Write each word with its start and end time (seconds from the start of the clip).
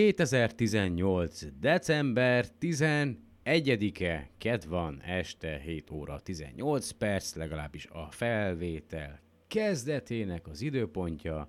2018. 0.00 1.44
december 1.60 2.46
11-e, 2.60 4.30
ked 4.38 4.66
van, 4.68 5.02
este 5.04 5.60
7 5.64 5.90
óra 5.90 6.20
18 6.20 6.90
perc, 6.90 7.34
legalábbis 7.34 7.86
a 7.86 8.10
felvétel 8.10 9.20
kezdetének 9.48 10.48
az 10.48 10.62
időpontja. 10.62 11.48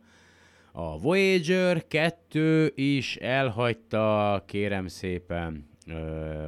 A 0.71 0.99
Voyager 0.99 1.87
2 1.87 2.71
is 2.75 3.15
elhagyta, 3.15 4.43
kérem 4.47 4.87
szépen, 4.87 5.69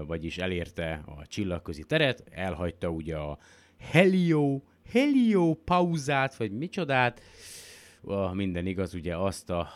vagyis 0.07 0.37
elérte 0.37 1.03
a 1.05 1.27
csillagközi 1.27 1.83
teret, 1.83 2.23
elhagyta 2.31 2.89
ugye 2.89 3.17
a 3.17 3.37
Helio, 3.79 4.61
Helio 4.91 5.53
pauzát, 5.53 6.35
vagy 6.35 6.51
micsodát, 6.51 7.21
minden 8.33 8.65
igaz, 8.65 8.93
ugye 8.93 9.17
azt 9.17 9.49
a 9.49 9.67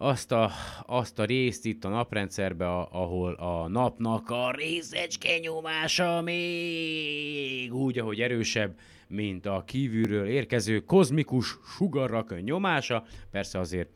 azt 0.00 0.32
a, 0.32 0.50
azt 0.86 1.18
a 1.18 1.24
részt 1.24 1.64
itt 1.64 1.84
a 1.84 1.88
naprendszerbe, 1.88 2.66
ahol 2.78 3.32
a 3.32 3.68
napnak 3.68 4.30
a 4.30 4.50
részecske 4.50 5.38
nyomása 5.38 6.20
még 6.22 7.74
úgy, 7.74 7.98
ahogy 7.98 8.20
erősebb, 8.20 8.78
mint 9.08 9.46
a 9.46 9.62
kívülről 9.66 10.26
érkező 10.26 10.80
kozmikus 10.84 11.56
sugarak 11.76 12.42
nyomása. 12.42 13.04
Persze 13.30 13.58
azért 13.58 13.88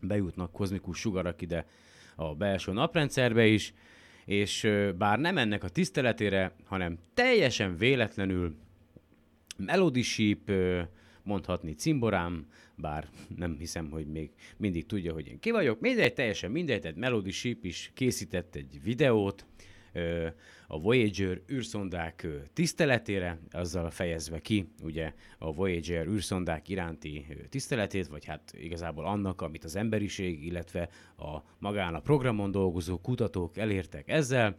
bejutnak 0.00 0.52
kozmikus 0.52 0.98
sugarak 0.98 1.42
ide 1.42 1.66
a 2.16 2.34
belső 2.34 2.72
naprendszerbe 2.72 3.46
is, 3.46 3.74
és 4.24 4.68
bár 4.98 5.18
nem 5.18 5.38
ennek 5.38 5.64
a 5.64 5.68
tiszteletére, 5.68 6.54
hanem 6.64 6.98
teljesen 7.14 7.76
véletlenül 7.76 8.56
Melody 9.56 10.02
Sheep, 10.02 10.50
mondhatni 11.22 11.74
cimborám, 11.74 12.46
bár 12.76 13.08
nem 13.36 13.56
hiszem, 13.58 13.90
hogy 13.90 14.06
még 14.06 14.30
mindig 14.56 14.86
tudja, 14.86 15.12
hogy 15.12 15.26
én 15.26 15.38
ki 15.38 15.50
vagyok. 15.50 15.80
Mindegy, 15.80 16.12
teljesen 16.12 16.50
mindegy, 16.50 16.80
tehát 16.80 16.96
Melody 16.96 17.30
Sheep 17.30 17.64
is 17.64 17.90
készített 17.94 18.54
egy 18.54 18.80
videót, 18.82 19.46
a 20.66 20.80
Voyager 20.80 21.40
űrszondák 21.52 22.26
tiszteletére, 22.52 23.38
azzal 23.50 23.90
fejezve 23.90 24.40
ki 24.40 24.68
ugye 24.82 25.12
a 25.38 25.52
Voyager 25.52 26.06
űrszondák 26.06 26.68
iránti 26.68 27.26
tiszteletét, 27.48 28.06
vagy 28.06 28.24
hát 28.24 28.52
igazából 28.58 29.04
annak, 29.04 29.40
amit 29.40 29.64
az 29.64 29.76
emberiség, 29.76 30.44
illetve 30.44 30.88
a 31.16 31.38
magán 31.58 31.94
a 31.94 32.00
programon 32.00 32.50
dolgozó 32.50 32.98
kutatók 32.98 33.56
elértek 33.56 34.08
ezzel, 34.08 34.58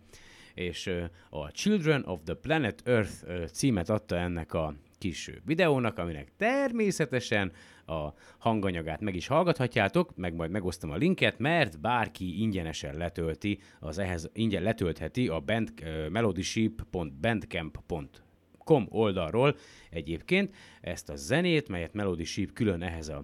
és 0.53 0.91
a 1.29 1.51
Children 1.51 2.03
of 2.05 2.19
the 2.23 2.33
Planet 2.33 2.81
Earth 2.85 3.45
címet 3.51 3.89
adta 3.89 4.17
ennek 4.17 4.53
a 4.53 4.75
kis 4.97 5.31
videónak, 5.45 5.97
aminek 5.97 6.31
természetesen 6.37 7.51
a 7.85 8.07
hanganyagát 8.37 9.01
meg 9.01 9.15
is 9.15 9.27
hallgathatjátok, 9.27 10.15
meg 10.15 10.35
majd 10.35 10.51
megosztom 10.51 10.91
a 10.91 10.95
linket, 10.95 11.39
mert 11.39 11.79
bárki 11.79 12.41
ingyenesen 12.41 12.97
letölti, 12.97 13.59
az 13.79 13.97
ehhez 13.97 14.29
ingyen 14.33 14.63
letöltheti 14.63 15.27
a 15.27 15.39
band, 15.39 15.73
melodysheep.bandcamp.com 16.11 18.87
oldalról 18.89 19.55
egyébként 19.89 20.55
ezt 20.81 21.09
a 21.09 21.15
zenét, 21.15 21.69
melyet 21.69 21.93
Melody 21.93 22.23
Sheep 22.23 22.53
külön 22.53 22.81
ehhez 22.81 23.09
a 23.09 23.23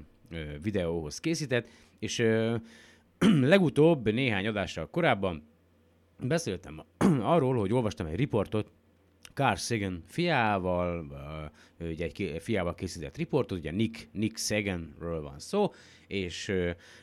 videóhoz 0.62 1.20
készített, 1.20 1.68
és 2.00 2.24
legutóbb 3.54 4.14
néhány 4.14 4.48
adással 4.48 4.90
korábban 4.90 5.44
beszéltem 6.20 6.84
arról, 7.34 7.56
hogy 7.56 7.74
olvastam 7.74 8.06
egy 8.06 8.16
riportot, 8.16 8.72
Carl 9.34 9.56
Sagan 9.56 10.04
fiával, 10.08 11.06
ugye 11.80 12.06
egy 12.06 12.38
fiával 12.40 12.76
készített 12.76 13.18
riportot, 13.18 13.58
ugye 13.58 13.72
Nick, 13.72 14.08
Nick 14.12 14.38
Saganről 14.38 15.22
van 15.22 15.40
szó, 15.40 15.72
és 16.08 16.54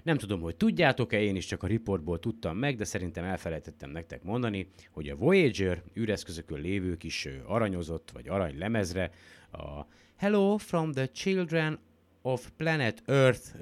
nem 0.03 0.17
tudom, 0.17 0.41
hogy 0.41 0.57
tudjátok-e, 0.57 1.21
én 1.21 1.37
is 1.37 1.47
csak 1.47 1.63
a 1.63 1.67
riportból 1.67 2.19
tudtam 2.19 2.57
meg, 2.57 2.77
de 2.77 2.85
szerintem 2.85 3.25
elfelejtettem 3.25 3.91
nektek 3.91 4.23
mondani, 4.23 4.69
hogy 4.91 5.09
a 5.09 5.17
Voyager 5.17 5.83
űreszközökön 5.97 6.61
lévő 6.61 6.97
kis 6.97 7.29
aranyozott, 7.47 8.11
vagy 8.11 8.29
arany 8.29 8.59
lemezre 8.59 9.11
a 9.53 9.87
Hello 10.17 10.57
from 10.57 10.93
the 10.93 11.07
Children 11.07 11.79
of 12.23 12.51
Planet 12.57 13.03
Earth 13.07 13.59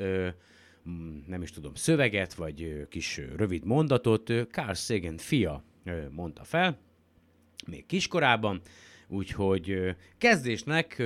nem 1.26 1.42
is 1.42 1.50
tudom, 1.50 1.74
szöveget, 1.74 2.34
vagy 2.34 2.86
kis 2.88 3.20
rövid 3.36 3.64
mondatot 3.64 4.32
Carl 4.50 4.72
Sagan 4.72 5.16
fia 5.16 5.64
mondta 6.10 6.44
fel, 6.44 6.78
még 7.66 7.86
kiskorában, 7.86 8.60
úgyhogy 9.08 9.96
kezdésnek 10.18 11.02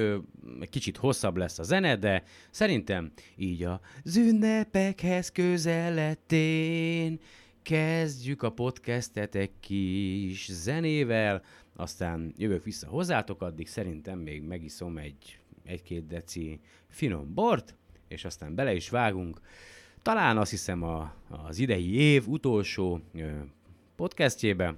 egy 0.60 0.70
kicsit 0.70 0.96
hosszabb 0.96 1.36
lesz 1.36 1.58
a 1.58 1.62
zene, 1.62 1.96
de 1.96 2.22
szerintem 2.50 3.12
így 3.36 3.62
a 3.62 3.80
ünnepekhez 4.16 5.32
közeletén 5.32 7.20
kezdjük 7.62 8.42
a 8.42 8.52
podcastet 8.52 9.34
egy 9.34 9.52
kis 9.60 10.48
zenével, 10.52 11.42
aztán 11.76 12.34
jövök 12.36 12.64
vissza 12.64 12.88
hozzátok, 12.88 13.42
addig 13.42 13.68
szerintem 13.68 14.18
még 14.18 14.42
megiszom 14.42 14.98
egy, 14.98 15.38
egy-két 15.64 16.06
deci 16.06 16.60
finom 16.88 17.34
bort, 17.34 17.74
és 18.08 18.24
aztán 18.24 18.54
bele 18.54 18.74
is 18.74 18.88
vágunk. 18.88 19.41
Talán 20.02 20.38
azt 20.38 20.50
hiszem 20.50 20.82
a, 20.82 21.14
az 21.28 21.58
idei 21.58 21.94
év 21.94 22.28
utolsó 22.28 23.00
podcastjébe. 23.96 24.74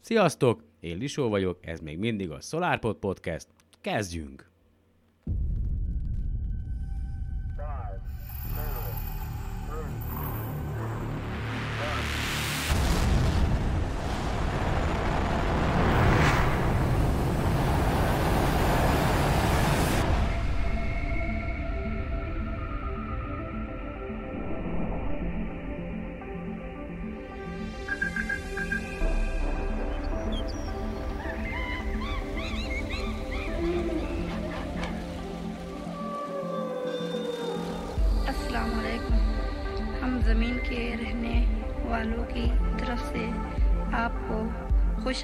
Sziasztok! 0.00 0.65
Én 0.80 0.96
Lisó 0.98 1.28
vagyok, 1.28 1.66
ez 1.66 1.80
még 1.80 1.98
mindig 1.98 2.30
a 2.30 2.40
SolarPod 2.40 2.96
Podcast. 2.96 3.46
Kezdjünk! 3.80 4.55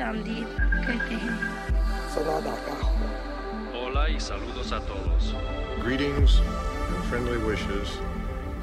आमदीद 0.01 0.47
कहते 0.85 1.15
हैं 1.23 1.35
Hola 3.73 4.09
y 4.09 4.19
saludos 4.19 4.71
a 4.71 4.79
todos. 4.87 5.33
Greetings 5.79 6.39
and 6.39 7.03
friendly 7.09 7.37
wishes 7.37 7.97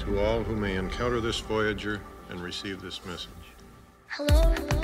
to 0.00 0.18
all 0.18 0.42
who 0.42 0.56
may 0.56 0.74
encounter 0.76 1.20
this 1.20 1.38
Voyager 1.38 2.00
and 2.30 2.40
receive 2.40 2.82
this 2.82 3.00
message. 3.04 3.46
Hello, 4.08 4.77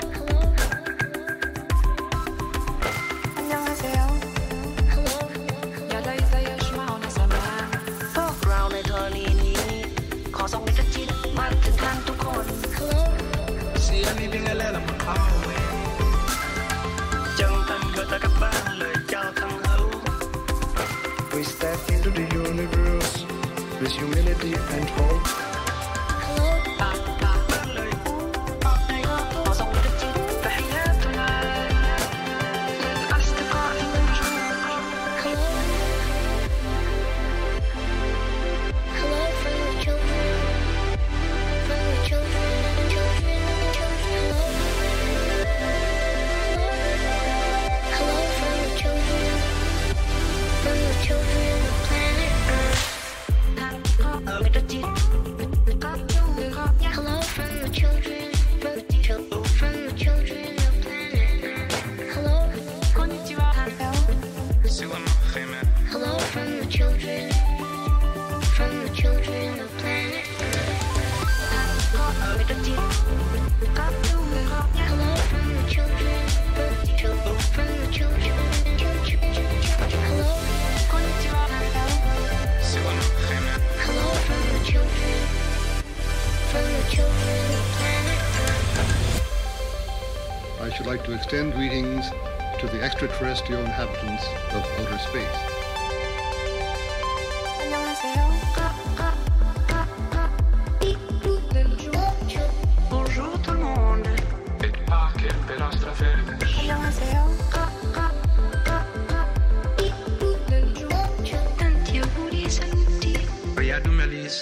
With 23.86 23.94
humility 23.94 24.52
and 24.54 24.90
hope. 24.90 25.35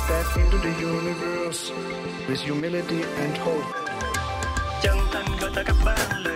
Step 0.07 0.37
into 0.37 0.57
the 0.59 0.71
universe 0.79 1.71
with 2.29 2.39
humility 2.39 3.03
and 3.03 3.35
hope. 3.43 3.67
Jangan 4.79 5.27
kau. 5.35 6.26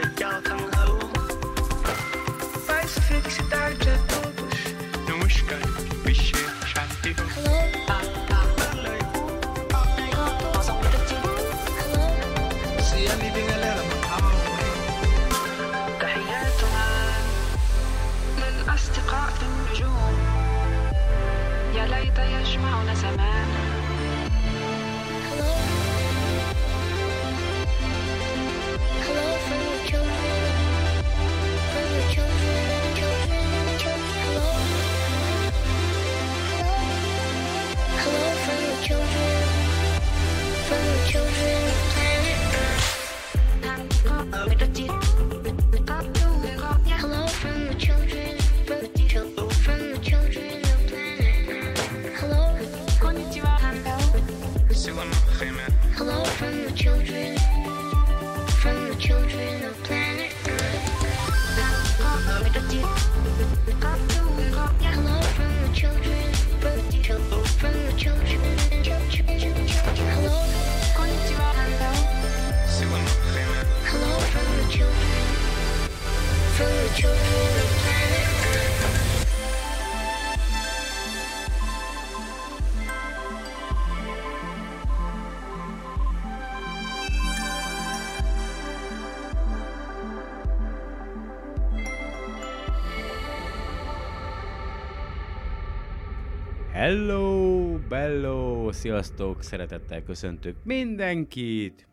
Hello, 96.92 97.78
bello, 97.90 98.72
sziasztok, 98.72 99.44
szeretettel 99.44 100.04
köszöntök 100.04 100.56
mindenkit. 100.64 101.88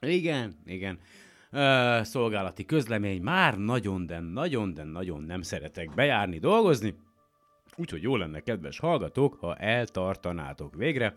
Igen, 0.00 0.54
igen. 0.64 0.98
Ö, 1.50 2.00
szolgálati 2.02 2.64
közlemény, 2.64 3.22
már 3.22 3.58
nagyon, 3.58 4.06
de 4.06 4.20
nagyon, 4.20 4.74
de 4.74 4.84
nagyon 4.84 5.22
nem 5.22 5.42
szeretek 5.42 5.94
bejárni, 5.94 6.38
dolgozni. 6.38 6.94
Úgyhogy 7.76 8.02
jó 8.02 8.16
lenne, 8.16 8.40
kedves 8.40 8.78
hallgatók, 8.78 9.34
ha 9.34 9.56
eltartanátok 9.56 10.74
végre. 10.74 11.16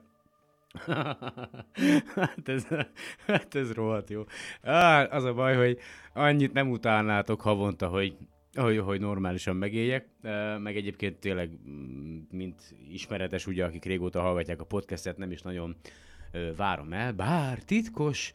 hát, 2.15 2.49
ez, 2.49 2.67
hát 3.27 3.55
ez 3.55 3.73
rohadt 3.73 4.09
jó. 4.09 4.23
Á, 4.61 5.03
az 5.03 5.23
a 5.23 5.33
baj, 5.33 5.55
hogy 5.55 5.77
annyit 6.13 6.53
nem 6.53 6.69
utálnátok 6.69 7.41
havonta, 7.41 7.87
hogy 7.87 8.17
hogy, 8.53 8.77
hogy 8.77 8.99
normálisan 8.99 9.55
megéljek, 9.55 10.07
meg 10.59 10.75
egyébként 10.75 11.19
tényleg, 11.19 11.49
mm, 11.69 12.19
mint 12.31 12.75
ismeretes, 12.89 13.47
ugye, 13.47 13.65
akik 13.65 13.83
régóta 13.83 14.21
hallgatják 14.21 14.61
a 14.61 14.65
podcastet, 14.65 15.17
nem 15.17 15.31
is 15.31 15.41
nagyon 15.41 15.75
várom 16.55 16.93
el, 16.93 17.11
bár 17.11 17.59
titkos 17.59 18.31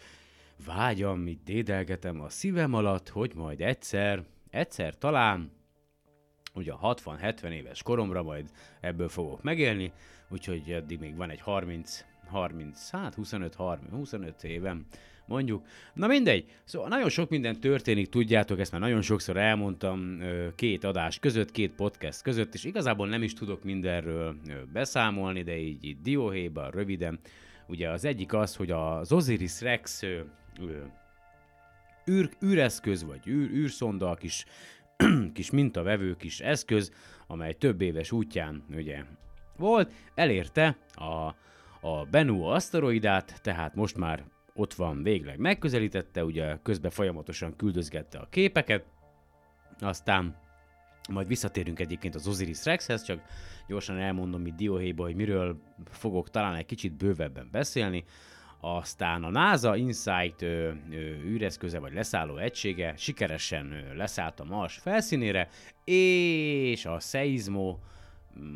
vágyam, 0.67 1.27
itt 1.27 1.45
dédelgetem 1.45 2.21
a 2.21 2.29
szívem 2.29 2.75
alatt, 2.75 3.09
hogy 3.09 3.33
majd 3.35 3.61
egyszer, 3.61 4.25
egyszer 4.51 4.99
talán, 4.99 5.51
ugye 6.55 6.73
a 6.73 6.95
60-70 6.95 7.51
éves 7.51 7.83
koromra 7.83 8.23
majd 8.23 8.51
ebből 8.81 9.09
fogok 9.09 9.43
megélni, 9.43 9.93
úgyhogy 10.29 10.73
addig 10.73 10.99
még 10.99 11.17
van 11.17 11.31
egy 11.31 11.41
30, 11.41 12.05
30, 12.27 12.91
hát 12.91 13.15
25, 13.15 13.55
30, 13.55 13.91
25 13.91 14.45
évem, 14.45 14.87
mondjuk. 15.27 15.67
Na 15.95 16.07
mindegy, 16.07 16.45
szóval 16.65 16.89
nagyon 16.89 17.09
sok 17.09 17.31
minden 17.31 17.61
történik, 17.61 18.09
tudjátok, 18.09 18.61
ezt 18.61 18.73
már 18.73 18.81
nagyon 18.81 19.03
sokszor 19.03 19.37
elmondtam 19.37 20.19
két 20.55 20.85
adás 20.85 21.19
között, 21.19 21.51
két 21.51 21.73
podcast 21.73 22.23
között, 22.23 22.55
és 22.55 22.65
igazából 22.65 23.09
nem 23.09 23.23
is 23.23 23.33
tudok 23.33 23.65
mindenről 23.65 24.37
beszámolni, 24.73 25.43
de 25.43 25.59
így, 25.59 25.85
így 25.85 26.01
dióhéjban, 26.01 26.71
röviden. 26.71 27.19
Ugye 27.69 27.91
az 27.91 28.05
egyik 28.05 28.33
az, 28.33 28.57
hogy 28.57 28.71
az 28.71 29.13
Osiris 29.13 29.61
Rex 29.61 30.03
űr, 32.11 32.31
űreszköz, 32.45 33.05
vagy 33.05 33.27
űr, 33.27 33.51
űrszonda, 33.51 34.15
kis, 34.15 34.45
kis 35.35 35.51
mintavevő 35.51 36.17
kis 36.17 36.41
eszköz, 36.41 36.93
amely 37.27 37.53
több 37.53 37.81
éves 37.81 38.13
útján 38.13 38.65
ugye 38.75 39.05
volt, 39.57 39.93
elérte 40.15 40.77
a, 40.95 41.35
a 41.89 42.05
Bennu 42.11 42.43
aszteroidát, 42.43 43.41
tehát 43.43 43.75
most 43.75 43.97
már 43.97 44.25
ott 44.57 44.75
van 44.75 45.03
végleg 45.03 45.39
megközelítette, 45.39 46.25
ugye 46.25 46.59
közben 46.63 46.91
folyamatosan 46.91 47.57
küldözgette 47.57 48.19
a 48.19 48.27
képeket, 48.31 48.85
aztán 49.81 50.37
majd 51.09 51.27
visszatérünk 51.27 51.81
egyébként 51.81 52.15
az 52.15 52.27
Osiris 52.27 52.65
Rexhez, 52.65 53.03
csak 53.03 53.23
gyorsan 53.69 53.99
elmondom 53.99 54.47
itt 54.47 54.57
dióhéjba, 54.57 55.03
hogy 55.03 55.15
miről 55.15 55.61
fogok 55.91 56.31
talán 56.31 56.55
egy 56.55 56.67
kicsit 56.67 56.97
bővebben 56.97 57.49
beszélni. 57.53 58.05
Aztán 58.61 59.25
a 59.25 59.31
NASA 59.31 59.77
Insight 59.77 60.43
ö, 60.43 60.71
ö, 60.91 60.97
űreszköze 61.25 61.79
vagy 61.79 61.93
leszálló 61.93 62.37
egysége 62.37 62.95
sikeresen 62.97 63.73
ö, 63.73 63.97
leszállt 63.97 64.41
a 64.41 64.45
Mars 64.45 64.79
felszínére, 64.79 65.49
és 65.85 66.87
a 66.87 67.01
Seismo 67.01 67.73
mm, 67.73 67.96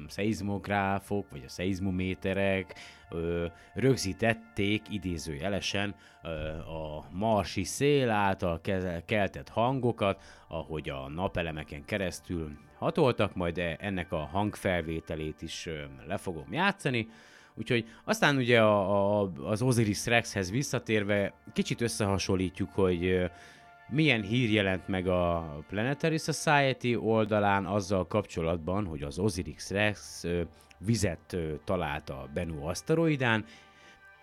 szeizmográfok, 0.09 1.31
vagy 1.31 1.43
a 1.47 1.49
szeizmométerek 1.49 2.75
ö, 3.11 3.47
rögzítették 3.75 4.83
idézőjelesen 4.91 5.95
ö, 6.23 6.29
a 6.59 7.05
marsi 7.11 7.65
szél 7.65 8.11
által 8.11 8.61
keltett 9.07 9.49
hangokat, 9.49 10.23
ahogy 10.49 10.89
a 10.89 11.09
napelemeken 11.09 11.85
keresztül 11.85 12.59
hatoltak, 12.79 13.35
majd 13.35 13.59
e- 13.59 13.77
ennek 13.81 14.13
a 14.13 14.25
hangfelvételét 14.25 15.43
is 15.43 15.67
ö, 15.67 15.83
le 16.07 16.17
fogom 16.17 16.53
játszani. 16.53 17.09
Úgyhogy 17.55 17.85
aztán 18.05 18.37
ugye 18.37 18.61
a, 18.63 19.21
a, 19.21 19.31
az 19.43 19.63
Osiris 19.63 20.07
Rexhez 20.07 20.51
visszatérve 20.51 21.33
kicsit 21.53 21.81
összehasonlítjuk, 21.81 22.71
hogy 22.73 23.31
milyen 23.91 24.23
hír 24.23 24.51
jelent 24.51 24.89
meg 24.89 25.07
a 25.07 25.57
Planetary 25.69 26.19
Society 26.19 26.97
oldalán 26.97 27.67
azzal 27.67 28.07
kapcsolatban, 28.07 28.87
hogy 28.87 29.03
az 29.03 29.19
Osiris 29.19 29.71
Rex 29.71 30.25
vizet 30.79 31.37
talált 31.65 32.11
a 32.11 32.29
Bennu 32.35 32.67
aszteroidán, 32.67 33.45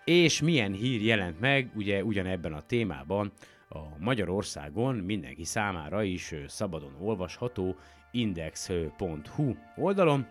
és 0.04 0.40
milyen 0.40 0.72
hír 0.72 1.02
jelent 1.02 1.40
meg 1.40 1.70
ugye 1.74 2.04
ugyanebben 2.04 2.52
a 2.52 2.60
témában 2.60 3.32
a 3.68 3.78
Magyarországon 3.98 4.94
mindenki 4.94 5.44
számára 5.44 6.02
is 6.02 6.34
szabadon 6.46 6.96
olvasható 7.00 7.76
index.hu 8.10 9.54
oldalon. 9.76 10.26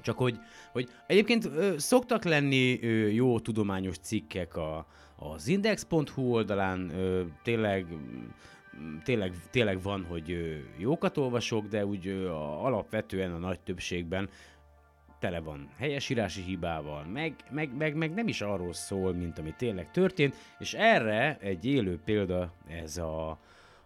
Csak 0.00 0.18
hogy, 0.18 0.38
hogy 0.72 0.88
egyébként 1.06 1.48
szoktak 1.76 2.24
lenni 2.24 2.78
jó 3.14 3.40
tudományos 3.40 3.98
cikkek 3.98 4.56
a, 4.56 4.86
az 5.30 5.48
index.hu 5.48 6.22
oldalán, 6.22 6.90
ö, 6.90 7.22
tényleg, 7.42 7.86
tényleg, 9.04 9.32
tényleg 9.50 9.82
van, 9.82 10.04
hogy 10.04 10.58
jókat 10.76 11.16
olvasok, 11.16 11.66
de 11.66 11.86
úgy 11.86 12.08
alapvetően 12.60 13.32
a 13.32 13.38
nagy 13.38 13.60
többségben 13.60 14.28
tele 15.18 15.40
van 15.40 15.68
helyesírási 15.78 16.42
hibával, 16.42 17.04
meg, 17.04 17.34
meg, 17.50 17.76
meg, 17.76 17.94
meg 17.94 18.14
nem 18.14 18.28
is 18.28 18.40
arról 18.40 18.72
szól, 18.72 19.14
mint 19.14 19.38
ami 19.38 19.54
tényleg 19.56 19.90
történt, 19.90 20.34
és 20.58 20.74
erre 20.74 21.36
egy 21.40 21.64
élő 21.64 22.00
példa 22.04 22.52
ez 22.68 22.96
a, 22.96 23.38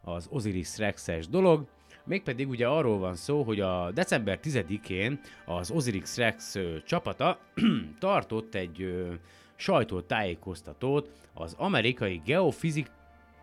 az 0.02 0.26
Osiris 0.30 0.78
Rex-es 0.78 1.28
dolog, 1.28 1.66
Mégpedig 2.06 2.48
ugye 2.48 2.66
arról 2.68 2.98
van 2.98 3.14
szó, 3.14 3.42
hogy 3.42 3.60
a 3.60 3.90
december 3.90 4.38
10-én 4.42 5.20
az 5.44 5.70
Osiris 5.70 6.16
Rex 6.16 6.56
csapata 6.84 7.38
tartott 7.98 8.54
egy 8.54 8.94
sajtótájékoztatót 9.56 11.10
az 11.34 11.54
amerikai 11.58 12.22
geofizik, 12.24 12.90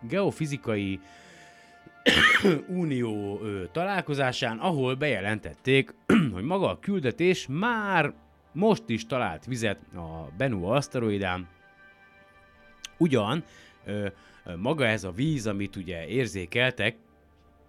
geofizikai 0.08 1.00
unió 2.68 3.40
találkozásán, 3.72 4.58
ahol 4.58 4.94
bejelentették, 4.94 5.94
hogy 6.34 6.44
maga 6.44 6.70
a 6.70 6.78
küldetés 6.78 7.46
már 7.50 8.12
most 8.52 8.82
is 8.86 9.06
talált 9.06 9.44
vizet 9.44 9.78
a 9.94 10.28
Bennu 10.36 10.64
aszteroidán, 10.64 11.48
ugyan 12.96 13.44
ö, 13.84 14.08
maga 14.56 14.86
ez 14.86 15.04
a 15.04 15.10
víz, 15.10 15.46
amit 15.46 15.76
ugye 15.76 16.06
érzékeltek, 16.06 16.96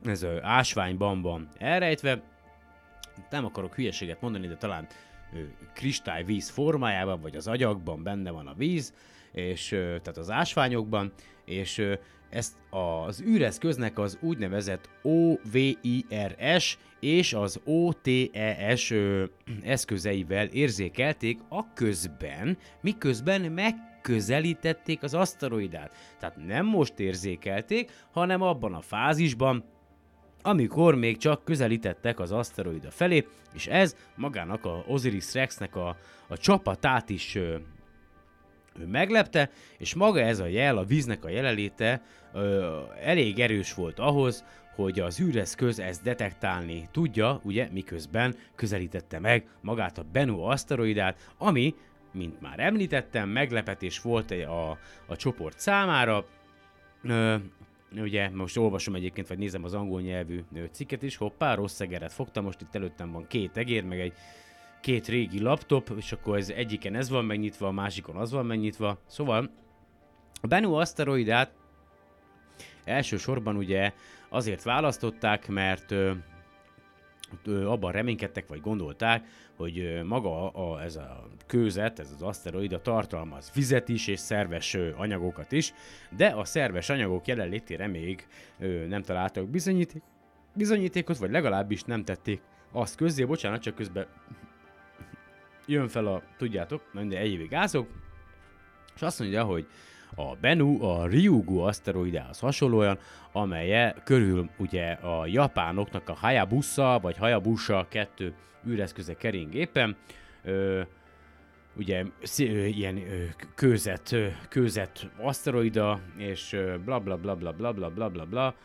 ez 0.03 0.25
ásványban 0.41 1.21
van 1.21 1.49
elrejtve, 1.57 2.21
nem 3.29 3.45
akarok 3.45 3.75
hülyeséget 3.75 4.21
mondani, 4.21 4.47
de 4.47 4.55
talán 4.55 4.87
kristályvíz 5.73 6.49
formájában, 6.49 7.21
vagy 7.21 7.35
az 7.35 7.47
agyagban 7.47 8.03
benne 8.03 8.31
van 8.31 8.47
a 8.47 8.53
víz, 8.53 8.93
és 9.31 9.67
tehát 9.69 10.17
az 10.17 10.29
ásványokban, 10.29 11.13
és 11.45 11.81
ezt 12.29 12.53
az 12.69 13.21
űreszköznek 13.21 13.99
az 13.99 14.17
úgynevezett 14.21 14.89
OVIRS 15.01 16.77
és 16.99 17.33
az 17.33 17.61
OTES 17.63 18.93
eszközeivel 19.63 20.45
érzékelték 20.45 21.39
a 21.49 21.73
közben, 21.73 22.57
miközben 22.81 23.41
megközelítették 23.41 25.03
az 25.03 25.13
aszteroidát. 25.13 25.95
Tehát 26.19 26.45
nem 26.45 26.65
most 26.65 26.99
érzékelték, 26.99 27.91
hanem 28.11 28.41
abban 28.41 28.73
a 28.73 28.81
fázisban, 28.81 29.63
amikor 30.45 30.95
még 30.95 31.17
csak 31.17 31.43
közelítettek 31.43 32.19
az 32.19 32.31
aszteroida 32.31 32.91
felé, 32.91 33.27
és 33.53 33.67
ez 33.67 33.95
magának 34.15 34.65
a 34.65 34.83
Osiris 34.87 35.33
Rexnek 35.33 35.75
a, 35.75 35.97
a 36.27 36.37
csapatát 36.37 37.09
is 37.09 37.35
ö, 37.35 37.55
ő 38.79 38.85
meglepte, 38.85 39.49
és 39.77 39.93
maga 39.93 40.19
ez 40.19 40.39
a 40.39 40.45
jel, 40.45 40.77
a 40.77 40.83
víznek 40.83 41.25
a 41.25 41.29
jelenléte 41.29 42.01
ö, 42.33 42.79
elég 43.01 43.39
erős 43.39 43.73
volt 43.73 43.99
ahhoz, 43.99 44.43
hogy 44.75 44.99
az 44.99 45.19
űreszköz 45.19 45.79
ezt 45.79 46.03
detektálni 46.03 46.87
tudja, 46.91 47.39
ugye, 47.43 47.67
miközben 47.71 48.35
közelítette 48.55 49.19
meg 49.19 49.47
magát 49.61 49.97
a 49.97 50.05
Bennu 50.11 50.39
aszteroidát, 50.41 51.31
ami, 51.37 51.75
mint 52.11 52.41
már 52.41 52.59
említettem, 52.59 53.29
meglepetés 53.29 54.01
volt 54.01 54.31
a, 54.31 54.69
a 55.05 55.15
csoport 55.15 55.59
számára, 55.59 56.25
Ö, 57.03 57.35
ugye 58.01 58.29
most 58.29 58.57
olvasom 58.57 58.95
egyébként, 58.95 59.27
vagy 59.27 59.37
nézem 59.37 59.63
az 59.63 59.73
angol 59.73 60.01
nyelvű 60.01 60.43
cikket 60.71 61.01
is, 61.01 61.15
hoppá, 61.15 61.55
rossz 61.55 61.79
egeret 61.79 62.13
fogtam, 62.13 62.43
most 62.43 62.61
itt 62.61 62.75
előttem 62.75 63.11
van 63.11 63.27
két 63.27 63.57
egér, 63.57 63.83
meg 63.83 63.99
egy 63.99 64.13
két 64.81 65.07
régi 65.07 65.41
laptop, 65.41 65.91
és 65.97 66.11
akkor 66.11 66.37
ez 66.37 66.49
egyiken 66.49 66.95
ez 66.95 67.09
van 67.09 67.25
megnyitva, 67.25 67.67
a 67.67 67.71
másikon 67.71 68.15
az 68.15 68.31
van 68.31 68.45
megnyitva. 68.45 68.99
Szóval 69.07 69.49
a 70.41 70.47
Bennu 70.47 70.73
aszteroidát 70.73 71.53
elsősorban 72.83 73.55
ugye 73.55 73.93
azért 74.29 74.63
választották, 74.63 75.47
mert 75.47 75.93
abban 77.65 77.91
reménykedtek, 77.91 78.47
vagy 78.47 78.61
gondolták, 78.61 79.25
hogy 79.55 80.01
maga 80.03 80.49
a, 80.51 80.81
ez 80.81 80.95
a 80.95 81.27
kőzet, 81.45 81.99
ez 81.99 82.11
az 82.11 82.21
aszteroida 82.21 82.81
tartalmaz 82.81 83.51
vizet 83.53 83.89
is, 83.89 84.07
és 84.07 84.19
szerves 84.19 84.77
anyagokat 84.95 85.51
is, 85.51 85.73
de 86.17 86.27
a 86.27 86.45
szerves 86.45 86.89
anyagok 86.89 87.27
jelenlétére 87.27 87.87
még 87.87 88.27
nem 88.87 89.01
találtak 89.01 89.49
bizonyíték, 89.49 90.01
bizonyítékot, 90.53 91.17
vagy 91.17 91.31
legalábbis 91.31 91.83
nem 91.83 92.03
tették 92.03 92.41
azt 92.71 92.95
közzé, 92.95 93.23
bocsánat, 93.23 93.61
csak 93.61 93.75
közben 93.75 94.07
jön 95.65 95.87
fel 95.87 96.05
a, 96.05 96.21
tudjátok, 96.37 96.81
na 96.93 97.03
de 97.03 97.17
egy 97.17 97.31
évig 97.31 97.53
ázok, 97.53 97.87
és 98.95 99.01
azt 99.01 99.19
mondja, 99.19 99.43
hogy 99.43 99.67
a 100.15 100.35
Bennu 100.41 100.83
a 100.83 101.07
Ryugu 101.07 101.57
aszteroidához 101.57 102.39
hasonlóan, 102.39 102.97
amelye 103.31 103.95
körül 104.03 104.49
ugye 104.57 104.91
a 104.91 105.25
japánoknak 105.25 106.09
a 106.09 106.13
Hayabusa 106.13 106.99
vagy 107.01 107.17
Hayabusa 107.17 107.85
kettő 107.89 108.33
űreszköze 108.67 109.13
kering 109.13 109.53
éppen, 109.53 109.95
ö, 110.43 110.81
ugye 111.77 112.03
ilyen 112.45 113.01
kőzet, 113.55 114.15
kőzet 114.49 115.09
aszteroida, 115.21 115.99
és 116.17 116.57
bla 116.85 116.99
bla 116.99 117.17
bla 117.17 117.35
bla 117.35 117.51
bla 117.51 117.71
bla 117.73 117.89
bla 117.89 118.09
bla 118.09 118.25
bla, 118.25 118.55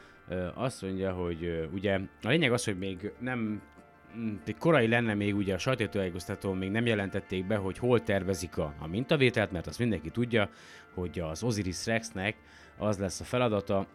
azt 0.55 0.83
mondja, 0.83 1.13
hogy 1.13 1.69
ugye 1.73 2.01
a 2.23 2.29
lényeg 2.29 2.53
az, 2.53 2.65
hogy 2.65 2.79
még 2.79 3.13
nem 3.19 3.63
korai 4.59 4.89
lenne 4.89 5.15
még 5.15 5.37
ugye 5.37 5.55
a 5.55 5.59
sajtótájékoztatón 5.59 6.57
még 6.57 6.71
nem 6.71 6.87
jelentették 6.87 7.47
be, 7.47 7.57
hogy 7.57 7.79
hol 7.79 8.03
tervezik 8.03 8.57
a, 8.57 8.75
a 8.79 8.87
mintavételt, 8.87 9.53
mert 9.53 9.67
azt 9.67 9.79
mindenki 9.79 10.11
tudja, 10.11 10.49
hogy 10.95 11.19
az 11.19 11.43
Osiris 11.43 11.87
Rexnek 11.87 12.37
az 12.79 12.99
lesz 12.99 13.21
a 13.21 13.25
feladata, 13.25 13.87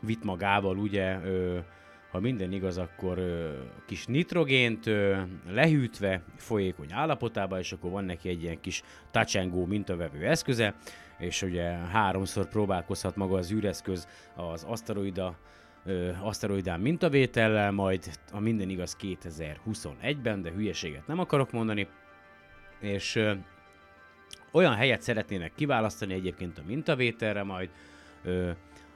vitt 0.00 0.24
magával 0.24 0.78
ugye, 0.78 1.20
ö, 1.24 1.58
ha 2.10 2.20
minden 2.20 2.52
igaz, 2.52 2.78
akkor 2.78 3.18
ö, 3.18 3.52
kis 3.86 4.06
nitrogént 4.06 4.86
ö, 4.86 5.20
lehűtve 5.48 6.22
folyékony 6.36 6.92
állapotába, 6.92 7.58
és 7.58 7.72
akkor 7.72 7.90
van 7.90 8.04
neki 8.04 8.28
egy 8.28 8.42
ilyen 8.42 8.60
kis 8.60 8.82
touch 9.10 9.38
and 9.38 9.50
go 9.50 9.66
mintavevő 9.66 10.26
eszköze, 10.26 10.74
és 11.18 11.42
ugye 11.42 11.62
háromszor 11.70 12.48
próbálkozhat 12.48 13.16
maga 13.16 13.36
az 13.36 13.52
űreszköz 13.52 14.08
az 14.34 14.64
aszteroida 14.64 15.36
aszteroidán 16.22 16.80
mintavétellel, 16.80 17.70
majd 17.70 18.10
a 18.32 18.40
minden 18.40 18.68
igaz 18.68 18.96
2021-ben, 19.00 20.42
de 20.42 20.50
hülyeséget 20.50 21.06
nem 21.06 21.18
akarok 21.18 21.52
mondani, 21.52 21.88
és 22.80 23.16
ö, 23.16 23.32
olyan 24.52 24.74
helyet 24.74 25.02
szeretnének 25.02 25.52
kiválasztani 25.54 26.14
egyébként 26.14 26.58
a 26.58 26.62
mintavételre 26.66 27.42
majd, 27.42 27.70
ö, 28.22 28.50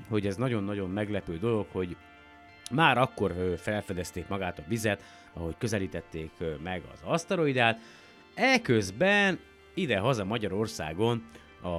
hogy 0.10 0.28
ez 0.28 0.36
nagyon-nagyon 0.36 0.90
meglepő 0.90 1.38
dolog, 1.38 1.66
hogy 1.72 1.96
már 2.72 2.98
akkor 2.98 3.56
felfedezték 3.58 4.28
magát 4.28 4.60
a 4.60 4.64
vizet, 4.68 5.04
ahogy 5.34 5.56
közelítették 5.58 6.32
meg 6.64 6.82
az 6.94 7.00
aszteroidát. 7.04 7.80
Eközben 8.34 9.40
ide-haza 9.74 10.26
Magyarországon 10.26 11.24
a 11.62 11.70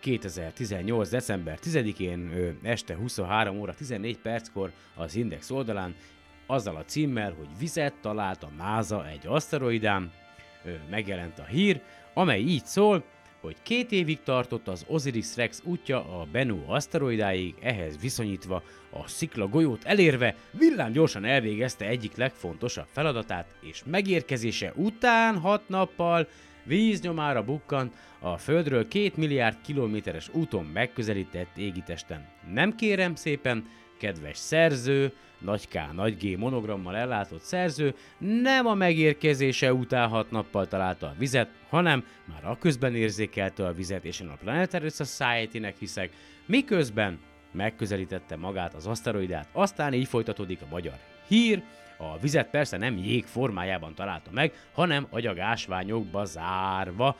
2018. 0.00 1.08
december 1.08 1.58
10-én 1.62 2.30
ö, 2.32 2.50
este 2.62 2.94
23 2.94 3.58
óra 3.58 3.74
14 3.74 4.18
perckor 4.18 4.72
az 4.94 5.14
Index 5.14 5.50
oldalán 5.50 5.94
azzal 6.50 6.76
a 6.76 6.84
címmel, 6.84 7.34
hogy 7.38 7.48
vizet 7.58 7.94
talált 8.00 8.42
a 8.42 8.50
NASA 8.56 9.08
egy 9.08 9.26
aszteroidán, 9.26 10.12
megjelent 10.90 11.38
a 11.38 11.44
hír, 11.44 11.80
amely 12.14 12.40
így 12.40 12.64
szól, 12.64 13.04
hogy 13.40 13.56
két 13.62 13.92
évig 13.92 14.22
tartott 14.22 14.68
az 14.68 14.84
Osiris 14.88 15.36
Rex 15.36 15.62
útja 15.64 16.20
a 16.20 16.26
Bennu 16.32 16.58
aszteroidáig, 16.66 17.54
ehhez 17.62 18.00
viszonyítva 18.00 18.62
a 18.90 19.08
szikla 19.08 19.48
golyót 19.48 19.84
elérve 19.84 20.34
villám 20.50 20.92
gyorsan 20.92 21.24
elvégezte 21.24 21.86
egyik 21.86 22.16
legfontosabb 22.16 22.86
feladatát, 22.90 23.54
és 23.60 23.82
megérkezése 23.86 24.72
után 24.76 25.38
hat 25.38 25.68
nappal 25.68 26.28
víznyomára 26.64 27.44
bukkan 27.44 27.92
a 28.18 28.36
Földről 28.36 28.88
két 28.88 29.16
milliárd 29.16 29.56
kilométeres 29.60 30.28
úton 30.32 30.64
megközelített 30.64 31.56
égitesten. 31.56 32.28
Nem 32.52 32.74
kérem 32.74 33.14
szépen, 33.14 33.68
kedves 33.98 34.36
szerző, 34.36 35.12
nagy 35.40 35.68
K, 35.68 35.92
nagy 35.92 36.16
G 36.16 36.38
monogrammal 36.38 36.96
ellátott 36.96 37.42
szerző 37.42 37.94
nem 38.18 38.66
a 38.66 38.74
megérkezése 38.74 39.72
után 39.72 40.08
hat 40.08 40.30
nappal 40.30 40.66
találta 40.66 41.06
a 41.06 41.14
vizet, 41.18 41.50
hanem 41.68 42.04
már 42.24 42.44
a 42.44 42.58
közben 42.58 42.94
érzékelte 42.94 43.66
a 43.66 43.72
vizet, 43.72 44.04
és 44.04 44.20
én 44.20 44.28
a 44.28 44.38
Planetary 44.42 44.88
Society-nek 44.88 45.76
hiszek, 45.78 46.10
miközben 46.46 47.18
megközelítette 47.52 48.36
magát 48.36 48.74
az 48.74 48.86
aszteroidát, 48.86 49.48
aztán 49.52 49.92
így 49.92 50.08
folytatódik 50.08 50.62
a 50.62 50.70
magyar 50.70 50.98
hír, 51.28 51.62
a 51.96 52.18
vizet 52.18 52.50
persze 52.50 52.76
nem 52.76 52.96
jég 52.96 53.24
formájában 53.24 53.94
találta 53.94 54.30
meg, 54.32 54.52
hanem 54.72 55.06
agyag 55.10 55.38
ásványokba 55.38 56.24
zárva, 56.24 57.16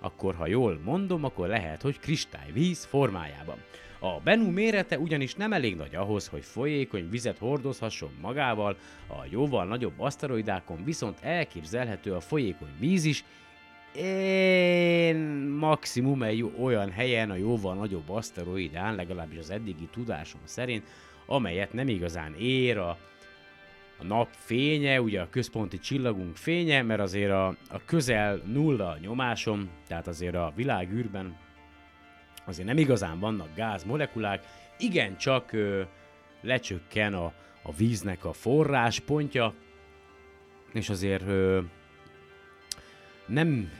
akkor 0.00 0.34
ha 0.34 0.46
jól 0.46 0.80
mondom, 0.84 1.24
akkor 1.24 1.48
lehet, 1.48 1.82
hogy 1.82 1.98
kristályvíz 1.98 2.84
formájában. 2.84 3.56
A 4.04 4.20
Bennu 4.20 4.50
mérete 4.50 4.98
ugyanis 4.98 5.34
nem 5.34 5.52
elég 5.52 5.76
nagy 5.76 5.94
ahhoz, 5.94 6.28
hogy 6.28 6.44
folyékony 6.44 7.08
vizet 7.10 7.38
hordozhasson 7.38 8.10
magával, 8.20 8.76
a 9.08 9.26
jóval 9.30 9.66
nagyobb 9.66 10.00
aszteroidákon 10.00 10.84
viszont 10.84 11.18
elképzelhető 11.20 12.14
a 12.14 12.20
folyékony 12.20 12.70
víz 12.78 13.04
is, 13.04 13.24
én 13.96 15.16
maximum 15.58 16.22
egy 16.22 16.52
olyan 16.60 16.90
helyen 16.90 17.30
a 17.30 17.36
jóval 17.36 17.74
nagyobb 17.74 18.10
aszteroidán, 18.10 18.94
legalábbis 18.94 19.38
az 19.38 19.50
eddigi 19.50 19.88
tudásom 19.92 20.40
szerint, 20.44 20.84
amelyet 21.26 21.72
nem 21.72 21.88
igazán 21.88 22.34
ér 22.38 22.78
a, 22.78 22.98
a 23.98 24.04
nap 24.04 24.28
fénye, 24.30 25.00
ugye 25.00 25.20
a 25.20 25.28
központi 25.30 25.78
csillagunk 25.78 26.36
fénye, 26.36 26.82
mert 26.82 27.00
azért 27.00 27.30
a, 27.30 27.46
a 27.46 27.84
közel 27.84 28.42
nulla 28.46 28.98
nyomásom, 29.00 29.70
tehát 29.86 30.06
azért 30.06 30.34
a 30.34 30.52
világűrben 30.56 31.36
azért 32.44 32.66
nem 32.66 32.78
igazán 32.78 33.18
vannak 33.18 33.54
gázmolekulák, 33.54 34.44
igencsak 34.78 35.52
ö, 35.52 35.82
lecsökken 36.40 37.14
a, 37.14 37.32
a 37.62 37.72
víznek 37.72 38.24
a 38.24 38.32
forráspontja, 38.32 39.54
és 40.72 40.88
azért 40.88 41.26
ö, 41.26 41.60
nem 43.26 43.70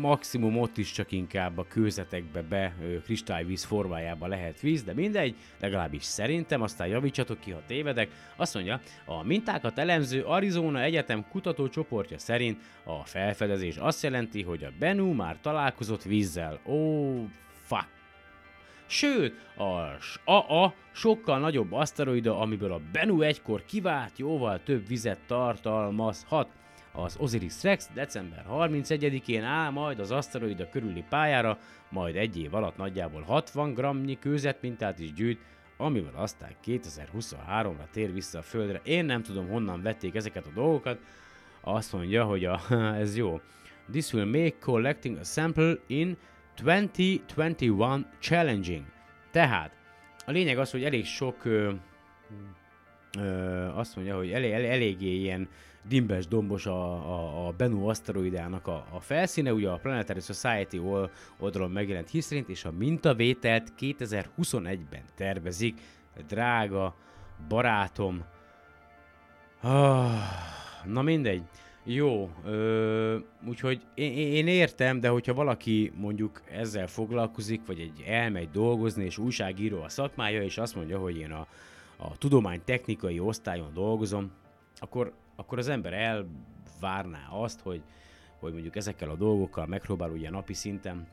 maximum 0.00 0.58
ott 0.58 0.78
is 0.78 0.92
csak 0.92 1.12
inkább 1.12 1.58
a 1.58 1.66
kőzetekbe 1.68 2.42
be 2.42 2.74
ö, 2.82 3.02
kristályvíz 3.02 3.64
formájába 3.64 4.26
lehet 4.26 4.60
víz, 4.60 4.82
de 4.82 4.94
mindegy, 4.94 5.36
legalábbis 5.60 6.02
szerintem, 6.02 6.62
aztán 6.62 6.86
javítsatok 6.86 7.40
ki, 7.40 7.50
ha 7.50 7.62
tévedek. 7.66 8.10
Azt 8.36 8.54
mondja, 8.54 8.80
a 9.04 9.22
mintákat 9.22 9.78
elemző 9.78 10.22
Arizona 10.22 10.82
Egyetem 10.82 11.26
kutatócsoportja 11.30 12.18
szerint 12.18 12.60
a 12.84 13.04
felfedezés 13.04 13.76
azt 13.76 14.02
jelenti, 14.02 14.42
hogy 14.42 14.64
a 14.64 14.72
Bennu 14.78 15.12
már 15.12 15.36
találkozott 15.40 16.02
vízzel. 16.02 16.60
Ó, 16.66 16.74
oh, 16.74 17.24
fuck. 17.62 17.93
Sőt, 18.86 19.34
a 19.56 20.32
AA 20.32 20.74
sokkal 20.92 21.38
nagyobb 21.38 21.72
aszteroida, 21.72 22.38
amiből 22.38 22.72
a 22.72 22.80
Bennu 22.92 23.20
egykor 23.20 23.64
kivált 23.64 24.18
jóval 24.18 24.62
több 24.62 24.86
vizet 24.86 25.18
tartalmazhat. 25.26 26.48
Az 26.92 27.16
Osiris 27.18 27.62
Rex 27.62 27.90
december 27.94 28.44
31-én 28.50 29.42
áll 29.42 29.70
majd 29.70 29.98
az 29.98 30.10
aszteroida 30.10 30.68
körüli 30.68 31.04
pályára, 31.08 31.58
majd 31.88 32.16
egy 32.16 32.38
év 32.38 32.54
alatt 32.54 32.76
nagyjából 32.76 33.22
60 33.22 33.74
gramnyi 33.74 34.18
kőzetmintát 34.18 34.98
is 34.98 35.12
gyűjt, 35.12 35.40
amivel 35.76 36.14
aztán 36.14 36.50
2023-ra 36.64 37.90
tér 37.92 38.12
vissza 38.12 38.38
a 38.38 38.42
Földre. 38.42 38.80
Én 38.84 39.04
nem 39.04 39.22
tudom, 39.22 39.48
honnan 39.48 39.82
vették 39.82 40.14
ezeket 40.14 40.46
a 40.46 40.52
dolgokat. 40.54 40.98
Azt 41.60 41.92
mondja, 41.92 42.24
hogy 42.24 42.44
a, 42.44 42.60
ez 43.04 43.16
jó. 43.16 43.40
This 43.90 44.12
will 44.12 44.26
make 44.26 44.58
collecting 44.58 45.16
a 45.16 45.24
sample 45.24 45.74
in 45.86 46.16
2021 46.54 48.06
challenging. 48.18 48.84
Tehát, 49.30 49.72
a 50.26 50.30
lényeg 50.30 50.58
az, 50.58 50.70
hogy 50.70 50.84
elég 50.84 51.04
sok 51.04 51.44
ö, 51.44 51.72
ö, 53.18 53.68
azt 53.74 53.96
mondja, 53.96 54.16
hogy 54.16 54.30
elég, 54.30 54.52
elég, 54.52 54.68
eléggé 54.68 55.14
ilyen 55.14 55.48
dimbes, 55.88 56.26
dombos 56.26 56.66
a, 56.66 56.92
a, 56.92 57.46
a 57.46 57.52
Bennu 57.52 57.88
aszteroidának 57.88 58.66
a, 58.66 58.86
a 58.92 59.00
felszíne, 59.00 59.52
ugye 59.52 59.68
a 59.68 59.76
Planetary 59.76 60.20
Society 60.20 60.78
old, 60.78 61.10
oldalon 61.38 61.70
megjelent 61.70 62.10
hír 62.10 62.22
szerint, 62.22 62.48
és 62.48 62.64
a 62.64 62.72
mintavételt 62.72 63.72
2021-ben 63.78 65.02
tervezik. 65.14 65.80
Drága 66.26 66.96
barátom, 67.48 68.24
ah, 69.60 70.12
na 70.84 71.02
mindegy. 71.02 71.42
Jó, 71.86 72.30
ö, 72.44 73.18
úgyhogy 73.48 73.80
én, 73.94 74.12
én 74.16 74.46
értem, 74.46 75.00
de 75.00 75.08
hogyha 75.08 75.34
valaki 75.34 75.92
mondjuk 75.96 76.42
ezzel 76.50 76.86
foglalkozik, 76.86 77.66
vagy 77.66 77.80
egy 77.80 78.04
elmegy 78.06 78.50
dolgozni, 78.50 79.04
és 79.04 79.18
újságíró 79.18 79.82
a 79.82 79.88
szakmája, 79.88 80.42
és 80.42 80.58
azt 80.58 80.74
mondja, 80.74 80.98
hogy 80.98 81.16
én 81.16 81.30
a, 81.30 81.46
a 81.96 82.18
tudománytechnikai 82.18 83.18
osztályon 83.18 83.72
dolgozom, 83.74 84.30
akkor, 84.78 85.12
akkor 85.36 85.58
az 85.58 85.68
ember 85.68 85.92
elvárná 85.92 87.28
azt, 87.30 87.60
hogy, 87.60 87.82
hogy 88.38 88.52
mondjuk 88.52 88.76
ezekkel 88.76 89.10
a 89.10 89.16
dolgokkal 89.16 89.66
megpróbál 89.66 90.10
ugye 90.10 90.30
napi 90.30 90.54
szinten 90.54 91.06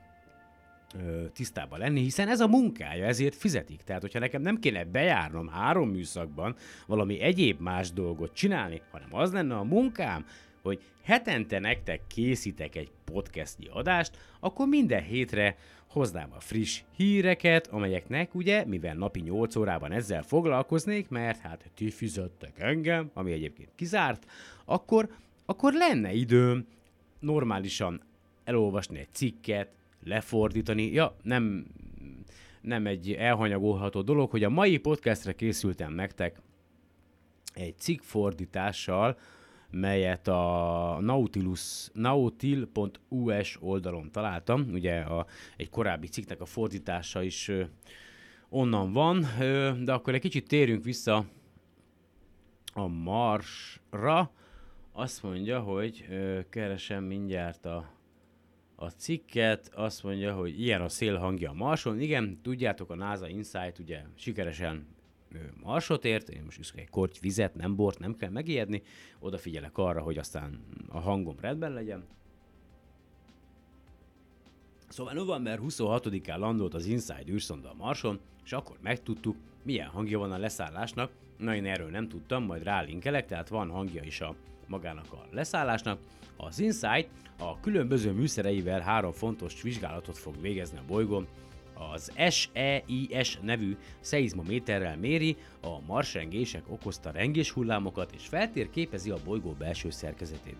ö, 1.06 1.26
tisztában 1.34 1.80
lenni, 1.80 2.02
hiszen 2.02 2.28
ez 2.28 2.40
a 2.40 2.48
munkája, 2.48 3.06
ezért 3.06 3.36
fizetik. 3.36 3.82
Tehát, 3.82 4.02
hogyha 4.02 4.20
nekem 4.20 4.42
nem 4.42 4.60
kéne 4.60 4.86
bejárnom 4.86 5.48
három 5.48 5.90
műszakban 5.90 6.56
valami 6.88 7.20
egyéb 7.20 7.60
más 7.60 7.92
dolgot 7.92 8.34
csinálni, 8.34 8.82
hanem 8.92 9.16
az 9.16 9.32
lenne 9.32 9.56
a 9.56 9.64
munkám, 9.64 10.26
hogy 10.62 10.82
hetente 11.04 11.60
nektek 11.60 12.02
készítek 12.08 12.76
egy 12.76 12.91
podcastnyi 13.06 13.67
adást, 13.71 14.17
akkor 14.39 14.67
minden 14.67 15.04
hétre 15.04 15.58
hoznám 15.88 16.34
a 16.34 16.39
friss 16.39 16.82
híreket, 16.95 17.67
amelyeknek 17.67 18.36
ugye, 18.36 18.65
mivel 18.65 18.95
napi 18.95 19.19
8 19.19 19.56
órában 19.56 19.91
ezzel 19.91 20.24
foglalkoznék, 20.24 21.10
mert 21.10 21.39
hát 21.39 21.69
ti 21.76 21.89
fizettek 21.89 22.60
engem, 22.60 23.12
ami 23.13 23.32
egyébként 23.32 23.69
kizárt, 23.76 24.26
akkor, 24.65 25.10
akkor 25.45 25.74
lenne 25.74 26.13
időm 26.13 26.67
normálisan 27.19 28.02
elolvasni 28.43 29.00
egy 29.00 29.12
cikket, 29.12 29.69
lefordítani, 30.04 30.91
ja, 30.91 31.15
nem, 31.21 31.65
nem 32.62 32.88
egy 32.88 33.12
elhanyagolható 33.12 34.02
dolog, 34.02 34.30
hogy 34.30 34.43
a 34.43 34.50
mai 34.50 34.78
podcastre 34.78 35.34
készültem 35.34 35.93
nektek 35.93 36.41
egy 37.54 37.78
cikk 37.78 38.02
fordítással, 38.02 39.17
melyet 39.72 40.28
a 40.28 40.98
Nautilus, 41.02 41.90
nautil.us 41.94 43.58
oldalon 43.62 44.12
találtam. 44.12 44.68
Ugye 44.72 45.00
a, 45.00 45.26
egy 45.58 45.70
korábbi 45.70 46.08
cikknek 46.08 46.42
a 46.42 46.46
fordítása 46.46 47.22
is 47.22 47.52
onnan 48.50 48.94
van, 48.94 49.26
de 49.84 49.94
akkor 49.94 50.14
egy 50.14 50.22
kicsit 50.22 50.48
térjünk 50.48 50.84
vissza 50.84 51.26
a 52.74 52.88
Marsra. 52.88 54.32
Azt 54.92 55.24
mondja, 55.24 55.60
hogy 55.60 56.06
keresem 56.50 57.04
mindjárt 57.04 57.66
a, 57.66 57.90
a 58.76 58.90
cikket, 58.90 59.72
azt 59.76 60.04
mondja, 60.04 60.34
hogy 60.34 60.62
ilyen 60.62 60.82
a 60.82 60.90
szél 60.90 61.18
hangja 61.18 61.50
a 61.50 61.54
Marson. 61.54 62.00
Igen, 62.00 62.40
tudjátok, 62.42 62.90
a 62.90 62.96
NASA 62.96 63.28
Insight 63.28 63.80
ugye 63.80 64.02
sikeresen 64.16 64.88
ö, 65.34 65.38
Marsot 65.63 66.06
ért, 66.06 66.30
én 66.30 66.41
most 66.44 66.60
iszok 66.60 66.80
egy 66.80 66.89
korty 66.89 67.17
vizet, 67.22 67.56
nem 67.56 67.76
bort, 67.76 68.00
nem 68.00 68.15
kell 68.15 68.30
megijedni, 68.30 68.82
odafigyelek 69.20 69.78
arra, 69.78 70.02
hogy 70.02 70.17
aztán 70.17 70.60
a 70.89 71.00
hangom 71.00 71.36
rendben 71.39 71.74
legyen. 71.74 72.04
Szóval 74.89 75.13
november 75.13 75.60
26-án 75.62 76.38
landolt 76.38 76.74
az 76.74 76.86
Inside 76.86 77.30
űrszonda 77.30 77.70
a 77.70 77.76
Marson, 77.78 78.20
és 78.44 78.52
akkor 78.52 78.78
megtudtuk, 78.82 79.36
milyen 79.63 79.88
hangja 79.88 80.20
van 80.20 80.32
a 80.32 80.38
leszállásnak. 80.38 81.12
Na, 81.38 81.56
én 81.56 81.65
erről 81.65 81.89
nem 81.89 82.08
tudtam, 82.08 82.44
majd 82.44 82.63
rálinkelek, 82.63 83.26
tehát 83.26 83.50
van 83.50 83.70
hangja 83.70 84.04
is 84.04 84.22
a 84.22 84.36
magának 84.67 85.13
a 85.13 85.26
leszállásnak. 85.32 86.00
Az 86.38 86.60
Insight 86.60 87.10
a 87.39 87.60
különböző 87.60 88.12
műszereivel 88.12 88.80
három 88.80 89.12
fontos 89.12 89.62
vizsgálatot 89.62 90.17
fog 90.17 90.41
végezni 90.41 90.78
a 90.78 90.84
bolygón. 90.88 91.28
Az 91.91 92.12
SEIS 92.30 93.39
nevű 93.41 93.78
szeizmométerrel 94.00 94.98
méri 94.98 95.38
a 95.62 95.82
marsrengések 95.88 96.63
okozta 96.67 97.12
rengés 97.12 97.52
hullámokat 97.52 98.12
és 98.12 98.28
feltérképezi 98.28 99.10
a 99.10 99.17
bolygó 99.26 99.56
belső 99.60 99.89
szerkezetét. 99.89 100.56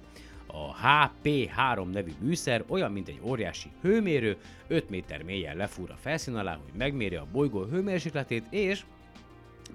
A 0.48 0.76
HP3 0.76 1.92
nevű 1.92 2.12
műszer 2.20 2.64
olyan, 2.68 2.92
mint 2.92 3.08
egy 3.08 3.20
óriási 3.24 3.72
hőmérő, 3.82 4.38
5 4.68 4.90
méter 4.90 5.24
mélyen 5.24 5.58
lefúr 5.58 5.92
a 5.92 5.98
felszín 5.98 6.36
alá, 6.36 6.54
hogy 6.64 6.74
megméri 6.78 7.16
a 7.16 7.28
bolygó 7.32 7.64
hőmérsékletét, 7.64 8.46
és 8.50 8.86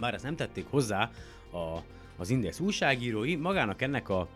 bár 0.00 0.14
ezt 0.14 0.24
nem 0.24 0.36
tették 0.36 0.66
hozzá 0.70 1.10
a, 1.52 1.78
az 2.16 2.30
Index 2.30 2.60
újságírói, 2.60 3.36
magának 3.36 3.82
ennek 3.82 4.08
a 4.08 4.28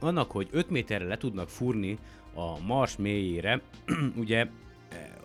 annak, 0.00 0.30
hogy 0.30 0.48
5 0.50 0.70
méterre 0.70 1.04
le 1.04 1.16
tudnak 1.16 1.48
fúrni 1.48 1.98
a 2.34 2.60
Mars 2.66 2.96
mélyére, 2.96 3.60
ugye 4.16 4.46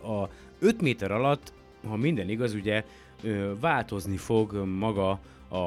a 0.03 0.29
5 0.59 0.81
méter 0.81 1.11
alatt, 1.11 1.53
ha 1.87 1.95
minden 1.95 2.29
igaz, 2.29 2.53
ugye 2.53 2.83
változni 3.59 4.17
fog 4.17 4.53
maga 4.53 5.19
a, 5.47 5.57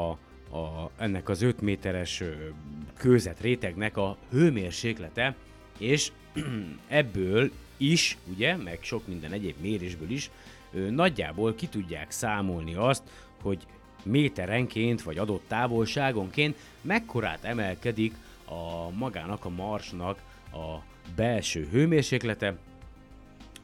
a, 0.56 0.90
ennek 0.96 1.28
az 1.28 1.42
5 1.42 1.61
méteres 1.61 2.20
ö, 2.20 2.32
kőzet 2.96 3.40
rétegnek 3.40 3.96
a 3.96 4.16
hőmérséklete, 4.30 5.35
és 5.78 6.12
ebből 6.88 7.50
is, 7.76 8.16
ugye, 8.30 8.56
meg 8.56 8.78
sok 8.82 9.06
minden 9.06 9.32
egyéb 9.32 9.54
mérésből 9.61 10.11
is, 10.11 10.30
nagyjából 10.90 11.54
ki 11.54 11.66
tudják 11.66 12.11
számolni 12.11 12.74
azt, 12.74 13.02
hogy 13.42 13.66
méterenként 14.02 15.02
vagy 15.02 15.18
adott 15.18 15.44
távolságonként 15.48 16.56
mekkorát 16.80 17.44
emelkedik 17.44 18.14
a 18.44 18.90
magának 18.90 19.44
a 19.44 19.48
marsnak 19.48 20.22
a 20.52 20.82
belső 21.16 21.68
hőmérséklete, 21.70 22.56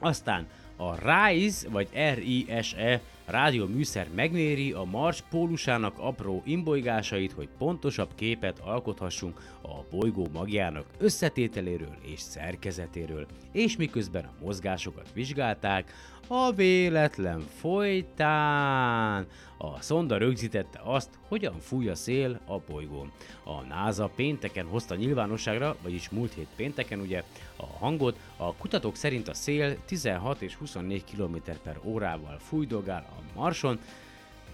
aztán 0.03 0.47
a 0.77 0.95
RISE 1.11 1.69
vagy 1.69 1.89
RISE 1.93 3.01
rádióműszer 3.27 4.09
megméri 4.15 4.73
a 4.73 4.85
Mars 4.85 5.23
pólusának 5.31 5.99
apró 5.99 6.43
imbolygásait, 6.45 7.33
hogy 7.33 7.49
pontosabb 7.59 8.11
képet 8.15 8.59
alkothassunk 8.59 9.41
a 9.63 9.97
bolygó 9.97 10.29
magjának 10.33 10.87
összetételéről 10.99 11.97
és 12.03 12.21
szerkezetéről, 12.21 13.27
és 13.53 13.77
miközben 13.77 14.25
a 14.25 14.45
mozgásokat 14.45 15.09
vizsgálták, 15.13 15.93
a 16.27 16.53
véletlen 16.53 17.41
folytán. 17.61 19.27
A 19.59 19.81
szonda 19.81 20.17
rögzítette 20.17 20.81
azt, 20.85 21.09
hogyan 21.29 21.61
fúj 21.61 21.89
a 21.89 21.95
szél 21.95 22.41
a 22.47 22.59
bolygón. 22.59 23.13
A 23.45 23.61
NASA 23.61 24.11
pénteken 24.15 24.67
hozta 24.67 24.95
nyilvánosságra, 24.95 25.77
vagyis 25.83 26.09
múlt 26.09 26.33
hét 26.35 26.49
pénteken 26.57 27.01
ugye 27.01 27.23
a 27.57 27.67
hangot, 27.67 28.19
a 28.37 28.55
kutatók 28.55 28.97
szerint 28.97 29.29
a 29.29 29.35
szél 29.35 29.85
16 29.85 30.43
és 30.43 30.55
24 30.55 31.05
km 31.05 31.37
per 31.63 31.81
órával 31.85 32.39
fújdogál 32.39 33.07
a 33.09 33.39
Marson, 33.39 33.79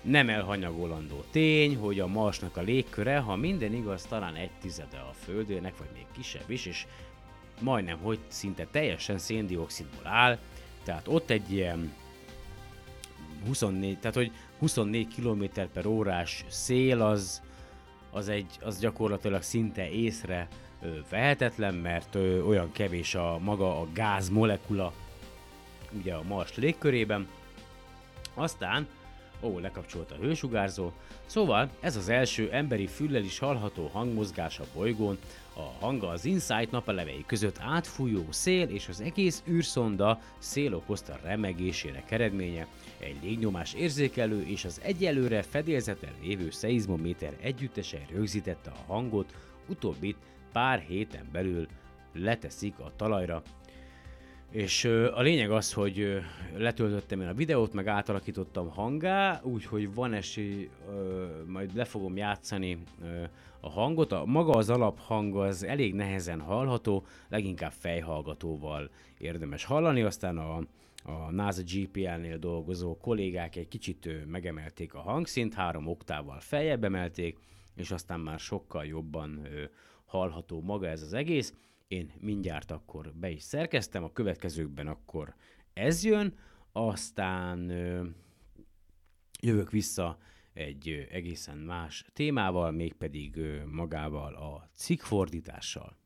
nem 0.02 0.28
elhanyagolandó 0.28 1.24
tény, 1.31 1.76
hogy 1.76 2.00
a 2.00 2.07
Marsnak 2.07 2.57
a 2.57 2.61
légköre, 2.61 3.18
ha 3.18 3.37
minden 3.37 3.74
igaz, 3.74 4.02
talán 4.02 4.35
egy 4.35 4.50
tizede 4.61 4.98
a 4.98 5.12
Földének, 5.24 5.78
vagy 5.78 5.88
még 5.94 6.07
kisebb 6.12 6.50
is, 6.50 6.66
és 6.66 6.87
majdnem, 7.61 7.98
hogy 7.98 8.18
szinte 8.28 8.66
teljesen 8.70 9.18
széndiokszidból 9.18 10.07
áll, 10.07 10.38
tehát 10.88 11.09
ott 11.09 11.31
egy 11.31 11.53
ilyen 11.53 11.92
24, 13.46 13.98
tehát 13.98 14.16
hogy 14.16 14.33
24 14.59 15.14
km 15.14 15.44
per 15.72 15.87
órás 15.87 16.44
szél 16.48 17.03
az, 17.03 17.42
az, 18.11 18.29
egy, 18.29 18.59
az 18.61 18.79
gyakorlatilag 18.79 19.42
szinte 19.42 19.90
észre 19.90 20.48
ö, 20.83 20.88
vehetetlen, 21.11 21.74
mert 21.74 22.14
olyan 22.46 22.72
kevés 22.72 23.14
a 23.14 23.38
maga 23.38 23.81
a 23.81 23.87
gáz 23.92 24.29
molekula 24.29 24.92
ugye 25.92 26.14
a 26.14 26.22
Mars 26.22 26.55
légkörében. 26.55 27.29
Aztán, 28.35 28.87
ó, 29.40 29.59
lekapcsolta 29.59 30.14
a 30.14 30.22
hősugárzó, 30.22 30.92
szóval 31.27 31.70
ez 31.81 31.96
az 31.96 32.09
első 32.09 32.51
emberi 32.53 32.87
füllel 32.87 33.22
is 33.22 33.38
hallható 33.38 33.87
hangmozgás 33.87 34.59
a 34.59 34.64
bolygón, 34.74 35.18
a 35.58 35.72
hanga 35.80 36.08
az 36.08 36.24
Insight 36.24 36.70
napelevei 36.70 37.24
között 37.26 37.58
átfújó 37.60 38.26
szél 38.30 38.68
és 38.68 38.88
az 38.88 39.00
egész 39.00 39.42
űrszonda 39.48 40.20
szél 40.38 40.74
okozta 40.74 41.18
remegésének 41.22 42.10
eredménye, 42.10 42.66
egy 42.98 43.16
légnyomás 43.22 43.74
érzékelő 43.74 44.46
és 44.46 44.64
az 44.64 44.80
egyelőre 44.84 45.42
fedélzeten 45.42 46.12
lévő 46.22 46.50
szeizmométer 46.50 47.36
együttesen 47.40 48.00
rögzítette 48.10 48.70
a 48.70 48.92
hangot, 48.92 49.34
utóbbit 49.68 50.16
pár 50.52 50.78
héten 50.78 51.28
belül 51.32 51.66
leteszik 52.12 52.78
a 52.78 52.92
talajra, 52.96 53.42
és 54.50 54.84
a 55.14 55.20
lényeg 55.20 55.50
az, 55.50 55.72
hogy 55.72 56.22
letöltöttem 56.56 57.20
én 57.20 57.28
a 57.28 57.34
videót, 57.34 57.72
meg 57.72 57.87
átalakítottam 57.87 58.68
hangá, 58.68 59.40
úgyhogy 59.42 59.94
van 59.94 60.12
esély, 60.12 60.70
majd 61.46 61.74
le 61.74 61.84
fogom 61.84 62.16
játszani 62.16 62.78
a 63.61 63.70
hangot. 63.70 64.12
A, 64.12 64.24
maga 64.24 64.52
az 64.52 64.70
alaphang 64.70 65.37
az 65.37 65.62
elég 65.62 65.94
nehezen 65.94 66.40
hallható, 66.40 67.04
leginkább 67.28 67.72
fejhallgatóval 67.72 68.90
érdemes 69.18 69.64
hallani, 69.64 70.02
aztán 70.02 70.38
a, 70.38 70.56
a 71.02 71.30
NASA 71.30 71.62
GPL-nél 71.62 72.38
dolgozó 72.38 72.96
kollégák 72.96 73.56
egy 73.56 73.68
kicsit 73.68 74.26
megemelték 74.26 74.94
a 74.94 75.00
hangszint, 75.00 75.54
három 75.54 75.87
oktával 75.87 76.40
feljebb 76.40 76.84
emelték, 76.84 77.38
és 77.76 77.90
aztán 77.90 78.20
már 78.20 78.38
sokkal 78.38 78.84
jobban 78.84 79.46
hallható 80.06 80.61
maga 80.61 80.87
ez 80.87 81.02
az 81.02 81.12
egész. 81.12 81.54
Én 81.88 82.12
mindjárt 82.20 82.70
akkor 82.70 83.12
be 83.14 83.31
is 83.31 83.42
szerkeztem, 83.42 84.05
a 84.05 84.12
következőkben 84.12 84.87
akkor 84.87 85.35
ez 85.72 86.05
jön, 86.05 86.38
aztán 86.72 87.70
jövök 89.40 89.70
vissza 89.70 90.18
egy 90.53 91.07
egészen 91.11 91.59
más 91.59 92.05
témával, 92.12 92.70
mégpedig 92.70 93.40
magával 93.66 94.35
a 94.35 94.70
cikkfordítással. 94.74 95.96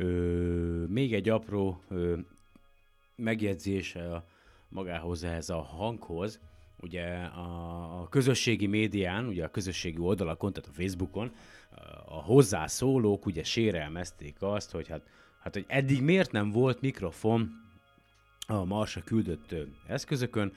Ö, 0.00 0.84
még 0.88 1.07
egy 1.18 1.28
apró 1.28 1.82
ö, 1.88 2.18
a, 3.94 4.24
magához 4.68 5.24
ehhez 5.24 5.50
a 5.50 5.60
hanghoz. 5.62 6.40
Ugye 6.80 7.04
a, 7.16 8.00
a 8.00 8.08
közösségi 8.08 8.66
médián, 8.66 9.26
ugye 9.26 9.44
a 9.44 9.50
közösségi 9.50 9.98
oldalakon, 9.98 10.52
tehát 10.52 10.68
a 10.68 10.80
Facebookon 10.80 11.32
a 12.04 12.22
hozzászólók 12.22 13.26
ugye 13.26 13.42
sérelmezték 13.42 14.36
azt, 14.40 14.70
hogy 14.70 14.88
hát, 14.88 15.02
hát 15.40 15.54
hogy 15.54 15.64
eddig 15.68 16.02
miért 16.02 16.32
nem 16.32 16.50
volt 16.50 16.80
mikrofon 16.80 17.50
a 18.46 18.64
Marsra 18.64 19.02
küldött 19.04 19.54
eszközökön. 19.86 20.52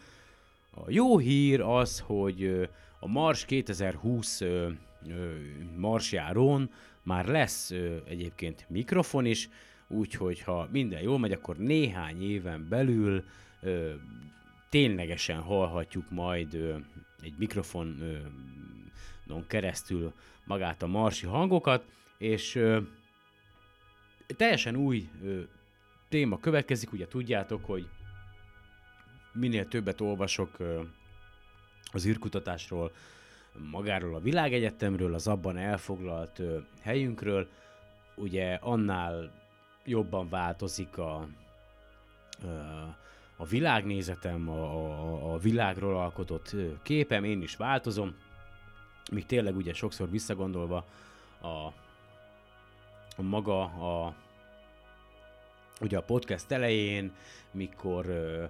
A 0.71 0.81
jó 0.87 1.17
hír 1.17 1.61
az, 1.61 1.99
hogy 1.99 2.69
a 2.99 3.07
Mars 3.07 3.45
2020 3.45 4.41
ö, 4.41 4.69
ö, 5.07 5.33
Marsjárón 5.77 6.71
már 7.03 7.25
lesz 7.25 7.71
egyébként 8.05 8.65
mikrofon 8.69 9.25
is, 9.25 9.49
úgyhogy 9.91 10.41
ha 10.41 10.67
minden 10.71 11.01
jól 11.01 11.19
megy, 11.19 11.31
akkor 11.31 11.57
néhány 11.57 12.23
éven 12.23 12.67
belül 12.69 13.23
ö, 13.61 13.93
ténylegesen 14.69 15.39
hallhatjuk 15.41 16.09
majd 16.09 16.53
ö, 16.53 16.75
egy 17.21 17.33
mikrofonon 17.37 18.31
keresztül 19.47 20.13
magát 20.45 20.81
a 20.81 20.87
marsi 20.87 21.25
hangokat, 21.25 21.85
és 22.17 22.55
ö, 22.55 22.79
teljesen 24.37 24.75
új 24.75 25.09
ö, 25.23 25.41
téma 26.09 26.39
következik, 26.39 26.91
ugye 26.93 27.07
tudjátok, 27.07 27.65
hogy 27.65 27.87
minél 29.33 29.67
többet 29.67 30.01
olvasok 30.01 30.59
ö, 30.59 30.81
az 31.91 32.05
űrkutatásról, 32.05 32.91
magáról 33.71 34.15
a 34.15 34.19
világegyetemről, 34.19 35.13
az 35.13 35.27
abban 35.27 35.57
elfoglalt 35.57 36.39
ö, 36.39 36.57
helyünkről, 36.81 37.47
ugye 38.15 38.53
annál 38.53 39.40
jobban 39.85 40.29
változik 40.29 40.97
a, 40.97 41.27
a 43.37 43.45
világnézetem, 43.45 44.49
a, 44.49 44.63
a, 44.63 45.33
a 45.33 45.37
világról 45.37 45.95
alkotott 45.95 46.55
képem, 46.83 47.23
én 47.23 47.41
is 47.41 47.55
változom, 47.55 48.15
míg 49.11 49.25
tényleg 49.25 49.55
ugye 49.55 49.73
sokszor 49.73 50.09
visszagondolva 50.09 50.85
a, 51.41 51.47
a 53.17 53.21
maga 53.21 53.63
a 53.63 54.13
ugye 55.81 55.97
a 55.97 56.03
podcast 56.03 56.51
elején, 56.51 57.11
mikor 57.51 58.05
ö, 58.05 58.43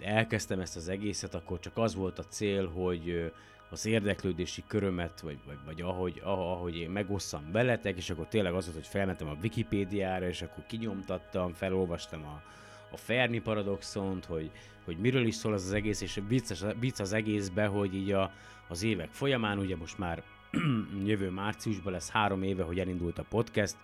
elkezdtem 0.00 0.60
ezt 0.60 0.76
az 0.76 0.88
egészet, 0.88 1.34
akkor 1.34 1.58
csak 1.58 1.76
az 1.76 1.94
volt 1.94 2.18
a 2.18 2.24
cél, 2.24 2.68
hogy 2.68 3.08
ö, 3.08 3.26
az 3.70 3.86
érdeklődési 3.86 4.64
körömet, 4.66 5.20
vagy, 5.20 5.38
vagy, 5.46 5.58
vagy 5.64 5.80
ahogy, 5.80 6.20
ah- 6.24 6.38
ahogy 6.38 6.76
én 6.76 6.90
megosszam 6.90 7.52
veletek, 7.52 7.96
és 7.96 8.10
akkor 8.10 8.26
tényleg 8.26 8.54
az 8.54 8.64
volt, 8.64 8.76
hogy 8.76 8.86
felmentem 8.86 9.28
a 9.28 9.36
Wikipédiára, 9.42 10.28
és 10.28 10.42
akkor 10.42 10.64
kinyomtattam, 10.66 11.52
felolvastam 11.52 12.24
a, 12.24 12.42
a 12.90 12.96
Fermi 12.96 13.40
paradoxont, 13.40 14.24
hogy, 14.24 14.50
hogy 14.84 14.96
miről 14.96 15.26
is 15.26 15.34
szól 15.34 15.52
az 15.52 15.64
az 15.64 15.72
egész, 15.72 16.00
és 16.00 16.20
vicc, 16.28 16.64
vicc 16.80 17.00
az 17.00 17.12
egészbe, 17.12 17.66
hogy 17.66 17.94
így 17.94 18.12
a, 18.12 18.32
az 18.68 18.82
évek 18.82 19.10
folyamán, 19.10 19.58
ugye 19.58 19.76
most 19.76 19.98
már 19.98 20.22
jövő 21.04 21.30
márciusban 21.30 21.92
lesz 21.92 22.10
három 22.10 22.42
éve, 22.42 22.62
hogy 22.62 22.78
elindult 22.80 23.18
a 23.18 23.24
podcast, 23.28 23.76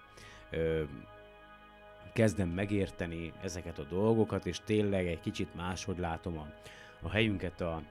ö, 0.50 0.82
kezdem 2.12 2.48
megérteni 2.48 3.32
ezeket 3.42 3.78
a 3.78 3.82
dolgokat, 3.82 4.46
és 4.46 4.60
tényleg 4.64 5.06
egy 5.06 5.20
kicsit 5.20 5.54
máshogy 5.54 5.98
látom 5.98 6.38
a, 6.38 6.46
a 7.02 7.10
helyünket 7.10 7.60
a, 7.60 7.82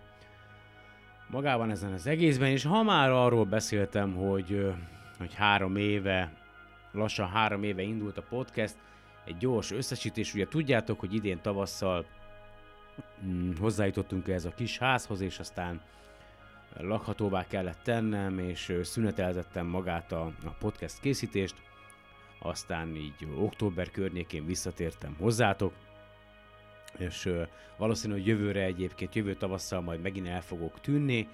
magában 1.28 1.70
ezen 1.70 1.94
az 1.94 2.08
egészben, 2.08 2.50
és 2.50 2.64
ha 2.64 2.84
már 2.84 3.10
arról 3.10 3.46
beszéltem, 3.46 4.14
hogy, 4.16 4.74
hogy 5.18 5.34
három 5.34 5.76
éve, 5.76 6.34
lassan 6.92 7.30
három 7.30 7.64
éve 7.64 7.82
indult 7.82 8.18
a 8.18 8.24
podcast, 8.30 8.76
egy 9.26 9.38
gyors 9.38 9.72
összesítés, 9.72 10.34
ugye 10.34 10.48
tudjátok, 10.48 11.00
hogy 11.00 11.14
idén 11.14 11.42
tavasszal 11.42 12.06
mm, 13.26 13.52
hozzájutottunk 13.60 14.28
ez 14.28 14.46
a 14.46 14.54
kis 14.54 14.78
házhoz, 14.78 15.22
és 15.22 15.40
aztán 15.40 15.82
lakhatóvá 16.78 17.48
kellett 17.48 17.80
tennem, 17.84 18.40
és 18.40 18.74
szüneteltettem 18.82 19.66
magát 19.66 20.12
a, 20.12 20.32
a 20.46 20.50
podcast 20.60 21.00
készítést, 21.00 21.56
aztán 22.40 22.96
így 22.96 23.28
október 23.38 23.92
környékén 23.92 24.46
visszatértem 24.46 25.16
hozzátok, 25.20 25.74
és 26.98 27.30
valószínű, 27.78 28.14
hogy 28.14 28.28
jövőre 28.28 28.64
egyébként, 28.64 29.16
jövő 29.16 29.36
tavasszal 29.36 29.82
majd 29.82 30.02
megint 30.02 30.28
el 30.28 30.42
fogok 30.42 30.80
tűnni, 30.82 31.28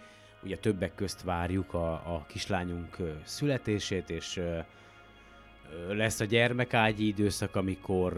ugye 0.43 0.58
többek 0.58 0.95
közt 0.95 1.24
várjuk 1.24 1.74
a, 1.74 1.91
a 1.91 2.26
kislányunk 2.28 2.98
születését, 3.24 4.10
és 4.10 4.41
lesz 5.88 6.19
a 6.19 6.26
gyermekágyi 6.26 7.08
időszak, 7.08 7.56
amikor 7.56 8.13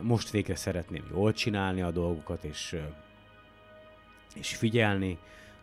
most 0.00 0.30
végre 0.30 0.54
szeretném 0.54 1.04
jól 1.10 1.32
csinálni 1.32 1.82
a 1.82 1.90
dolgokat, 1.90 2.44
és, 2.44 2.76
és 4.34 4.54
figyelni 4.54 5.18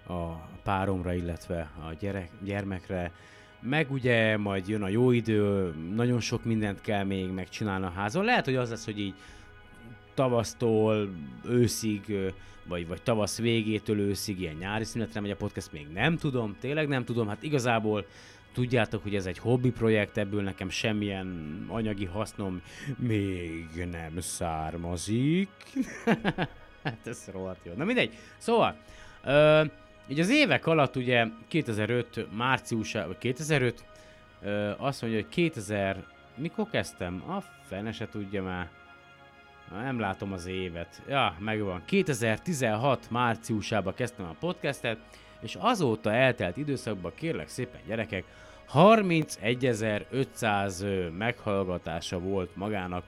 a 0.07 0.31
páromra, 0.63 1.13
illetve 1.13 1.71
a 1.89 1.93
gyerek, 1.99 2.29
gyermekre. 2.43 3.11
Meg 3.59 3.91
ugye 3.91 4.37
majd 4.37 4.67
jön 4.67 4.83
a 4.83 4.87
jó 4.87 5.11
idő, 5.11 5.73
nagyon 5.95 6.19
sok 6.19 6.43
mindent 6.43 6.81
kell 6.81 7.03
még 7.03 7.29
megcsinálni 7.29 7.85
a 7.85 7.89
házon. 7.89 8.25
Lehet, 8.25 8.45
hogy 8.45 8.55
az 8.55 8.69
lesz, 8.69 8.85
hogy 8.85 8.99
így 8.99 9.13
tavasztól 10.13 11.09
őszig, 11.45 12.31
vagy, 12.67 12.87
vagy 12.87 13.01
tavasz 13.01 13.39
végétől 13.39 13.99
őszig 13.99 14.39
ilyen 14.39 14.55
nyári 14.55 14.83
szünetre 14.83 15.21
megy 15.21 15.31
a 15.31 15.35
podcast, 15.35 15.71
még 15.71 15.87
nem 15.93 16.17
tudom, 16.17 16.55
tényleg 16.59 16.87
nem 16.87 17.03
tudom, 17.03 17.27
hát 17.27 17.43
igazából 17.43 18.05
tudjátok, 18.53 19.03
hogy 19.03 19.15
ez 19.15 19.25
egy 19.25 19.37
hobbi 19.37 19.71
projekt, 19.71 20.17
ebből 20.17 20.41
nekem 20.41 20.69
semmilyen 20.69 21.57
anyagi 21.67 22.05
hasznom 22.05 22.61
még 22.97 23.87
nem 23.91 24.19
származik. 24.19 25.49
hát 26.83 26.99
ez 27.03 27.29
rohadt 27.31 27.65
jó. 27.65 27.73
Na 27.73 27.83
mindegy, 27.83 28.13
szóval, 28.37 28.75
ö, 29.23 29.63
így 30.07 30.19
az 30.19 30.29
évek 30.29 30.65
alatt 30.67 30.95
ugye 30.95 31.27
2005 31.47 32.27
márciusa, 32.35 33.07
vagy 33.07 33.17
2005, 33.17 33.83
ö, 34.41 34.71
azt 34.77 35.01
mondja, 35.01 35.19
hogy 35.19 35.29
2000, 35.29 36.03
mikor 36.35 36.69
kezdtem? 36.69 37.23
A 37.31 37.43
fene 37.67 37.91
se 37.91 38.07
tudja 38.09 38.43
már. 38.43 38.69
Nem 39.81 39.99
látom 39.99 40.33
az 40.33 40.45
évet. 40.45 41.01
Ja, 41.07 41.35
megvan. 41.39 41.81
2016 41.85 43.09
márciusában 43.09 43.93
kezdtem 43.93 44.25
a 44.25 44.35
podcastet, 44.39 44.97
és 45.41 45.57
azóta 45.59 46.13
eltelt 46.13 46.57
időszakban 46.57 47.11
kérlek 47.15 47.47
szépen 47.47 47.81
gyerekek, 47.87 48.23
31.500 48.73 51.17
meghallgatása 51.17 52.19
volt 52.19 52.55
magának 52.55 53.03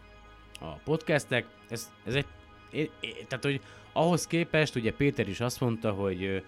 a 0.60 0.72
podcastek. 0.84 1.46
Ez, 1.70 1.92
ez 2.06 2.16
egy, 2.16 2.26
é, 2.72 2.90
é, 3.00 3.26
tehát 3.28 3.44
hogy 3.44 3.62
ahhoz 3.94 4.28
képest, 4.28 4.76
ugye 4.76 4.94
Péter 4.94 5.28
is 5.28 5.40
azt 5.40 5.60
mondta, 5.60 5.92
hogy 5.92 6.44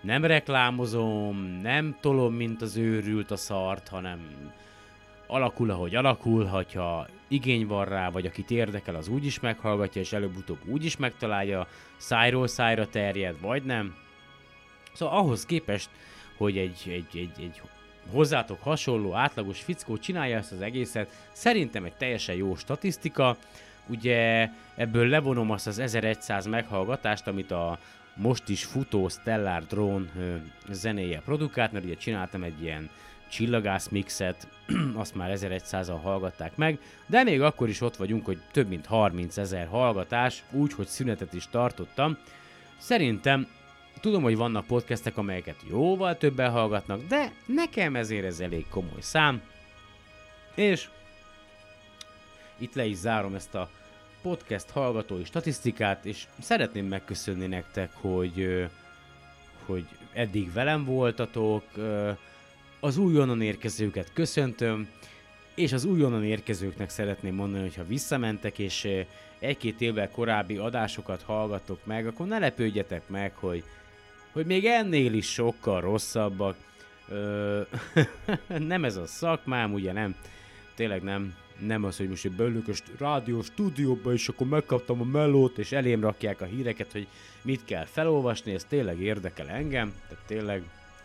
nem 0.00 0.24
reklámozom, 0.24 1.36
nem 1.62 1.96
tolom, 2.00 2.34
mint 2.34 2.62
az 2.62 2.76
őrült 2.76 3.30
a 3.30 3.36
szart, 3.36 3.88
hanem 3.88 4.52
alakul, 5.26 5.70
ahogy 5.70 5.94
alakul, 5.94 6.44
hogyha 6.44 7.06
igény 7.32 7.66
van 7.66 7.84
rá, 7.84 8.10
vagy 8.10 8.26
akit 8.26 8.50
érdekel, 8.50 8.94
az 8.94 9.08
úgy 9.08 9.24
is 9.24 9.40
meghallgatja, 9.40 10.00
és 10.00 10.12
előbb-utóbb 10.12 10.58
úgy 10.66 10.84
is 10.84 10.96
megtalálja, 10.96 11.66
szájról 11.96 12.46
szájra 12.46 12.86
terjed, 12.86 13.40
vagy 13.40 13.62
nem. 13.62 13.94
Szóval 14.92 15.18
ahhoz 15.18 15.46
képest, 15.46 15.88
hogy 16.36 16.58
egy, 16.58 16.82
egy, 16.86 17.18
egy, 17.18 17.44
egy 17.44 17.60
hozzátok 18.10 18.62
hasonló, 18.62 19.14
átlagos 19.14 19.60
fickó 19.60 19.96
csinálja 19.96 20.36
ezt 20.36 20.52
az 20.52 20.60
egészet, 20.60 21.28
szerintem 21.32 21.84
egy 21.84 21.96
teljesen 21.96 22.34
jó 22.34 22.56
statisztika. 22.56 23.36
Ugye 23.86 24.48
ebből 24.76 25.08
levonom 25.08 25.50
azt 25.50 25.66
az 25.66 25.78
1100 25.78 26.46
meghallgatást, 26.46 27.26
amit 27.26 27.50
a 27.50 27.78
most 28.14 28.48
is 28.48 28.64
futó 28.64 29.08
Stellar 29.08 29.66
Drone 29.66 30.06
zenéje 30.68 31.20
produkált, 31.20 31.72
mert 31.72 31.84
ugye 31.84 31.94
csináltam 31.94 32.42
egy 32.42 32.62
ilyen 32.62 32.90
csillagász 33.32 33.88
mixet, 33.88 34.48
azt 34.94 35.14
már 35.14 35.38
1100-an 35.38 35.98
hallgatták 36.02 36.56
meg, 36.56 36.78
de 37.06 37.22
még 37.22 37.42
akkor 37.42 37.68
is 37.68 37.80
ott 37.80 37.96
vagyunk, 37.96 38.24
hogy 38.24 38.40
több 38.50 38.68
mint 38.68 38.86
30 38.86 39.36
ezer 39.36 39.66
hallgatás, 39.66 40.42
úgy, 40.50 40.72
hogy 40.72 40.86
szünetet 40.86 41.32
is 41.32 41.48
tartottam. 41.50 42.16
Szerintem 42.78 43.46
tudom, 44.00 44.22
hogy 44.22 44.36
vannak 44.36 44.66
podcastek, 44.66 45.16
amelyeket 45.16 45.56
jóval 45.68 46.16
többen 46.16 46.50
hallgatnak, 46.50 47.06
de 47.08 47.32
nekem 47.46 47.96
ezért 47.96 48.24
ez 48.24 48.40
elég 48.40 48.68
komoly 48.68 49.00
szám. 49.00 49.42
És 50.54 50.88
itt 52.58 52.74
le 52.74 52.84
is 52.84 52.96
zárom 52.96 53.34
ezt 53.34 53.54
a 53.54 53.70
podcast 54.22 54.70
hallgatói 54.70 55.24
statisztikát, 55.24 56.04
és 56.04 56.26
szeretném 56.40 56.86
megköszönni 56.86 57.46
nektek, 57.46 57.90
hogy, 57.94 58.68
hogy 59.66 59.84
eddig 60.12 60.52
velem 60.52 60.84
voltatok, 60.84 61.64
az 62.84 62.96
újonnan 62.96 63.40
érkezőket 63.40 64.12
köszöntöm, 64.12 64.88
és 65.54 65.72
az 65.72 65.84
újonnan 65.84 66.24
érkezőknek 66.24 66.90
szeretném 66.90 67.34
mondani, 67.34 67.62
hogy 67.62 67.74
ha 67.74 67.84
visszamentek, 67.84 68.58
és 68.58 68.84
ö, 68.84 69.00
egy-két 69.38 69.80
évvel 69.80 70.10
korábbi 70.10 70.56
adásokat 70.56 71.22
hallgattok 71.22 71.86
meg, 71.86 72.06
akkor 72.06 72.26
ne 72.26 72.38
lepődjetek 72.38 73.08
meg, 73.08 73.32
hogy, 73.34 73.64
hogy 74.32 74.46
még 74.46 74.64
ennél 74.64 75.12
is 75.12 75.32
sokkal 75.32 75.80
rosszabbak. 75.80 76.56
Ö, 77.08 77.60
nem 78.72 78.84
ez 78.84 78.96
a 78.96 79.06
szakmám, 79.06 79.72
ugye 79.72 79.92
nem, 79.92 80.14
tényleg 80.74 81.02
nem, 81.02 81.34
nem 81.58 81.84
az, 81.84 81.96
hogy 81.96 82.08
most 82.08 82.24
egy 82.24 82.32
beülök 82.32 82.68
a 82.68 82.72
rádió 82.98 83.42
stúdióba, 83.42 84.12
és 84.12 84.28
akkor 84.28 84.46
megkaptam 84.46 85.00
a 85.00 85.04
melót, 85.04 85.58
és 85.58 85.72
elém 85.72 86.00
rakják 86.00 86.40
a 86.40 86.44
híreket, 86.44 86.92
hogy 86.92 87.06
mit 87.42 87.64
kell 87.64 87.84
felolvasni, 87.84 88.54
ez 88.54 88.64
tényleg 88.64 89.00
érdekel 89.00 89.48
engem, 89.48 89.92
tehát 90.08 90.24
tényleg, 90.26 90.62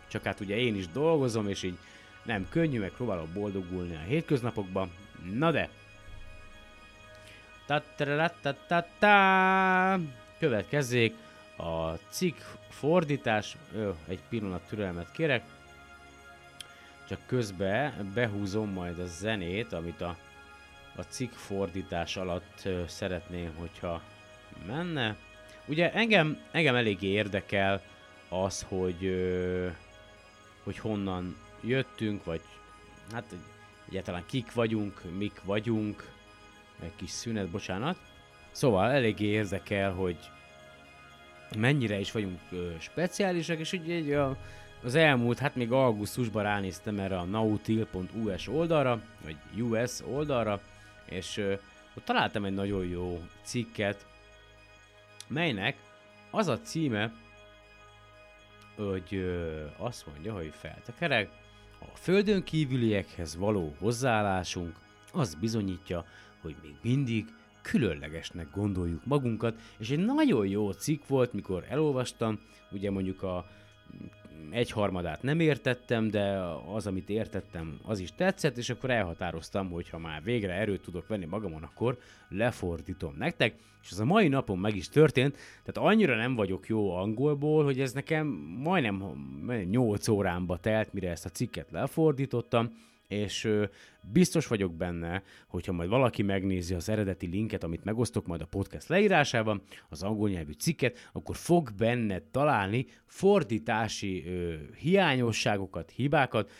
csak 0.07 0.23
hát 0.23 0.39
ugye 0.39 0.55
én 0.55 0.75
is 0.75 0.87
dolgozom, 0.87 1.47
és 1.47 1.63
így 1.63 1.77
nem 2.23 2.47
könnyű, 2.49 2.79
meg 2.79 2.91
próbálok 2.91 3.27
boldogulni 3.27 3.95
a 3.95 4.07
hétköznapokban. 4.07 4.91
Na 5.33 5.51
de, 5.51 5.69
Ta-ta-ra-ta-ta-ta. 7.67 9.09
Következzék 10.39 11.15
a 11.57 11.91
cikk 12.09 12.37
fordítás. 12.69 13.57
Ö, 13.75 13.89
egy 14.07 14.19
pillanat 14.29 14.61
türelmet 14.69 15.11
kérek. 15.11 15.43
Csak 17.07 17.19
közben 17.25 18.11
behúzom 18.13 18.69
majd 18.69 18.99
a 18.99 19.05
zenét, 19.05 19.73
amit 19.73 20.01
a, 20.01 20.17
a 20.95 21.01
cikk 21.01 21.31
fordítás 21.31 22.17
alatt 22.17 22.67
szeretném, 22.87 23.55
hogyha 23.57 24.01
menne. 24.67 25.15
Ugye 25.65 25.93
engem, 25.93 26.37
engem 26.51 26.75
eléggé 26.75 27.07
érdekel 27.07 27.81
az, 28.29 28.65
hogy, 28.69 29.05
ö, 29.05 29.67
hogy 30.67 30.77
honnan 30.77 31.35
jöttünk, 31.61 32.23
vagy 32.23 32.41
hát 33.11 33.35
egyáltalán 33.89 34.23
kik 34.25 34.53
vagyunk, 34.53 35.01
mik 35.17 35.41
vagyunk, 35.43 36.11
egy 36.81 36.95
kis 36.95 37.09
szünet, 37.09 37.49
bocsánat. 37.49 37.97
Szóval 38.51 38.91
eléggé 38.91 39.25
érdekel, 39.25 39.91
hogy 39.91 40.17
mennyire 41.57 41.99
is 41.99 42.11
vagyunk 42.11 42.39
ö, 42.51 42.69
speciálisak, 42.79 43.59
és 43.59 43.71
ugye 43.71 43.95
egy 43.95 44.11
a, 44.11 44.37
az 44.83 44.95
elmúlt, 44.95 45.39
hát 45.39 45.55
még 45.55 45.71
augusztusban 45.71 46.43
ránéztem 46.43 46.99
erre 46.99 47.17
a 47.17 47.23
nautil.us 47.23 48.47
oldalra, 48.47 49.01
vagy 49.23 49.61
US 49.61 50.01
oldalra, 50.01 50.61
és 51.05 51.37
ö, 51.37 51.53
ott 51.97 52.05
találtam 52.05 52.45
egy 52.45 52.53
nagyon 52.53 52.85
jó 52.85 53.21
cikket, 53.41 54.05
melynek 55.27 55.75
az 56.31 56.47
a 56.47 56.61
címe, 56.61 57.11
hogy 58.77 59.15
ö, 59.15 59.65
azt 59.77 60.07
mondja, 60.07 60.33
hogy 60.33 60.53
feltekerek, 60.53 61.29
a 61.79 61.97
földön 61.97 62.43
kívüliekhez 62.43 63.37
való 63.37 63.75
hozzáállásunk 63.79 64.75
az 65.13 65.35
bizonyítja, 65.35 66.05
hogy 66.41 66.55
még 66.61 66.75
mindig 66.81 67.25
különlegesnek 67.61 68.47
gondoljuk 68.51 69.05
magunkat, 69.05 69.59
és 69.77 69.89
egy 69.89 70.05
nagyon 70.05 70.47
jó 70.47 70.71
cikk 70.71 71.07
volt, 71.07 71.33
mikor 71.33 71.65
elolvastam, 71.69 72.39
ugye 72.71 72.91
mondjuk 72.91 73.23
a 73.23 73.45
egyharmadát 74.49 75.21
nem 75.21 75.39
értettem, 75.39 76.09
de 76.09 76.39
az, 76.73 76.87
amit 76.87 77.09
értettem, 77.09 77.79
az 77.83 77.99
is 77.99 78.11
tetszett, 78.15 78.57
és 78.57 78.69
akkor 78.69 78.89
elhatároztam, 78.89 79.69
hogy 79.69 79.89
ha 79.89 79.97
már 79.97 80.23
végre 80.23 80.53
erőt 80.53 80.81
tudok 80.81 81.07
venni 81.07 81.25
magamon, 81.25 81.63
akkor 81.63 81.97
lefordítom 82.29 83.15
nektek, 83.17 83.55
és 83.83 83.91
ez 83.91 83.99
a 83.99 84.05
mai 84.05 84.27
napon 84.27 84.57
meg 84.57 84.75
is 84.75 84.89
történt, 84.89 85.37
tehát 85.63 85.89
annyira 85.89 86.15
nem 86.15 86.35
vagyok 86.35 86.67
jó 86.67 86.95
angolból, 86.95 87.63
hogy 87.63 87.79
ez 87.79 87.93
nekem 87.93 88.27
majdnem 88.63 89.03
8 89.69 90.07
órámba 90.07 90.57
telt, 90.57 90.93
mire 90.93 91.09
ezt 91.09 91.25
a 91.25 91.29
cikket 91.29 91.71
lefordítottam, 91.71 92.71
és 93.07 93.49
biztos 94.01 94.47
vagyok 94.47 94.75
benne, 94.75 95.23
hogyha 95.47 95.71
majd 95.71 95.89
valaki 95.89 96.21
megnézi 96.21 96.73
az 96.73 96.89
eredeti 96.89 97.27
linket, 97.27 97.63
amit 97.63 97.83
megosztok 97.83 98.27
majd 98.27 98.41
a 98.41 98.45
podcast 98.45 98.87
leírásában, 98.87 99.61
az 99.89 100.03
angol 100.03 100.29
nyelvű 100.29 100.51
cikket, 100.51 101.09
akkor 101.13 101.35
fog 101.35 101.73
benne 101.77 102.21
találni 102.31 102.85
fordítási 103.05 104.23
ö, 104.27 104.55
hiányosságokat, 104.75 105.91
hibákat, 105.91 106.51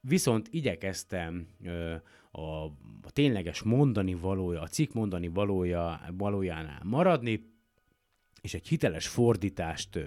viszont 0.00 0.48
igyekeztem 0.50 1.46
ö, 1.64 1.94
a, 2.30 2.64
a 3.02 3.10
tényleges 3.12 3.62
mondani 3.62 4.14
valója, 4.14 4.60
a 4.60 4.68
cikk 4.68 4.92
mondani 4.92 5.28
valója, 5.28 6.00
valójánál 6.16 6.80
maradni, 6.84 7.54
és 8.40 8.54
egy 8.54 8.68
hiteles 8.68 9.08
fordítást 9.08 9.96
ö, 9.96 10.04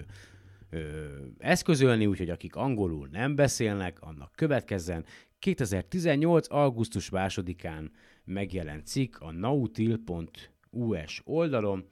ö, 0.70 1.06
eszközölni, 1.38 2.06
úgyhogy 2.06 2.30
akik 2.30 2.56
angolul 2.56 3.08
nem 3.10 3.34
beszélnek, 3.34 4.00
annak 4.00 4.32
következzen 4.34 5.04
2018. 5.40 6.50
augusztus 6.50 7.08
2-án 7.12 7.90
megjelent 8.24 8.86
cikk 8.86 9.16
a 9.18 9.30
nautil.us 9.30 11.20
oldalon 11.24 11.88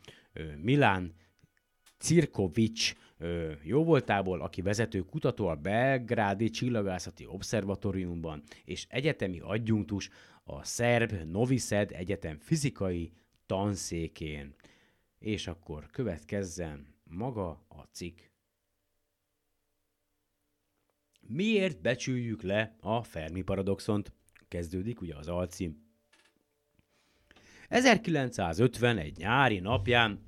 Milán 0.62 1.14
Cirkovics 1.98 2.94
jóvoltából, 3.62 4.40
aki 4.40 4.62
vezető 4.62 5.00
kutató 5.00 5.46
a 5.46 5.54
Belgrádi 5.54 6.50
Csillagászati 6.50 7.26
Obszervatóriumban 7.26 8.42
és 8.64 8.87
egyetemi 8.88 9.40
adjunktus 9.40 10.11
a 10.44 10.64
szerb 10.64 11.12
Novi 11.12 11.56
Sad 11.56 11.92
Egyetem 11.92 12.38
fizikai 12.38 13.12
tanszékén. 13.46 14.54
És 15.18 15.46
akkor 15.46 15.87
következzen 15.90 16.94
maga 17.04 17.48
a 17.68 17.82
cikk. 17.92 18.27
Miért 21.28 21.80
becsüljük 21.80 22.42
le 22.42 22.76
a 22.80 23.02
Fermi 23.02 23.42
paradoxont? 23.42 24.12
Kezdődik 24.48 25.00
ugye 25.00 25.14
az 25.16 25.28
alcím. 25.28 25.86
1951 27.68 29.16
nyári 29.16 29.58
napján 29.58 30.20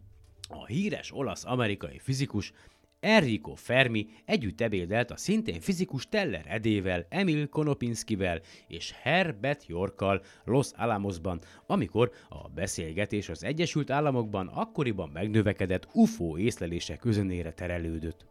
a 0.48 0.66
híres 0.66 1.12
olasz-amerikai 1.12 1.98
fizikus 1.98 2.52
Enrico 3.00 3.54
Fermi 3.54 4.06
együtt 4.24 4.60
ebédelt 4.60 5.10
a 5.10 5.16
szintén 5.16 5.60
fizikus 5.60 6.08
Teller 6.08 6.44
Edével, 6.48 7.06
Emil 7.08 7.48
Konopinskivel 7.48 8.40
és 8.68 8.92
Herbert 9.02 9.66
Yorkkal 9.66 10.22
Los 10.44 10.70
Alamosban, 10.76 11.40
amikor 11.66 12.12
a 12.28 12.48
beszélgetés 12.48 13.28
az 13.28 13.44
Egyesült 13.44 13.90
Államokban 13.90 14.46
akkoriban 14.46 15.08
megnövekedett 15.08 15.88
UFO 15.92 16.38
észlelések 16.38 16.98
közönére 16.98 17.52
terelődött. 17.52 18.26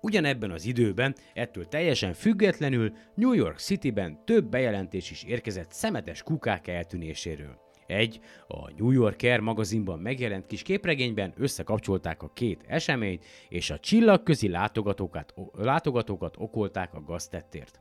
Ugyanebben 0.00 0.50
az 0.50 0.64
időben, 0.64 1.14
ettől 1.34 1.68
teljesen 1.68 2.12
függetlenül 2.12 2.92
New 3.14 3.32
York 3.32 3.58
Cityben 3.58 4.24
több 4.24 4.44
bejelentés 4.48 5.10
is 5.10 5.22
érkezett 5.22 5.72
szemetes 5.72 6.22
kukák 6.22 6.66
eltűnéséről. 6.66 7.58
Egy, 7.86 8.20
a 8.48 8.70
New 8.76 8.90
Yorker 8.90 9.40
magazinban 9.40 9.98
megjelent 9.98 10.46
kis 10.46 10.62
képregényben 10.62 11.32
összekapcsolták 11.36 12.22
a 12.22 12.32
két 12.34 12.64
eseményt, 12.66 13.24
és 13.48 13.70
a 13.70 13.78
csillagközi 13.78 14.48
látogatókat, 14.48 15.34
látogatókat 15.52 16.34
okolták 16.38 16.94
a 16.94 17.02
gaztettért. 17.02 17.80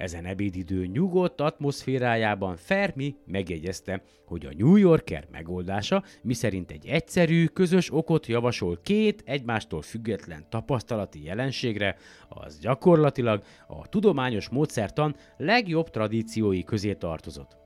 Ezen 0.00 0.24
ebédidő 0.24 0.86
nyugodt 0.86 1.40
atmoszférájában 1.40 2.56
Fermi 2.56 3.14
megjegyezte, 3.26 4.02
hogy 4.24 4.46
a 4.46 4.52
New 4.56 4.76
Yorker 4.76 5.26
megoldása, 5.30 6.04
miszerint 6.22 6.70
egy 6.70 6.86
egyszerű, 6.86 7.46
közös 7.46 7.92
okot 7.92 8.26
javasol 8.26 8.80
két 8.82 9.22
egymástól 9.26 9.82
független 9.82 10.46
tapasztalati 10.48 11.24
jelenségre, 11.24 11.96
az 12.28 12.58
gyakorlatilag 12.58 13.42
a 13.68 13.88
tudományos 13.88 14.48
módszertan 14.48 15.16
legjobb 15.36 15.90
tradíciói 15.90 16.64
közé 16.64 16.94
tartozott. 16.94 17.59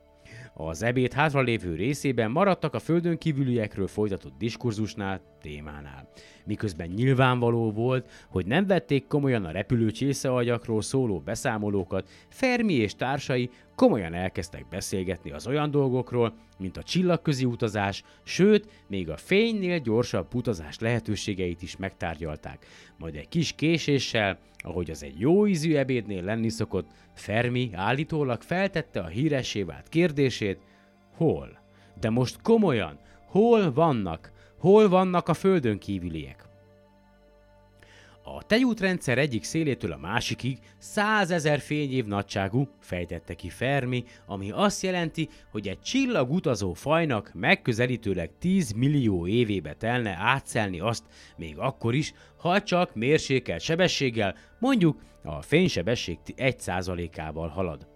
Az 0.57 0.83
ebéd 0.83 1.13
hátralévő 1.13 1.75
részében 1.75 2.31
maradtak 2.31 2.75
a 2.75 2.79
földön 2.79 3.19
kívüliekről 3.19 3.87
folytatott 3.87 4.33
diskurzusnál, 4.39 5.21
témánál. 5.41 6.09
Miközben 6.45 6.89
nyilvánvaló 6.89 7.73
volt, 7.73 8.11
hogy 8.29 8.47
nem 8.47 8.67
vették 8.67 9.07
komolyan 9.07 9.45
a 9.45 9.51
repülő 9.51 9.91
csészeagyakról 9.91 10.83
szóló 10.83 11.21
beszámolókat, 11.21 12.09
Fermi 12.29 12.73
és 12.73 12.95
társai 12.95 13.51
komolyan 13.75 14.15
elkezdtek 14.15 14.69
beszélgetni 14.69 15.31
az 15.31 15.47
olyan 15.47 15.71
dolgokról, 15.71 16.35
mint 16.59 16.77
a 16.77 16.83
csillagközi 16.83 17.45
utazás, 17.45 18.05
sőt, 18.23 18.85
még 18.87 19.11
a 19.11 19.17
fénynél 19.17 19.79
gyorsabb 19.79 20.35
utazás 20.35 20.79
lehetőségeit 20.79 21.63
is 21.63 21.77
megtárgyalták. 21.77 22.67
Majd 22.99 23.15
egy 23.15 23.29
kis 23.29 23.53
késéssel, 23.53 24.39
ahogy 24.59 24.91
az 24.91 25.03
egy 25.03 25.21
jó 25.21 25.47
ízű 25.47 25.75
ebédnél 25.75 26.23
lenni 26.23 26.49
szokott, 26.49 26.89
Fermi 27.15 27.71
állítólag 27.73 28.43
feltette 28.43 29.01
a 29.01 29.07
híressé 29.07 29.63
vált 29.63 29.89
kérdését, 29.89 30.59
hol? 31.17 31.59
De 32.01 32.11
most 32.11 32.43
komolyan, 32.43 32.99
hol 33.27 33.73
vannak? 33.73 34.33
Hol 34.59 34.89
vannak 34.89 35.29
a 35.29 35.35
földön 35.35 35.79
kívüliek? 35.79 36.44
A 38.27 38.43
tejútrendszer 38.43 39.19
egyik 39.19 39.45
szélétől 39.45 39.93
a 39.93 39.97
másikig 39.97 40.59
százezer 40.79 41.61
fényév 41.61 42.05
nagyságú, 42.05 42.69
fejtette 42.81 43.35
ki 43.35 43.49
Fermi, 43.49 44.05
ami 44.27 44.51
azt 44.51 44.83
jelenti, 44.83 45.29
hogy 45.51 45.69
egy 45.69 45.81
csillagutazó 45.81 46.73
fajnak 46.73 47.31
megközelítőleg 47.35 48.31
10 48.39 48.73
millió 48.73 49.27
évébe 49.27 49.75
telne 49.75 50.17
átszelni 50.19 50.81
azt, 50.81 51.05
még 51.37 51.59
akkor 51.59 51.95
is, 51.95 52.13
ha 52.37 52.63
csak 52.63 52.95
mérsékelt 52.95 53.61
sebességgel, 53.61 54.37
mondjuk 54.59 55.01
a 55.23 55.43
fénysebesség 55.43 56.19
1%-ával 56.27 57.49
halad. 57.49 57.87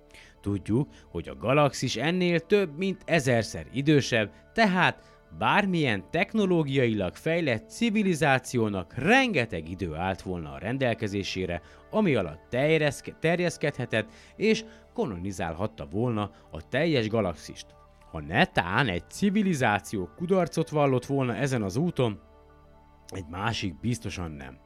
Tudjuk, 0.40 0.88
hogy 1.10 1.28
a 1.28 1.36
galaxis 1.36 1.96
ennél 1.96 2.40
több 2.40 2.76
mint 2.76 3.02
ezerszer 3.04 3.66
idősebb, 3.72 4.30
tehát 4.52 5.17
bármilyen 5.38 6.04
technológiailag 6.10 7.14
fejlett 7.14 7.68
civilizációnak 7.68 8.94
rengeteg 8.94 9.68
idő 9.68 9.94
állt 9.94 10.22
volna 10.22 10.52
a 10.52 10.58
rendelkezésére, 10.58 11.62
ami 11.90 12.14
alatt 12.14 12.40
terjeszke- 12.48 13.16
terjeszkedhetett 13.20 14.08
és 14.36 14.64
kolonizálhatta 14.94 15.86
volna 15.90 16.30
a 16.50 16.68
teljes 16.68 17.08
galaxist. 17.08 17.66
Ha 18.10 18.20
netán 18.20 18.88
egy 18.88 19.10
civilizáció 19.10 20.08
kudarcot 20.16 20.68
vallott 20.68 21.06
volna 21.06 21.34
ezen 21.34 21.62
az 21.62 21.76
úton, 21.76 22.20
egy 23.08 23.26
másik 23.30 23.80
biztosan 23.80 24.30
nem. 24.30 24.58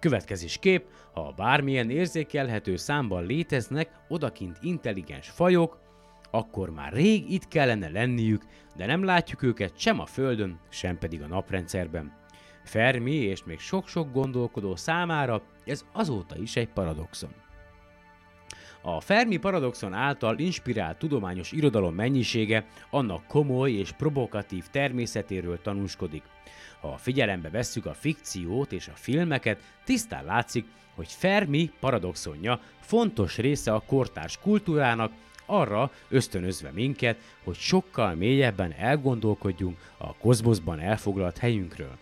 Következés 0.00 0.58
kép, 0.58 0.86
ha 1.12 1.32
bármilyen 1.36 1.90
érzékelhető 1.90 2.76
számban 2.76 3.26
léteznek 3.26 3.90
odakint 4.08 4.58
intelligens 4.60 5.28
fajok, 5.28 5.78
akkor 6.30 6.70
már 6.70 6.92
rég 6.92 7.30
itt 7.32 7.48
kellene 7.48 7.88
lenniük, 7.88 8.42
de 8.76 8.86
nem 8.86 9.04
látjuk 9.04 9.42
őket 9.42 9.78
sem 9.78 10.00
a 10.00 10.06
Földön, 10.06 10.58
sem 10.68 10.98
pedig 10.98 11.22
a 11.22 11.26
naprendszerben. 11.26 12.12
Fermi 12.64 13.14
és 13.14 13.44
még 13.44 13.58
sok-sok 13.58 14.12
gondolkodó 14.12 14.76
számára 14.76 15.42
ez 15.64 15.84
azóta 15.92 16.38
is 16.38 16.56
egy 16.56 16.68
paradoxon. 16.68 17.30
A 18.82 19.00
Fermi 19.00 19.36
paradoxon 19.36 19.92
által 19.92 20.38
inspirált 20.38 20.98
tudományos 20.98 21.52
irodalom 21.52 21.94
mennyisége 21.94 22.66
annak 22.90 23.26
komoly 23.26 23.72
és 23.72 23.92
provokatív 23.92 24.64
természetéről 24.70 25.62
tanúskodik. 25.62 26.22
Ha 26.80 26.96
figyelembe 26.96 27.50
vesszük 27.50 27.86
a 27.86 27.94
fikciót 27.94 28.72
és 28.72 28.88
a 28.88 28.94
filmeket, 28.94 29.60
tisztán 29.84 30.24
látszik, 30.24 30.66
hogy 30.94 31.12
Fermi 31.12 31.70
paradoxonja 31.80 32.60
fontos 32.80 33.36
része 33.36 33.72
a 33.72 33.82
kortárs 33.86 34.38
kultúrának, 34.38 35.12
arra 35.46 35.90
ösztönözve 36.08 36.70
minket, 36.74 37.16
hogy 37.44 37.56
sokkal 37.56 38.14
mélyebben 38.14 38.72
elgondolkodjunk 38.78 39.76
a 39.96 40.16
kozmoszban 40.16 40.80
elfoglalt 40.80 41.38
helyünkről. 41.38 41.96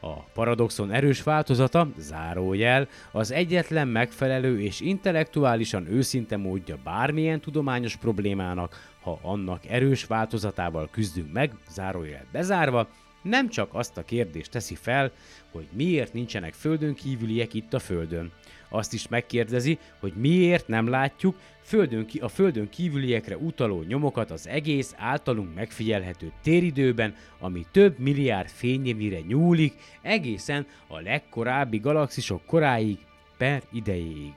A 0.00 0.20
paradoxon 0.20 0.92
erős 0.92 1.22
változata, 1.22 1.88
zárójel, 1.98 2.88
az 3.12 3.30
egyetlen 3.30 3.88
megfelelő 3.88 4.60
és 4.60 4.80
intellektuálisan 4.80 5.86
őszinte 5.86 6.36
módja 6.36 6.78
bármilyen 6.84 7.40
tudományos 7.40 7.96
problémának, 7.96 8.92
ha 9.00 9.18
annak 9.22 9.66
erős 9.66 10.04
változatával 10.04 10.88
küzdünk 10.90 11.32
meg, 11.32 11.52
zárójel 11.68 12.24
bezárva, 12.32 12.88
nem 13.22 13.48
csak 13.48 13.68
azt 13.72 13.96
a 13.96 14.04
kérdést 14.04 14.50
teszi 14.50 14.74
fel, 14.74 15.10
hogy 15.52 15.66
miért 15.72 16.12
nincsenek 16.12 16.52
földön 16.54 16.94
kívüliek 16.94 17.54
itt 17.54 17.74
a 17.74 17.78
földön. 17.78 18.32
Azt 18.68 18.92
is 18.92 19.08
megkérdezi, 19.08 19.78
hogy 20.00 20.12
miért 20.16 20.68
nem 20.68 20.88
látjuk 20.88 21.36
földön 21.62 22.06
ki, 22.06 22.18
a 22.18 22.28
földön 22.28 22.68
kívüliekre 22.68 23.36
utaló 23.36 23.82
nyomokat 23.82 24.30
az 24.30 24.48
egész 24.48 24.94
általunk 24.96 25.54
megfigyelhető 25.54 26.32
téridőben, 26.42 27.14
ami 27.38 27.66
több 27.70 27.98
milliárd 27.98 28.48
fényévire 28.48 29.20
nyúlik 29.20 29.74
egészen 30.02 30.66
a 30.86 31.00
legkorábbi 31.00 31.78
galaxisok 31.78 32.44
koráig 32.46 32.98
per 33.38 33.62
idejéig. 33.72 34.34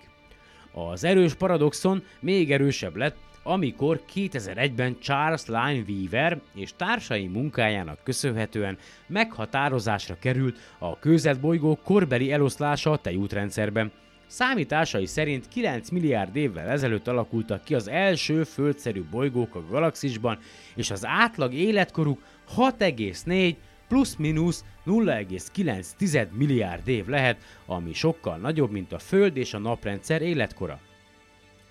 Az 0.71 1.03
erős 1.03 1.33
paradoxon 1.33 2.03
még 2.19 2.51
erősebb 2.51 2.95
lett, 2.95 3.17
amikor 3.43 4.01
2001-ben 4.13 4.97
Charles 4.99 5.45
Line 5.45 5.83
Weaver 5.87 6.39
és 6.55 6.73
társai 6.75 7.27
munkájának 7.27 7.99
köszönhetően 8.03 8.77
meghatározásra 9.07 10.17
került 10.19 10.57
a 10.77 10.99
kőzetbolygó 10.99 11.79
korbeli 11.83 12.31
eloszlása 12.31 12.91
a 12.91 12.97
tejútrendszerben. 12.97 13.91
Számításai 14.27 15.05
szerint 15.05 15.47
9 15.47 15.89
milliárd 15.89 16.35
évvel 16.35 16.69
ezelőtt 16.69 17.07
alakultak 17.07 17.63
ki 17.63 17.75
az 17.75 17.87
első 17.87 18.43
földszerű 18.43 19.03
bolygók 19.11 19.55
a 19.55 19.65
galaxisban, 19.69 20.39
és 20.75 20.91
az 20.91 21.05
átlag 21.05 21.53
életkoruk 21.53 22.21
6,4 22.55 23.55
plusz-minusz 23.87 24.63
0,9 24.85 26.27
milliárd 26.31 26.87
év 26.87 27.07
lehet, 27.07 27.37
ami 27.65 27.93
sokkal 27.93 28.37
nagyobb, 28.37 28.71
mint 28.71 28.93
a 28.93 28.99
Föld 28.99 29.37
és 29.37 29.53
a 29.53 29.59
naprendszer 29.59 30.21
életkora. 30.21 30.79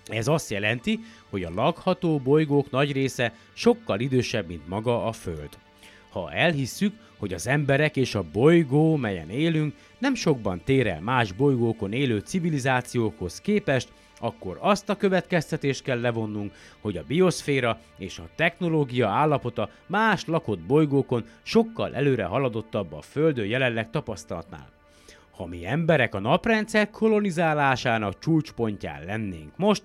Ez 0.05 0.27
azt 0.27 0.49
jelenti, 0.49 0.99
hogy 1.29 1.43
a 1.43 1.53
lakható 1.53 2.19
bolygók 2.19 2.71
nagy 2.71 2.91
része 2.91 3.33
sokkal 3.53 3.99
idősebb, 3.99 4.47
mint 4.47 4.67
maga 4.67 5.05
a 5.05 5.11
Föld. 5.11 5.57
Ha 6.21 6.31
elhisszük, 6.31 6.93
hogy 7.17 7.33
az 7.33 7.47
emberek 7.47 7.95
és 7.95 8.15
a 8.15 8.23
bolygó, 8.33 8.95
melyen 8.95 9.29
élünk, 9.29 9.73
nem 9.97 10.15
sokban 10.15 10.61
tér 10.63 10.87
el 10.87 11.01
más 11.01 11.31
bolygókon 11.31 11.93
élő 11.93 12.19
civilizációkhoz 12.19 13.41
képest, 13.41 13.91
akkor 14.19 14.57
azt 14.61 14.89
a 14.89 14.95
következtetést 14.95 15.83
kell 15.83 15.99
levonnunk, 15.99 16.53
hogy 16.81 16.97
a 16.97 17.03
bioszféra 17.07 17.79
és 17.97 18.19
a 18.19 18.29
technológia 18.35 19.07
állapota 19.07 19.69
más 19.85 20.25
lakott 20.25 20.59
bolygókon 20.59 21.25
sokkal 21.43 21.95
előre 21.95 22.23
haladottabb 22.23 22.93
a 22.93 23.01
Földön 23.01 23.45
jelenleg 23.45 23.89
tapasztalatnál. 23.89 24.69
Ha 25.31 25.45
mi 25.45 25.65
emberek 25.65 26.15
a 26.15 26.19
naprendszer 26.19 26.89
kolonizálásának 26.89 28.19
csúcspontján 28.19 29.05
lennénk 29.05 29.51
most, 29.55 29.83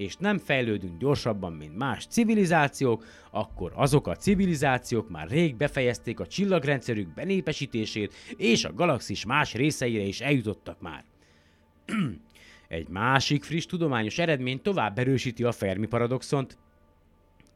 és 0.00 0.16
nem 0.16 0.38
fejlődünk 0.38 0.98
gyorsabban, 0.98 1.52
mint 1.52 1.76
más 1.76 2.06
civilizációk, 2.06 3.04
akkor 3.30 3.72
azok 3.74 4.06
a 4.06 4.16
civilizációk 4.16 5.08
már 5.08 5.28
rég 5.28 5.56
befejezték 5.56 6.20
a 6.20 6.26
csillagrendszerük 6.26 7.14
benépesítését, 7.14 8.12
és 8.36 8.64
a 8.64 8.72
galaxis 8.72 9.24
más 9.24 9.54
részeire 9.54 10.02
is 10.02 10.20
eljutottak 10.20 10.80
már. 10.80 11.04
Egy 12.68 12.88
másik 12.88 13.44
friss 13.44 13.66
tudományos 13.66 14.18
eredmény 14.18 14.62
tovább 14.62 14.98
erősíti 14.98 15.44
a 15.44 15.52
Fermi 15.52 15.86
paradoxont. 15.86 16.58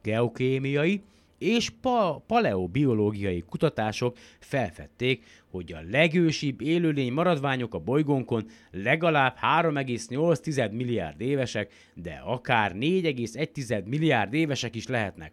Geokémiai 0.01 1.01
és 1.37 1.69
pa- 1.69 2.23
paleobiológiai 2.27 3.41
kutatások 3.41 4.17
felfedték, 4.39 5.23
hogy 5.49 5.73
a 5.73 5.83
legősibb 5.89 6.61
élőlény 6.61 7.13
maradványok 7.13 7.73
a 7.73 7.79
bolygónkon 7.79 8.45
legalább 8.71 9.37
3,8 9.41 10.71
milliárd 10.71 11.21
évesek, 11.21 11.73
de 11.93 12.21
akár 12.25 12.71
4,1 12.73 13.83
milliárd 13.85 14.33
évesek 14.33 14.75
is 14.75 14.87
lehetnek. 14.87 15.31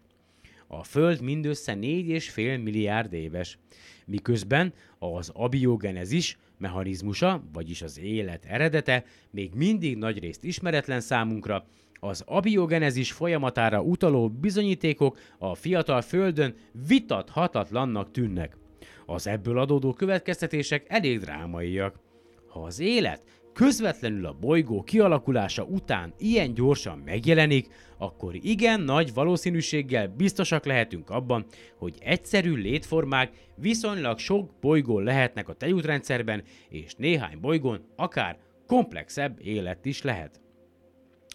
A 0.67 0.83
Föld 0.83 1.21
mindössze 1.21 1.73
4,5 1.73 2.63
milliárd 2.63 3.13
éves. 3.13 3.57
Miközben 4.05 4.73
az 4.99 5.29
abiogenezis 5.33 6.37
mechanizmusa, 6.57 7.43
vagyis 7.53 7.81
az 7.81 7.99
élet 7.99 8.45
eredete 8.45 9.05
még 9.31 9.53
mindig 9.53 9.97
nagyrészt 9.97 10.43
ismeretlen 10.43 11.01
számunkra, 11.01 11.65
az 12.03 12.23
abiogenezis 12.25 13.11
folyamatára 13.11 13.81
utaló 13.81 14.29
bizonyítékok 14.29 15.17
a 15.37 15.55
fiatal 15.55 16.01
Földön 16.01 16.55
vitathatatlannak 16.87 18.11
tűnnek. 18.11 18.57
Az 19.05 19.27
ebből 19.27 19.59
adódó 19.59 19.93
következtetések 19.93 20.85
elég 20.87 21.19
drámaiak. 21.19 21.99
Ha 22.47 22.59
az 22.59 22.79
élet 22.79 23.23
közvetlenül 23.53 24.25
a 24.25 24.37
bolygó 24.39 24.83
kialakulása 24.83 25.63
után 25.63 26.13
ilyen 26.17 26.53
gyorsan 26.53 26.97
megjelenik, 26.97 27.67
akkor 27.97 28.35
igen 28.35 28.81
nagy 28.81 29.13
valószínűséggel 29.13 30.07
biztosak 30.07 30.65
lehetünk 30.65 31.09
abban, 31.09 31.45
hogy 31.77 31.95
egyszerű 31.99 32.55
létformák 32.55 33.31
viszonylag 33.55 34.19
sok 34.19 34.49
bolygón 34.61 35.03
lehetnek 35.03 35.49
a 35.49 35.53
tejútrendszerben, 35.53 36.43
és 36.69 36.93
néhány 36.95 37.39
bolygón 37.39 37.81
akár 37.95 38.37
komplexebb 38.67 39.39
élet 39.41 39.85
is 39.85 40.01
lehet. 40.01 40.41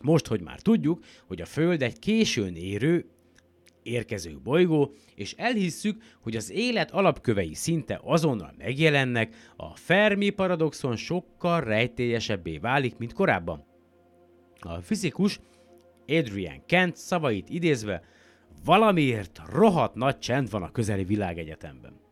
Most, 0.03 0.27
hogy 0.27 0.41
már 0.41 0.61
tudjuk, 0.61 1.05
hogy 1.27 1.41
a 1.41 1.47
Föld 1.47 1.83
egy 1.83 1.99
későn 1.99 2.57
érő, 2.57 3.07
érkező 3.83 4.39
bolygó, 4.43 4.95
és 5.15 5.35
elhisszük, 5.37 6.03
hogy 6.21 6.37
az 6.37 6.51
élet 6.51 6.91
alapkövei 6.91 7.55
szinte 7.55 8.01
azonnal 8.05 8.55
megjelennek, 8.59 9.35
a 9.57 9.77
Fermi 9.77 10.31
paradoxon 10.31 10.97
sokkal 10.97 11.61
rejtélyesebbé 11.61 12.59
válik, 12.59 12.97
mint 12.97 13.13
korábban. 13.13 13.65
A 14.61 14.81
fizikus 14.81 15.41
Adrian 16.07 16.63
Kent 16.67 16.97
szavait 16.97 17.49
idézve, 17.49 18.03
valamiért 18.65 19.41
rohadt 19.53 19.95
nagy 19.95 20.19
csend 20.19 20.51
van 20.51 20.63
a 20.63 20.73
közeli 20.73 21.05
világegyetemben. 21.05 22.08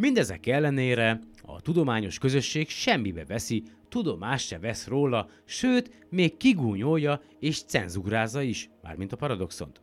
Mindezek 0.00 0.46
ellenére 0.46 1.20
a 1.42 1.60
tudományos 1.60 2.18
közösség 2.18 2.68
semmibe 2.68 3.24
veszi, 3.24 3.62
tudomást 3.88 4.46
se 4.46 4.58
vesz 4.58 4.86
róla, 4.86 5.28
sőt, 5.44 6.06
még 6.10 6.36
kigúnyolja 6.36 7.20
és 7.40 7.62
cenzúrázza 7.62 8.42
is, 8.42 8.70
mármint 8.82 9.12
a 9.12 9.16
paradoxont. 9.16 9.80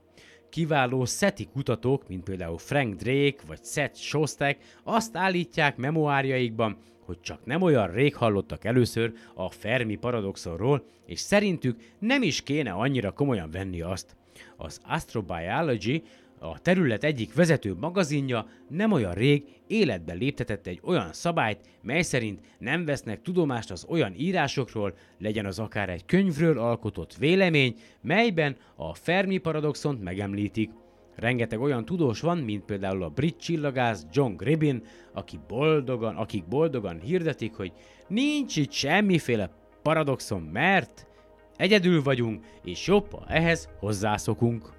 Kiváló 0.50 1.06
SETI 1.06 1.48
kutatók, 1.54 2.08
mint 2.08 2.24
például 2.24 2.58
Frank 2.58 2.96
Drake 2.96 3.44
vagy 3.48 3.60
Seth 3.64 4.00
Shostak 4.00 4.58
azt 4.84 5.18
állítják 5.18 5.78
memoárjaikban, 5.78 6.78
hogy 7.06 7.20
csak 7.20 7.46
nem 7.46 7.62
olyan 7.62 7.92
rég 7.92 8.16
hallottak 8.16 8.66
először 8.66 9.14
a 9.34 9.50
Fermi 9.50 9.96
paradoxonról, 9.96 10.84
és 11.06 11.20
szerintük 11.20 11.80
nem 12.00 12.22
is 12.22 12.42
kéne 12.42 12.72
annyira 12.72 13.12
komolyan 13.12 13.52
venni 13.52 13.82
azt. 13.82 14.16
Az 14.56 14.80
Astrobiology 14.86 16.04
a 16.40 16.60
terület 16.60 17.04
egyik 17.04 17.34
vezető 17.34 17.76
magazinja 17.80 18.48
nem 18.70 18.92
olyan 18.92 19.14
rég 19.14 19.44
életbe 19.68 20.14
léptetett 20.14 20.68
egy 20.68 20.80
olyan 20.84 21.14
szabályt, 21.14 21.60
mely 21.82 22.02
szerint 22.02 22.42
nem 22.60 22.86
vesznek 22.86 23.22
tudomást 23.22 23.72
az 23.72 23.86
olyan 23.90 24.14
írásokról, 24.18 24.94
legyen 25.20 25.46
az 25.46 25.60
akár 25.60 25.90
egy 25.90 26.06
könyvről 26.06 26.60
alkotott 26.60 27.16
vélemény, 27.16 27.76
melyben 28.02 28.56
a 28.76 28.94
Fermi 28.94 29.38
paradoxont 29.38 30.04
megemlítik. 30.04 30.70
Rengeteg 31.16 31.62
olyan 31.62 31.86
tudós 31.86 32.20
van, 32.20 32.38
mint 32.38 32.64
például 32.64 33.04
a 33.04 33.10
brit 33.10 33.38
csillagász 33.40 34.06
John 34.12 34.36
Gribbin, 34.36 34.84
aki 35.14 35.40
boldogan, 35.48 36.16
akik 36.16 36.48
boldogan 36.48 37.00
hirdetik, 37.00 37.54
hogy 37.54 37.72
nincs 38.08 38.56
itt 38.56 38.72
semmiféle 38.72 39.50
paradoxon, 39.82 40.42
mert 40.42 41.08
egyedül 41.56 42.04
vagyunk, 42.04 42.46
és 42.64 42.88
jobb, 42.88 43.12
ha 43.12 43.26
ehhez 43.28 43.70
hozzászokunk. 43.80 44.77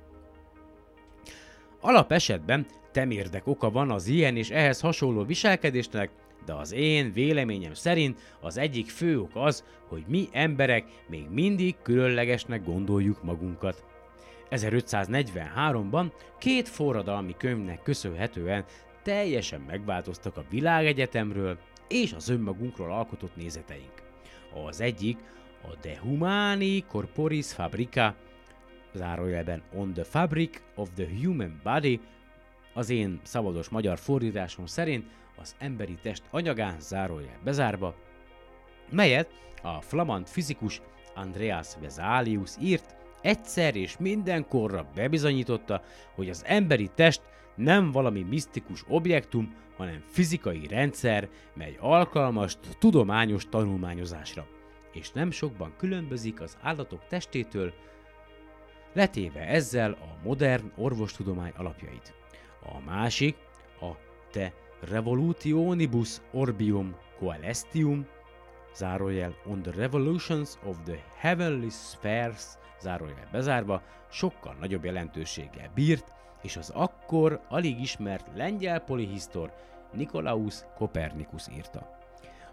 Alapesetben 1.81 2.67
temérdek 2.93 3.47
oka 3.47 3.71
van 3.71 3.91
az 3.91 4.07
ilyen 4.07 4.37
és 4.37 4.51
ehhez 4.51 4.81
hasonló 4.81 5.25
viselkedésnek, 5.25 6.11
de 6.45 6.53
az 6.53 6.73
én 6.73 7.13
véleményem 7.13 7.75
szerint 7.75 8.19
az 8.41 8.57
egyik 8.57 8.89
fő 8.89 9.21
ok 9.21 9.31
az, 9.35 9.65
hogy 9.89 10.05
mi 10.07 10.29
emberek 10.33 10.85
még 11.09 11.27
mindig 11.31 11.77
különlegesnek 11.83 12.65
gondoljuk 12.65 13.23
magunkat. 13.23 13.85
1543-ban 14.51 16.13
két 16.39 16.69
forradalmi 16.69 17.35
könyvnek 17.39 17.83
köszönhetően 17.83 18.65
teljesen 19.03 19.61
megváltoztak 19.61 20.37
a 20.37 20.45
világegyetemről 20.51 21.59
és 21.89 22.13
az 22.13 22.29
önmagunkról 22.29 22.93
alkotott 22.93 23.37
nézeteink. 23.37 24.03
Az 24.67 24.81
egyik 24.81 25.19
a 25.63 25.77
De 25.83 25.99
Humani 26.03 26.85
Corporis 26.89 27.53
Fabrica, 27.53 28.15
zárójelben 28.93 29.63
On 29.75 29.93
the 29.93 30.05
Fabric 30.05 30.63
of 30.75 30.89
the 30.95 31.07
Human 31.23 31.61
Body, 31.63 32.01
az 32.75 32.91
én 32.91 33.21
szabados 33.23 33.69
magyar 33.69 33.99
fordításom 33.99 34.67
szerint 34.67 35.07
az 35.37 35.55
emberi 35.59 35.95
test 36.03 36.23
anyagán 36.31 36.81
zárójel 36.81 37.39
bezárva, 37.45 37.95
melyet 38.91 39.31
a 39.63 39.81
flamand 39.81 40.27
fizikus 40.27 40.83
Andreas 41.15 41.69
Vesalius 41.81 42.51
írt, 42.61 42.97
egyszer 43.21 43.77
és 43.77 43.97
mindenkorra 43.97 44.87
bebizonyította, 44.95 45.83
hogy 46.15 46.29
az 46.29 46.43
emberi 46.47 46.91
test 46.95 47.21
nem 47.55 47.91
valami 47.91 48.23
misztikus 48.23 48.85
objektum, 48.89 49.55
hanem 49.77 50.03
fizikai 50.07 50.67
rendszer, 50.67 51.29
mely 51.55 51.77
alkalmas 51.81 52.59
tudományos 52.79 53.49
tanulmányozásra, 53.49 54.47
és 54.93 55.11
nem 55.11 55.31
sokban 55.31 55.75
különbözik 55.77 56.41
az 56.41 56.57
állatok 56.61 57.07
testétől, 57.09 57.73
letéve 58.99 59.47
ezzel 59.47 59.93
a 59.93 60.19
modern 60.23 60.73
orvostudomány 60.77 61.53
alapjait. 61.57 62.15
A 62.63 62.81
másik, 62.81 63.37
a 63.81 63.91
te 64.31 64.53
Revolutionibus 64.81 66.21
Orbium 66.33 66.97
Coelestium, 67.19 68.07
zárójel 68.75 69.35
On 69.47 69.63
the 69.63 69.71
Revolutions 69.71 70.59
of 70.65 70.77
the 70.85 70.99
Heavenly 71.17 71.71
Spheres, 71.71 72.45
zárójel 72.81 73.29
bezárva, 73.33 73.83
sokkal 74.11 74.57
nagyobb 74.61 74.85
jelentőséggel 74.85 75.71
bírt, 75.75 76.13
és 76.43 76.57
az 76.57 76.71
akkor 76.71 77.41
alig 77.49 77.81
ismert 77.81 78.27
lengyel 78.35 78.81
polihisztor 78.81 79.53
Nikolaus 79.93 80.55
Kopernikus 80.77 81.49
írta. 81.57 81.98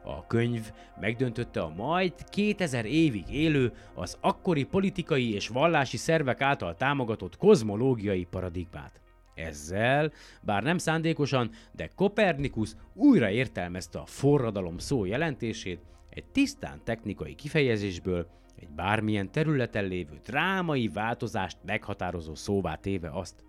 A 0.08 0.28
könyv 0.28 0.72
megdöntötte 0.99 1.62
a 1.62 1.74
majd 1.76 2.14
2000 2.30 2.86
évig 2.86 3.30
élő, 3.30 3.74
az 3.93 4.18
akkori 4.22 4.64
politikai 4.64 5.34
és 5.34 5.47
vallási 5.47 5.97
szervek 5.97 6.41
által 6.41 6.76
támogatott 6.76 7.38
kozmológiai 7.38 8.28
paradigmát. 8.30 9.01
Ezzel, 9.36 10.12
bár 10.41 10.64
nem 10.64 10.78
szándékosan, 10.78 11.49
de 11.72 11.89
Kopernikus 11.95 12.76
újra 12.93 13.30
értelmezte 13.30 13.99
a 13.99 14.06
forradalom 14.06 14.78
szó 14.78 15.06
jelentését, 15.06 15.80
egy 16.10 16.26
tisztán 16.26 16.82
technikai 16.84 17.36
kifejezésből, 17.36 18.28
egy 18.60 18.70
bármilyen 18.70 19.32
területen 19.32 19.86
lévő 19.86 20.20
drámai 20.24 20.88
változást 20.88 21.58
meghatározó 21.66 22.36
szóvá 22.36 22.76
téve 22.76 23.10
azt. 23.10 23.43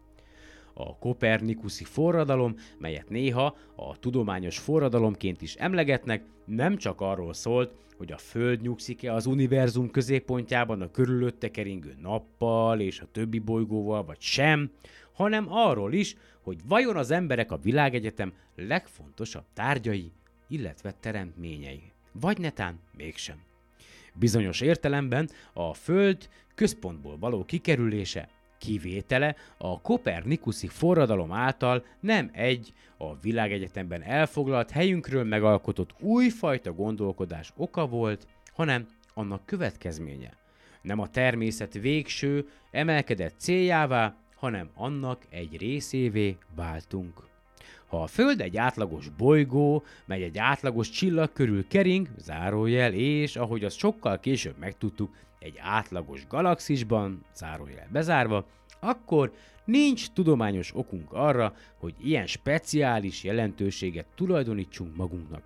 A 0.79 0.97
kopernikuszi 0.99 1.85
forradalom, 1.85 2.55
melyet 2.79 3.09
néha 3.09 3.57
a 3.74 3.99
tudományos 3.99 4.59
forradalomként 4.59 5.43
is 5.43 5.55
emlegetnek, 5.55 6.24
nem 6.45 6.77
csak 6.77 7.01
arról 7.01 7.33
szólt, 7.33 7.74
hogy 7.97 8.12
a 8.12 8.18
Föld 8.18 8.61
nyugszik-e 8.61 9.12
az 9.12 9.27
univerzum 9.27 9.91
középpontjában 9.91 10.81
a 10.81 10.91
körülötte 10.91 11.51
keringő 11.51 11.97
nappal 12.01 12.81
és 12.81 13.01
a 13.01 13.09
többi 13.12 13.39
bolygóval, 13.39 14.05
vagy 14.05 14.20
sem, 14.20 14.70
hanem 15.12 15.47
arról 15.49 15.93
is, 15.93 16.16
hogy 16.43 16.59
vajon 16.66 16.97
az 16.97 17.11
emberek 17.11 17.53
a 17.53 17.59
világegyetem 17.62 18.33
legfontosabb 18.57 19.45
tárgyai, 19.55 20.12
illetve 20.49 20.95
teremtményei. 21.01 21.93
Vagy 22.12 22.39
netán 22.39 22.81
mégsem. 22.97 23.37
Bizonyos 24.14 24.61
értelemben 24.61 25.29
a 25.53 25.74
Föld 25.74 26.29
központból 26.55 27.18
való 27.18 27.45
kikerülése 27.45 28.29
kivétele 28.59 29.36
a 29.59 29.80
kopernikuszi 29.80 30.66
forradalom 30.66 31.32
által 31.32 31.84
nem 32.00 32.30
egy 32.32 32.72
a 32.96 33.18
világegyetemben 33.20 34.02
elfoglalt 34.02 34.70
helyünkről 34.70 35.24
megalkotott 35.24 35.94
újfajta 36.00 36.72
gondolkodás 36.72 37.52
oka 37.57 37.86
volt, 37.86 38.26
hanem 38.54 38.86
annak 39.14 39.46
következménye. 39.46 40.32
Nem 40.82 40.98
a 40.98 41.09
természet 41.09 41.72
végső, 41.72 42.48
emelkedett 42.70 43.34
céljává, 43.38 44.14
hanem 44.34 44.70
annak 44.74 45.22
egy 45.30 45.57
részévé 45.59 46.36
váltunk. 46.54 47.26
Ha 47.86 48.02
a 48.02 48.07
Föld 48.07 48.40
egy 48.40 48.57
átlagos 48.57 49.09
bolygó, 49.09 49.82
mely 50.04 50.22
egy 50.22 50.38
átlagos 50.38 50.90
csillag 50.90 51.32
körül 51.32 51.66
kering, 51.68 52.09
zárójel, 52.16 52.92
és 52.92 53.36
ahogy 53.36 53.64
azt 53.64 53.76
sokkal 53.76 54.20
később 54.20 54.59
megtudtuk, 54.59 55.14
egy 55.47 55.59
átlagos 55.59 56.26
galaxisban, 56.26 57.24
zárójel 57.34 57.88
bezárva, 57.92 58.47
akkor 58.80 59.32
nincs 59.64 60.11
tudományos 60.11 60.72
okunk 60.74 61.12
arra, 61.12 61.55
hogy 61.78 61.94
ilyen 62.03 62.26
speciális 62.26 63.24
jelentőséget 63.24 64.07
tulajdonítsunk 64.14 64.97
magunknak. 64.97 65.42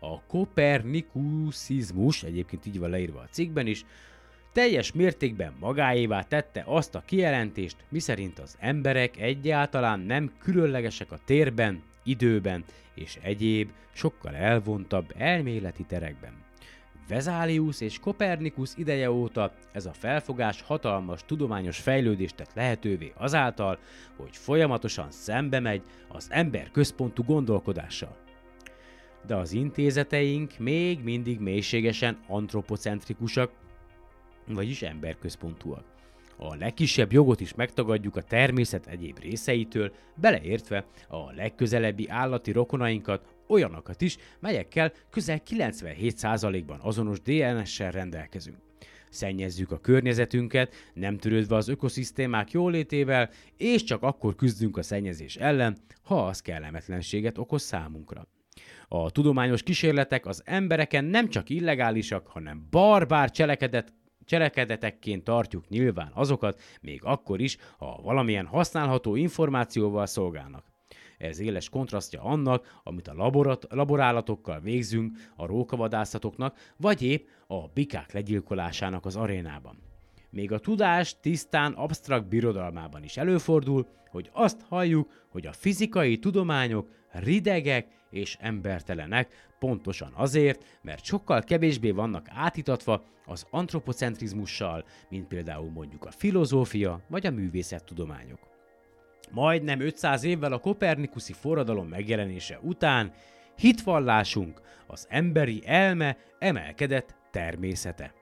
A 0.00 0.22
kopernikusizmus, 0.22 2.22
egyébként 2.22 2.66
így 2.66 2.78
van 2.78 2.90
leírva 2.90 3.20
a 3.20 3.28
cikkben 3.30 3.66
is, 3.66 3.84
teljes 4.52 4.92
mértékben 4.92 5.54
magáévá 5.60 6.22
tette 6.22 6.62
azt 6.66 6.94
a 6.94 7.02
kijelentést, 7.06 7.76
miszerint 7.88 8.38
az 8.38 8.56
emberek 8.60 9.16
egyáltalán 9.16 10.00
nem 10.00 10.32
különlegesek 10.38 11.12
a 11.12 11.18
térben, 11.24 11.82
időben 12.04 12.64
és 12.94 13.18
egyéb, 13.22 13.70
sokkal 13.92 14.34
elvontabb 14.34 15.12
elméleti 15.16 15.84
terekben. 15.84 16.47
Vezálius 17.08 17.80
és 17.80 17.98
Kopernikus 17.98 18.70
ideje 18.76 19.10
óta 19.10 19.52
ez 19.72 19.86
a 19.86 19.92
felfogás 19.92 20.62
hatalmas 20.62 21.24
tudományos 21.26 21.78
fejlődést 21.78 22.34
tett 22.34 22.54
lehetővé 22.54 23.12
azáltal, 23.16 23.78
hogy 24.16 24.36
folyamatosan 24.36 25.10
szembe 25.10 25.60
megy 25.60 25.82
az 26.08 26.26
ember 26.30 26.70
központú 26.70 27.24
gondolkodással. 27.24 28.16
De 29.26 29.36
az 29.36 29.52
intézeteink 29.52 30.58
még 30.58 31.02
mindig 31.02 31.40
mélységesen 31.40 32.18
antropocentrikusak, 32.26 33.50
vagyis 34.46 34.82
emberközpontúak. 34.82 35.84
A 36.36 36.54
legkisebb 36.54 37.12
jogot 37.12 37.40
is 37.40 37.54
megtagadjuk 37.54 38.16
a 38.16 38.22
természet 38.22 38.86
egyéb 38.86 39.18
részeitől, 39.18 39.92
beleértve 40.14 40.84
a 41.08 41.32
legközelebbi 41.32 42.08
állati 42.08 42.52
rokonainkat, 42.52 43.26
olyanokat 43.48 44.00
is, 44.00 44.16
melyekkel 44.40 44.92
közel 45.10 45.40
97%-ban 45.50 46.80
azonos 46.82 47.20
DNS-sel 47.20 47.90
rendelkezünk. 47.90 48.56
Szennyezzük 49.10 49.70
a 49.70 49.78
környezetünket, 49.78 50.74
nem 50.94 51.18
törődve 51.18 51.56
az 51.56 51.68
ökoszisztémák 51.68 52.50
jólétével, 52.50 53.30
és 53.56 53.84
csak 53.84 54.02
akkor 54.02 54.34
küzdünk 54.34 54.76
a 54.76 54.82
szennyezés 54.82 55.36
ellen, 55.36 55.76
ha 56.02 56.26
az 56.26 56.40
kellemetlenséget 56.40 57.38
okoz 57.38 57.62
számunkra. 57.62 58.26
A 58.88 59.10
tudományos 59.10 59.62
kísérletek 59.62 60.26
az 60.26 60.42
embereken 60.44 61.04
nem 61.04 61.28
csak 61.28 61.50
illegálisak, 61.50 62.26
hanem 62.26 62.66
barbár 62.70 63.30
cselekedet, 63.30 63.92
cselekedetekként 64.24 65.24
tartjuk 65.24 65.68
nyilván 65.68 66.10
azokat, 66.14 66.60
még 66.80 67.00
akkor 67.04 67.40
is, 67.40 67.56
ha 67.78 68.00
valamilyen 68.02 68.46
használható 68.46 69.16
információval 69.16 70.06
szolgálnak. 70.06 70.64
Ez 71.18 71.40
éles 71.40 71.68
kontrasztja 71.68 72.22
annak, 72.22 72.80
amit 72.82 73.08
a 73.08 73.14
laborat, 73.14 73.66
laborálatokkal 73.70 74.60
végzünk 74.60 75.16
a 75.36 75.46
rókavadászatoknak, 75.46 76.56
vagy 76.76 77.02
épp 77.02 77.28
a 77.46 77.68
bikák 77.68 78.12
legyilkolásának 78.12 79.06
az 79.06 79.16
arénában. 79.16 79.78
Még 80.30 80.52
a 80.52 80.58
tudás 80.58 81.20
tisztán 81.20 81.72
absztrakt 81.72 82.28
birodalmában 82.28 83.02
is 83.02 83.16
előfordul, 83.16 83.86
hogy 84.10 84.30
azt 84.32 84.60
halljuk, 84.68 85.26
hogy 85.28 85.46
a 85.46 85.52
fizikai 85.52 86.18
tudományok 86.18 86.88
ridegek 87.10 87.86
és 88.10 88.36
embertelenek, 88.40 89.48
pontosan 89.58 90.12
azért, 90.14 90.78
mert 90.82 91.04
sokkal 91.04 91.42
kevésbé 91.42 91.90
vannak 91.90 92.26
átitatva 92.30 93.04
az 93.26 93.46
antropocentrizmussal, 93.50 94.84
mint 95.08 95.26
például 95.26 95.70
mondjuk 95.70 96.04
a 96.04 96.10
filozófia 96.10 97.00
vagy 97.08 97.26
a 97.26 97.30
művészettudományok. 97.30 98.47
Majdnem 99.30 99.80
500 99.80 100.24
évvel 100.24 100.52
a 100.52 100.58
kopernikuszi 100.58 101.32
forradalom 101.32 101.88
megjelenése 101.88 102.58
után 102.62 103.12
hitvallásunk, 103.56 104.60
az 104.86 105.06
emberi 105.08 105.62
elme 105.66 106.16
emelkedett 106.38 107.14
természete. 107.30 108.12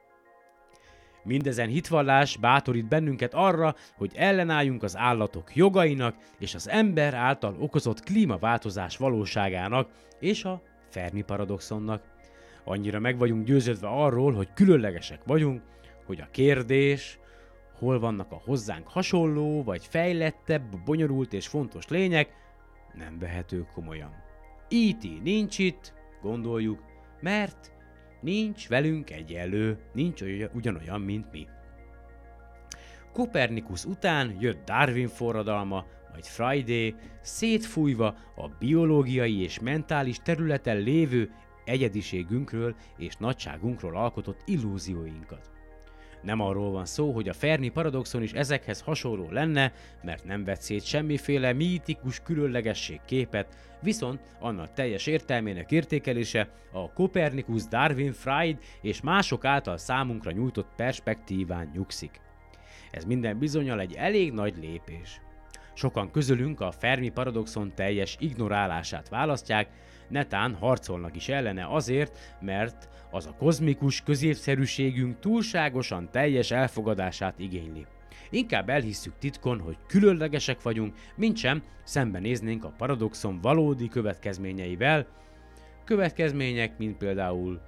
Mindezen 1.24 1.68
hitvallás 1.68 2.36
bátorít 2.36 2.88
bennünket 2.88 3.34
arra, 3.34 3.74
hogy 3.96 4.12
ellenálljunk 4.14 4.82
az 4.82 4.96
állatok 4.96 5.57
jogainak 5.57 6.16
és 6.38 6.54
az 6.54 6.68
ember 6.68 7.14
által 7.14 7.57
okozott 7.59 8.00
klímaváltozás 8.00 8.96
valóságának 8.96 9.90
és 10.20 10.44
a 10.44 10.62
Fermi 10.90 11.22
paradoxonnak. 11.22 12.02
Annyira 12.64 12.98
meg 12.98 13.18
vagyunk 13.18 13.44
győződve 13.44 13.88
arról, 13.88 14.32
hogy 14.32 14.48
különlegesek 14.54 15.20
vagyunk, 15.24 15.62
hogy 16.04 16.20
a 16.20 16.28
kérdés, 16.30 17.18
hol 17.78 17.98
vannak 17.98 18.32
a 18.32 18.40
hozzánk 18.44 18.88
hasonló, 18.88 19.62
vagy 19.62 19.86
fejlettebb, 19.86 20.78
bonyolult 20.84 21.32
és 21.32 21.46
fontos 21.46 21.88
lények, 21.88 22.28
nem 22.94 23.18
vehető 23.18 23.66
komolyan. 23.74 24.10
E.T. 24.68 25.22
nincs 25.22 25.58
itt, 25.58 25.92
gondoljuk, 26.22 26.82
mert 27.20 27.72
nincs 28.20 28.68
velünk 28.68 29.10
egyenlő, 29.10 29.78
nincs 29.92 30.22
olyan, 30.22 30.50
ugyanolyan, 30.54 31.00
mint 31.00 31.32
mi. 31.32 31.46
Kopernikus 33.12 33.84
után 33.84 34.36
jött 34.40 34.64
Darwin 34.64 35.08
forradalma, 35.08 35.84
majd 36.12 36.24
Friday, 36.24 36.94
szétfújva 37.20 38.06
a 38.36 38.48
biológiai 38.58 39.42
és 39.42 39.60
mentális 39.60 40.18
területen 40.18 40.76
lévő 40.76 41.30
egyediségünkről 41.64 42.74
és 42.96 43.16
nagyságunkról 43.16 43.96
alkotott 43.96 44.42
illúzióinkat. 44.44 45.55
Nem 46.26 46.40
arról 46.40 46.70
van 46.70 46.84
szó, 46.84 47.12
hogy 47.12 47.28
a 47.28 47.32
Fermi 47.32 47.68
paradoxon 47.68 48.22
is 48.22 48.32
ezekhez 48.32 48.80
hasonló 48.80 49.30
lenne, 49.30 49.72
mert 50.02 50.24
nem 50.24 50.44
vett 50.44 50.60
szét 50.60 50.84
semmiféle 50.84 51.52
mítikus 51.52 52.20
különlegesség 52.20 53.00
képet, 53.04 53.56
viszont 53.80 54.20
annak 54.40 54.72
teljes 54.72 55.06
értelmének 55.06 55.72
értékelése 55.72 56.48
a 56.72 56.92
Kopernikus, 56.92 57.64
Darwin, 57.64 58.12
Freud 58.12 58.58
és 58.82 59.00
mások 59.00 59.44
által 59.44 59.76
számunkra 59.76 60.30
nyújtott 60.30 60.68
perspektíván 60.76 61.70
nyugszik. 61.74 62.20
Ez 62.90 63.04
minden 63.04 63.38
bizonyal 63.38 63.80
egy 63.80 63.94
elég 63.94 64.32
nagy 64.32 64.56
lépés. 64.56 65.20
Sokan 65.74 66.10
közülünk 66.10 66.60
a 66.60 66.72
Fermi 66.72 67.08
paradoxon 67.08 67.72
teljes 67.74 68.16
ignorálását 68.18 69.08
választják, 69.08 69.68
netán 70.09 70.54
harcolnak 70.54 71.16
is 71.16 71.28
ellene 71.28 71.66
azért, 71.68 72.36
mert 72.40 72.88
az 73.11 73.26
a 73.26 73.34
kozmikus 73.38 74.02
középszerűségünk 74.02 75.18
túlságosan 75.18 76.09
teljes 76.11 76.50
elfogadását 76.50 77.38
igényli. 77.38 77.86
Inkább 78.30 78.68
elhisszük 78.68 79.18
titkon, 79.18 79.61
hogy 79.61 79.76
különlegesek 79.86 80.62
vagyunk, 80.62 80.94
mint 81.16 81.36
sem 81.36 81.62
szembenéznénk 81.84 82.64
a 82.64 82.74
paradoxon 82.76 83.40
valódi 83.40 83.88
következményeivel, 83.88 85.07
következmények, 85.84 86.78
mint 86.78 86.96
például 86.96 87.61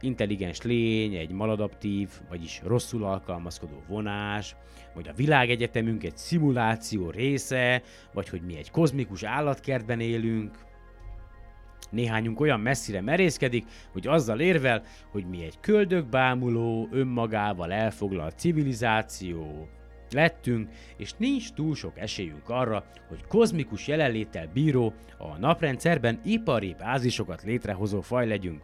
intelligens 0.00 0.62
lény, 0.62 1.14
egy 1.14 1.30
maladaptív, 1.30 2.10
vagyis 2.28 2.60
rosszul 2.64 3.04
alkalmazkodó 3.04 3.82
vonás, 3.88 4.56
vagy 4.94 5.08
a 5.08 5.14
világegyetemünk 5.16 6.04
egy 6.04 6.16
szimuláció 6.16 7.10
része, 7.10 7.82
vagy 8.12 8.28
hogy 8.28 8.42
mi 8.42 8.56
egy 8.56 8.70
kozmikus 8.70 9.22
állatkertben 9.22 10.00
élünk. 10.00 10.58
Néhányunk 11.90 12.40
olyan 12.40 12.60
messzire 12.60 13.00
merészkedik, 13.00 13.64
hogy 13.92 14.06
azzal 14.06 14.40
érvel, 14.40 14.82
hogy 15.10 15.24
mi 15.24 15.44
egy 15.44 15.60
köldökbámuló, 15.60 16.88
önmagával 16.90 17.72
elfoglalt 17.72 18.38
civilizáció 18.38 19.68
lettünk, 20.10 20.70
és 20.96 21.12
nincs 21.16 21.52
túl 21.52 21.74
sok 21.74 21.98
esélyünk 21.98 22.48
arra, 22.48 22.84
hogy 23.08 23.26
kozmikus 23.26 23.86
jelenléttel 23.86 24.48
bíró, 24.52 24.94
a 25.18 25.38
naprendszerben 25.38 26.20
ipari 26.24 26.74
bázisokat 26.78 27.42
létrehozó 27.42 28.00
faj 28.00 28.26
legyünk. 28.26 28.62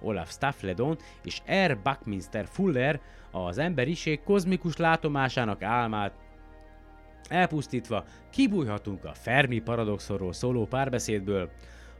Olaf 0.00 0.30
Staffledon 0.30 0.98
és 1.22 1.42
R. 1.66 1.78
Buckminster 1.82 2.46
Fuller 2.50 3.00
az 3.30 3.58
emberiség 3.58 4.22
kozmikus 4.22 4.76
látomásának 4.76 5.62
álmát 5.62 6.12
elpusztítva 7.28 8.04
kibújhatunk 8.30 9.04
a 9.04 9.14
Fermi 9.14 9.58
paradoxonról 9.58 10.32
szóló 10.32 10.66
párbeszédből. 10.66 11.50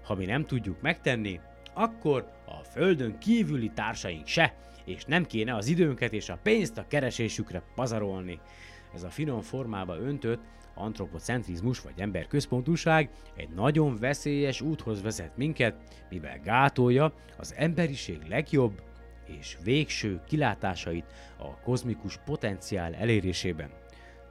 Ha 0.06 0.14
mi 0.14 0.24
nem 0.24 0.46
tudjuk 0.46 0.80
megtenni, 0.80 1.40
akkor 1.74 2.32
a 2.46 2.64
Földön 2.64 3.18
kívüli 3.18 3.70
társaink 3.74 4.26
se, 4.26 4.54
és 4.84 5.04
nem 5.04 5.24
kéne 5.24 5.54
az 5.54 5.66
időnket 5.66 6.12
és 6.12 6.28
a 6.28 6.38
pénzt 6.42 6.78
a 6.78 6.86
keresésükre 6.88 7.62
pazarolni. 7.74 8.40
Ez 8.94 9.02
a 9.02 9.10
finom 9.10 9.40
formába 9.40 9.98
öntött 9.98 10.40
antropocentrizmus 10.74 11.80
vagy 11.80 11.92
emberközpontúság 11.96 13.10
egy 13.36 13.48
nagyon 13.48 13.96
veszélyes 13.98 14.60
úthoz 14.60 15.02
vezet 15.02 15.36
minket, 15.36 15.76
mivel 16.10 16.40
gátolja 16.40 17.12
az 17.38 17.54
emberiség 17.56 18.18
legjobb 18.28 18.82
és 19.26 19.56
végső 19.64 20.20
kilátásait 20.26 21.04
a 21.38 21.60
kozmikus 21.60 22.18
potenciál 22.24 22.94
elérésében. 22.94 23.70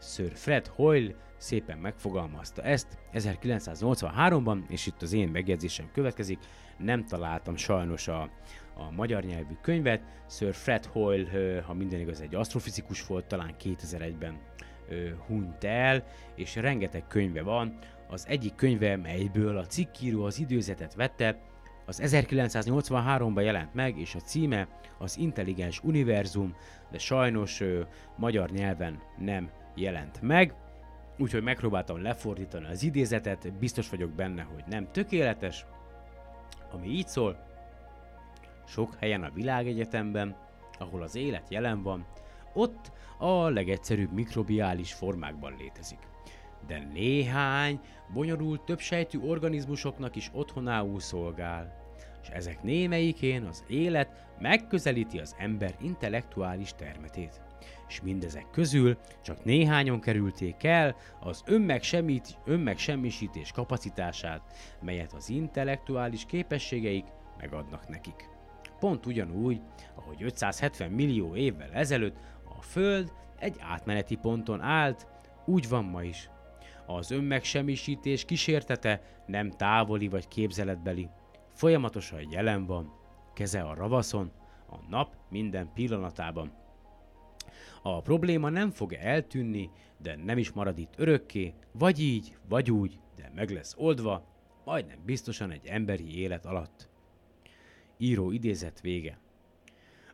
Sir 0.01 0.31
Fred 0.33 0.67
Hoyle 0.67 1.13
szépen 1.45 1.77
megfogalmazta 1.77 2.61
ezt 2.61 2.87
1983-ban, 3.13 4.69
és 4.69 4.85
itt 4.85 5.01
az 5.01 5.13
én 5.13 5.27
megjegyzésem 5.27 5.89
következik, 5.93 6.39
nem 6.77 7.05
találtam 7.05 7.55
sajnos 7.55 8.07
a, 8.07 8.21
a 8.75 8.91
magyar 8.91 9.23
nyelvű 9.23 9.53
könyvet. 9.61 10.01
Sir 10.29 10.53
Fred 10.53 10.85
Hoyle, 10.85 11.61
ha 11.61 11.73
minden 11.73 11.99
igaz, 11.99 12.21
egy 12.21 12.35
asztrofizikus 12.35 13.07
volt, 13.07 13.25
talán 13.25 13.55
2001-ben 13.63 14.39
ö, 14.89 15.09
hunyt 15.27 15.63
el, 15.63 16.03
és 16.35 16.55
rengeteg 16.55 17.07
könyve 17.07 17.41
van. 17.41 17.77
Az 18.09 18.25
egyik 18.27 18.55
könyve, 18.55 18.95
melyből 18.95 19.57
a 19.57 19.65
cikkíró 19.65 20.23
az 20.23 20.39
időzetet 20.39 20.93
vette, 20.93 21.39
az 21.85 22.01
1983-ban 22.03 23.43
jelent 23.43 23.73
meg, 23.73 23.99
és 23.99 24.15
a 24.15 24.19
címe 24.19 24.67
az 24.97 25.17
Intelligens 25.17 25.79
Univerzum, 25.83 26.55
de 26.91 26.97
sajnos 26.97 27.61
ö, 27.61 27.81
magyar 28.15 28.49
nyelven 28.49 28.99
nem 29.17 29.49
jelent 29.75 30.21
meg. 30.21 30.53
Úgyhogy 31.17 31.43
megpróbáltam 31.43 32.01
lefordítani 32.01 32.65
az 32.65 32.83
idézetet, 32.83 33.53
biztos 33.53 33.89
vagyok 33.89 34.09
benne, 34.09 34.41
hogy 34.41 34.63
nem 34.67 34.91
tökéletes, 34.91 35.65
ami 36.71 36.87
így 36.87 37.07
szól. 37.07 37.45
Sok 38.67 38.95
helyen 38.99 39.23
a 39.23 39.31
világegyetemben, 39.33 40.35
ahol 40.79 41.01
az 41.01 41.15
élet 41.15 41.49
jelen 41.49 41.83
van, 41.83 42.05
ott 42.53 42.91
a 43.17 43.49
legegyszerűbb 43.49 44.11
mikrobiális 44.11 44.93
formákban 44.93 45.55
létezik. 45.57 45.99
De 46.67 46.87
néhány 46.93 47.79
bonyolult 48.13 48.61
többsejtű 48.61 49.19
organizmusoknak 49.19 50.15
is 50.15 50.29
otthonául 50.33 50.99
szolgál, 50.99 51.83
és 52.21 52.27
ezek 52.27 52.63
némelyikén 52.63 53.43
az 53.43 53.63
élet 53.67 54.25
megközelíti 54.39 55.19
az 55.19 55.35
ember 55.37 55.75
intellektuális 55.81 56.73
termetét. 56.73 57.44
És 57.87 58.01
mindezek 58.01 58.49
közül 58.51 58.97
csak 59.21 59.43
néhányan 59.43 59.99
kerülték 59.99 60.63
el 60.63 60.95
az 61.19 61.43
önmegsemmít, 61.45 62.37
önmegsemmisítés 62.45 63.51
kapacitását, 63.51 64.41
melyet 64.81 65.13
az 65.13 65.29
intellektuális 65.29 66.25
képességeik 66.25 67.05
megadnak 67.37 67.87
nekik. 67.87 68.29
Pont 68.79 69.05
ugyanúgy, 69.05 69.61
ahogy 69.95 70.23
570 70.23 70.91
millió 70.91 71.35
évvel 71.35 71.71
ezelőtt 71.71 72.17
a 72.57 72.61
Föld 72.61 73.11
egy 73.39 73.55
átmeneti 73.59 74.15
ponton 74.15 74.61
állt, 74.61 75.07
úgy 75.45 75.69
van 75.69 75.83
ma 75.83 76.03
is. 76.03 76.29
Az 76.85 77.11
önmegsemmisítés 77.11 78.25
kísértete 78.25 79.01
nem 79.25 79.51
távoli 79.51 80.07
vagy 80.07 80.27
képzeletbeli, 80.27 81.09
folyamatosan 81.53 82.27
jelen 82.31 82.65
van, 82.65 82.93
keze 83.33 83.61
a 83.61 83.73
ravaszon, 83.73 84.31
a 84.69 84.75
nap 84.89 85.15
minden 85.29 85.69
pillanatában. 85.73 86.51
A 87.87 88.01
probléma 88.01 88.49
nem 88.49 88.71
fog 88.71 88.93
eltűnni, 88.93 89.69
de 89.97 90.15
nem 90.15 90.37
is 90.37 90.51
marad 90.51 90.77
itt 90.77 90.93
örökké, 90.97 91.53
vagy 91.71 91.99
így, 91.99 92.37
vagy 92.49 92.71
úgy, 92.71 92.99
de 93.15 93.31
meg 93.35 93.49
lesz 93.49 93.73
oldva, 93.77 94.25
majdnem 94.63 94.97
biztosan 95.05 95.51
egy 95.51 95.65
emberi 95.65 96.19
élet 96.19 96.45
alatt. 96.45 96.89
Író 97.97 98.31
idézet 98.31 98.81
vége. 98.81 99.19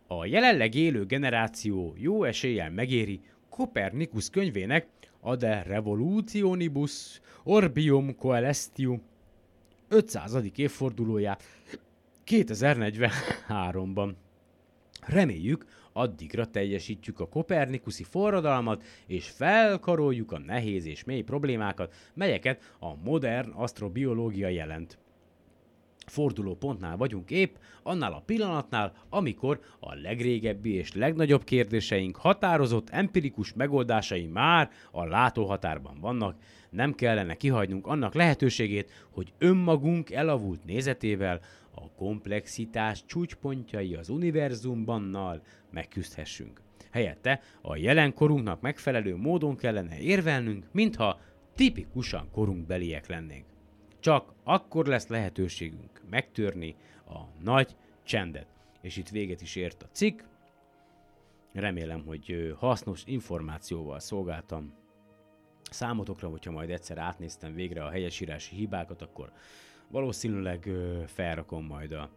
A 0.07 0.25
jelenleg 0.25 0.75
élő 0.75 1.05
generáció 1.05 1.93
jó 1.97 2.23
eséllyel 2.23 2.71
megéri 2.71 3.21
Kopernikus 3.49 4.29
könyvének 4.29 4.87
a 5.19 5.35
De 5.35 5.63
Revolutionibus 5.63 7.21
Orbium 7.43 8.15
Coelestium 8.15 9.01
500. 9.87 10.37
évfordulóját 10.55 11.43
2043-ban. 12.25 14.13
Reméljük, 15.01 15.65
addigra 15.93 16.45
teljesítjük 16.45 17.19
a 17.19 17.27
kopernikuszi 17.27 18.03
forradalmat, 18.03 18.83
és 19.07 19.29
felkaroljuk 19.29 20.31
a 20.31 20.39
nehéz 20.39 20.85
és 20.85 21.03
mély 21.03 21.21
problémákat, 21.21 21.93
melyeket 22.13 22.75
a 22.79 22.95
modern 23.03 23.51
asztrobiológia 23.51 24.47
jelent. 24.47 24.97
Forduló 26.05 26.55
pontnál 26.55 26.97
vagyunk 26.97 27.31
épp, 27.31 27.55
annál 27.83 28.13
a 28.13 28.23
pillanatnál, 28.25 28.93
amikor 29.09 29.59
a 29.79 29.93
legrégebbi 29.93 30.73
és 30.73 30.93
legnagyobb 30.93 31.43
kérdéseink 31.43 32.15
határozott 32.15 32.89
empirikus 32.89 33.53
megoldásai 33.53 34.25
már 34.25 34.69
a 34.91 35.05
látóhatárban 35.05 35.99
vannak, 35.99 36.35
nem 36.69 36.93
kellene 36.93 37.35
kihagynunk 37.35 37.87
annak 37.87 38.13
lehetőségét, 38.13 38.91
hogy 39.09 39.33
önmagunk 39.37 40.11
elavult 40.11 40.65
nézetével 40.65 41.41
a 41.75 41.91
komplexitás 41.91 43.05
csúcspontjai 43.05 43.95
az 43.95 44.09
univerzumannal 44.09 45.41
megküzdhessünk. 45.71 46.61
Helyette 46.91 47.41
a 47.61 47.75
jelenkorunknak 47.75 48.61
megfelelő 48.61 49.15
módon 49.15 49.55
kellene 49.55 49.99
érvelnünk, 49.99 50.65
mintha 50.71 51.19
tipikusan 51.55 52.29
korunkbeliek 52.31 53.07
lennénk. 53.07 53.45
Csak 53.99 54.33
akkor 54.43 54.85
lesz 54.85 55.07
lehetőségünk 55.07 56.01
megtörni 56.09 56.75
a 57.05 57.19
nagy 57.43 57.75
csendet. 58.03 58.47
És 58.81 58.97
itt 58.97 59.09
véget 59.09 59.41
is 59.41 59.55
ért 59.55 59.83
a 59.83 59.89
cikk. 59.91 60.21
Remélem, 61.53 62.03
hogy 62.05 62.55
hasznos 62.57 63.03
információval 63.05 63.99
szolgáltam 63.99 64.73
számotokra, 65.63 66.27
hogyha 66.27 66.51
majd 66.51 66.69
egyszer 66.69 66.97
átnéztem 66.97 67.53
végre 67.53 67.83
a 67.83 67.89
helyesírási 67.89 68.55
hibákat, 68.55 69.01
akkor 69.01 69.31
valószínűleg 69.91 70.69
felrakom 71.05 71.65
majd 71.65 71.91
a, 71.91 72.09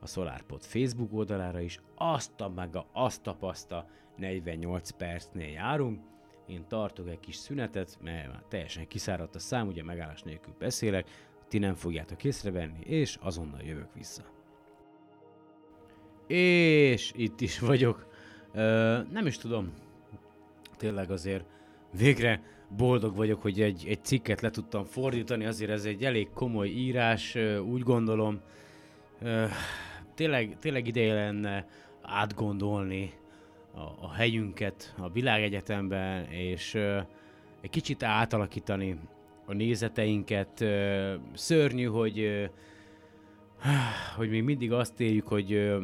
a 0.00 0.06
SolarPod 0.06 0.62
Facebook 0.62 1.12
oldalára 1.12 1.60
is. 1.60 1.80
Azt 1.94 2.40
a 2.40 2.48
meg 2.48 2.76
a, 2.76 2.86
azt 2.92 3.26
a 3.26 3.34
paszta 3.34 3.86
48 4.16 4.90
percnél 4.90 5.48
járunk. 5.48 6.00
Én 6.46 6.64
tartok 6.68 7.08
egy 7.08 7.20
kis 7.20 7.36
szünetet, 7.36 7.98
mert 8.02 8.28
már 8.28 8.42
teljesen 8.48 8.86
kiszáradt 8.86 9.34
a 9.34 9.38
szám, 9.38 9.68
ugye 9.68 9.82
megállás 9.82 10.22
nélkül 10.22 10.54
beszélek, 10.58 11.08
ti 11.48 11.58
nem 11.58 11.74
fogjátok 11.74 12.24
észrevenni, 12.24 12.80
és 12.80 13.18
azonnal 13.20 13.62
jövök 13.62 13.94
vissza. 13.94 14.22
És 16.26 17.12
itt 17.16 17.40
is 17.40 17.58
vagyok. 17.58 18.06
Ö, 18.52 18.98
nem 19.10 19.26
is 19.26 19.38
tudom. 19.38 19.72
Tényleg 20.76 21.10
azért 21.10 21.44
végre 21.92 22.42
boldog 22.76 23.16
vagyok, 23.16 23.42
hogy 23.42 23.60
egy, 23.60 23.84
egy 23.88 24.04
cikket 24.04 24.40
le 24.40 24.50
tudtam 24.50 24.84
fordítani, 24.84 25.44
azért 25.44 25.70
ez 25.70 25.84
egy 25.84 26.04
elég 26.04 26.28
komoly 26.34 26.68
írás, 26.68 27.36
úgy 27.66 27.82
gondolom. 27.82 28.40
Tényleg, 30.14 30.56
tényleg 30.60 30.86
ideje 30.86 31.14
lenne 31.14 31.66
átgondolni 32.02 33.12
a, 33.74 33.80
a 33.80 34.12
helyünket 34.12 34.94
a 34.98 35.10
világegyetemben, 35.10 36.24
és 36.30 36.74
egy 37.60 37.70
kicsit 37.70 38.02
átalakítani 38.02 38.98
a 39.46 39.52
nézeteinket. 39.52 40.64
Szörnyű, 41.32 41.84
hogy 41.84 42.50
hogy 44.16 44.30
még 44.30 44.42
mindig 44.42 44.72
azt 44.72 45.00
éljük, 45.00 45.26
hogy 45.26 45.76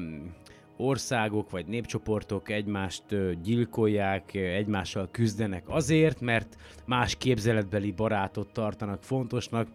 országok 0.77 1.51
vagy 1.51 1.67
népcsoportok 1.67 2.51
egymást 2.51 3.05
gyilkolják, 3.43 4.35
egymással 4.35 5.09
küzdenek 5.11 5.65
azért, 5.69 6.21
mert 6.21 6.57
más 6.85 7.17
képzeletbeli 7.17 7.91
barátot 7.91 8.53
tartanak 8.53 9.03
fontosnak. 9.03 9.69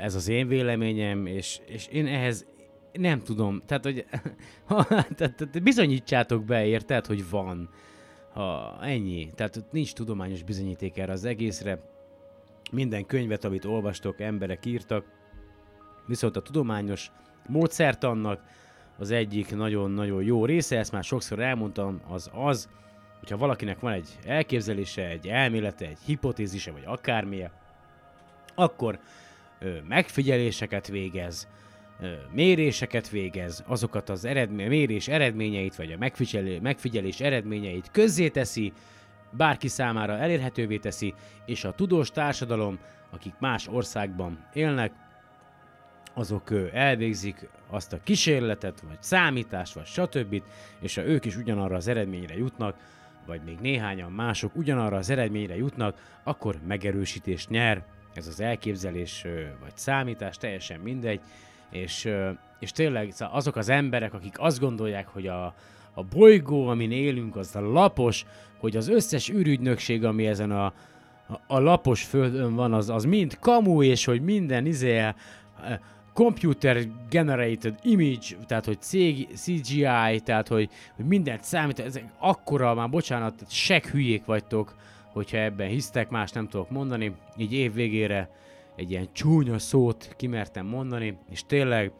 Ez 0.00 0.14
az 0.14 0.28
én 0.28 0.48
véleményem, 0.48 1.26
és, 1.26 1.60
és 1.66 1.86
én 1.86 2.06
ehhez 2.06 2.46
nem 2.92 3.20
tudom, 3.20 3.62
tehát, 3.66 3.84
hogy 3.84 4.06
tehát, 5.16 5.62
bizonyítsátok 5.62 6.44
be, 6.44 6.66
érted, 6.66 7.06
hogy 7.06 7.30
van. 7.30 7.68
Ha 8.32 8.78
ennyi. 8.82 9.30
Tehát 9.34 9.64
nincs 9.70 9.92
tudományos 9.92 10.42
bizonyíték 10.42 10.98
erre 10.98 11.12
az 11.12 11.24
egészre. 11.24 11.80
Minden 12.72 13.06
könyvet, 13.06 13.44
amit 13.44 13.64
olvastok, 13.64 14.20
emberek 14.20 14.66
írtak, 14.66 15.04
viszont 16.06 16.36
a 16.36 16.42
tudományos 16.42 17.10
módszertannak 17.46 18.42
az 19.00 19.10
egyik 19.10 19.56
nagyon-nagyon 19.56 20.22
jó 20.22 20.44
része, 20.44 20.78
ezt 20.78 20.92
már 20.92 21.04
sokszor 21.04 21.38
elmondtam, 21.38 22.00
az 22.08 22.30
az, 22.34 22.68
hogyha 23.18 23.36
valakinek 23.36 23.80
van 23.80 23.92
egy 23.92 24.08
elképzelése, 24.24 25.08
egy 25.08 25.28
elmélete, 25.28 25.86
egy 25.86 25.98
hipotézise, 26.04 26.70
vagy 26.70 26.82
akármilyen, 26.86 27.50
akkor 28.54 28.98
ö, 29.58 29.76
megfigyeléseket 29.88 30.88
végez, 30.88 31.48
ö, 32.00 32.12
méréseket 32.32 33.08
végez, 33.08 33.64
azokat 33.66 34.08
az 34.08 34.24
eredmény, 34.24 34.68
mérés 34.68 35.08
eredményeit, 35.08 35.76
vagy 35.76 35.92
a 35.92 35.98
megfigyelé, 35.98 36.58
megfigyelés 36.58 37.20
eredményeit 37.20 37.90
közzéteszi, 37.90 38.72
bárki 39.30 39.68
számára 39.68 40.18
elérhetővé 40.18 40.76
teszi, 40.76 41.14
és 41.46 41.64
a 41.64 41.72
tudós 41.72 42.10
társadalom, 42.10 42.78
akik 43.10 43.34
más 43.38 43.68
országban 43.68 44.48
élnek, 44.52 44.92
azok 46.14 46.50
elvégzik 46.72 47.48
azt 47.70 47.92
a 47.92 48.00
kísérletet, 48.02 48.80
vagy 48.80 49.02
számítást, 49.02 49.74
vagy 49.74 49.84
stb. 49.84 50.42
És 50.80 50.94
ha 50.94 51.04
ők 51.04 51.24
is 51.24 51.36
ugyanarra 51.36 51.76
az 51.76 51.88
eredményre 51.88 52.36
jutnak, 52.36 52.76
vagy 53.26 53.40
még 53.44 53.58
néhányan 53.60 54.12
mások 54.12 54.56
ugyanarra 54.56 54.96
az 54.96 55.10
eredményre 55.10 55.56
jutnak, 55.56 56.18
akkor 56.22 56.56
megerősítést 56.66 57.48
nyer. 57.48 57.82
Ez 58.14 58.26
az 58.26 58.40
elképzelés, 58.40 59.24
vagy 59.60 59.72
számítás, 59.74 60.36
teljesen 60.36 60.80
mindegy. 60.80 61.20
És, 61.70 62.08
és 62.58 62.72
tényleg 62.72 63.10
szóval 63.10 63.34
azok 63.34 63.56
az 63.56 63.68
emberek, 63.68 64.14
akik 64.14 64.38
azt 64.38 64.60
gondolják, 64.60 65.08
hogy 65.08 65.26
a, 65.26 65.44
a 65.94 66.04
bolygó, 66.04 66.66
amin 66.66 66.92
élünk, 66.92 67.36
az 67.36 67.56
a 67.56 67.60
lapos, 67.60 68.24
hogy 68.58 68.76
az 68.76 68.88
összes 68.88 69.28
űrügynökség, 69.28 70.04
ami 70.04 70.26
ezen 70.26 70.50
a, 70.50 70.72
a, 71.46 71.58
lapos 71.58 72.02
földön 72.02 72.54
van, 72.54 72.72
az, 72.72 72.90
az 72.90 73.04
mind 73.04 73.38
kamu, 73.38 73.82
és 73.82 74.04
hogy 74.04 74.20
minden 74.22 74.66
izé, 74.66 75.08
computer 76.12 76.86
generated 77.10 77.74
image, 77.82 78.36
tehát 78.46 78.64
hogy 78.64 78.80
CG, 78.80 79.28
CGI, 79.34 80.20
tehát 80.24 80.48
hogy, 80.48 80.68
hogy 80.96 81.04
mindent 81.04 81.44
számít, 81.44 81.78
ezek 81.80 82.04
akkora, 82.18 82.74
már 82.74 82.90
bocsánat, 82.90 83.44
seg 83.48 83.86
hülyék 83.86 84.24
vagytok, 84.24 84.74
hogyha 85.12 85.36
ebben 85.36 85.68
hisztek, 85.68 86.10
más 86.10 86.30
nem 86.30 86.48
tudok 86.48 86.70
mondani, 86.70 87.14
így 87.36 87.52
év 87.52 87.72
végére 87.72 88.30
egy 88.76 88.90
ilyen 88.90 89.08
csúnya 89.12 89.58
szót 89.58 90.14
kimertem 90.16 90.66
mondani, 90.66 91.18
és 91.30 91.42
tényleg 91.46 91.92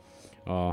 a 0.45 0.73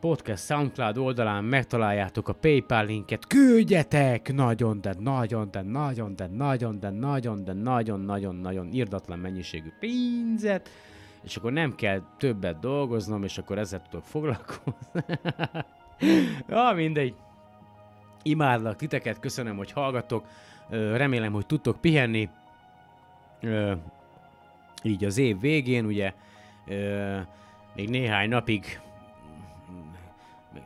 podcast 0.00 0.44
SoundCloud 0.44 0.98
oldalán 0.98 1.44
megtaláljátok 1.44 2.28
a 2.28 2.32
PayPal 2.32 2.84
linket, 2.84 3.26
küldjetek! 3.26 4.32
Nagyon, 4.32 4.80
de 4.80 4.94
nagyon, 4.98 5.48
de 5.50 5.62
nagyon, 5.62 6.16
de 6.16 6.26
nagyon, 6.26 6.80
de 6.80 6.90
nagyon, 6.90 7.44
de 7.44 7.52
nagyon, 7.52 8.00
nagyon, 8.00 8.34
nagyon 8.34 8.72
írdatlan 8.72 9.18
mennyiségű 9.18 9.68
pénzet, 9.80 10.70
és 11.26 11.36
akkor 11.36 11.52
nem 11.52 11.74
kell 11.74 12.02
többet 12.18 12.58
dolgoznom, 12.58 13.24
és 13.24 13.38
akkor 13.38 13.58
ezzel 13.58 13.82
tudok 13.90 14.04
foglalkozni. 14.04 14.72
ja, 16.48 16.72
mindegy. 16.74 17.14
Imádlak 18.22 18.76
titeket, 18.76 19.20
köszönöm, 19.20 19.56
hogy 19.56 19.72
hallgattok, 19.72 20.26
Ö, 20.70 20.96
remélem, 20.96 21.32
hogy 21.32 21.46
tudtok 21.46 21.80
pihenni. 21.80 22.28
Így 24.82 25.04
az 25.04 25.18
év 25.18 25.40
végén, 25.40 25.84
ugye, 25.84 26.12
még 27.74 27.88
néhány 27.88 28.28
napig 28.28 28.80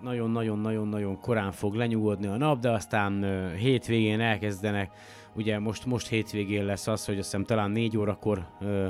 nagyon-nagyon-nagyon-nagyon 0.00 1.20
korán 1.20 1.52
fog 1.52 1.74
lenyugodni 1.74 2.26
a 2.26 2.36
nap, 2.36 2.60
de 2.60 2.70
aztán 2.70 3.24
hétvégén 3.56 4.20
elkezdenek, 4.20 4.90
ugye 5.32 5.58
most, 5.58 5.86
most 5.86 6.08
hétvégén 6.08 6.64
lesz 6.64 6.86
az, 6.86 7.04
hogy 7.04 7.18
azt 7.18 7.30
hiszem 7.30 7.44
talán 7.44 7.70
4 7.70 7.96
órakor, 7.96 8.46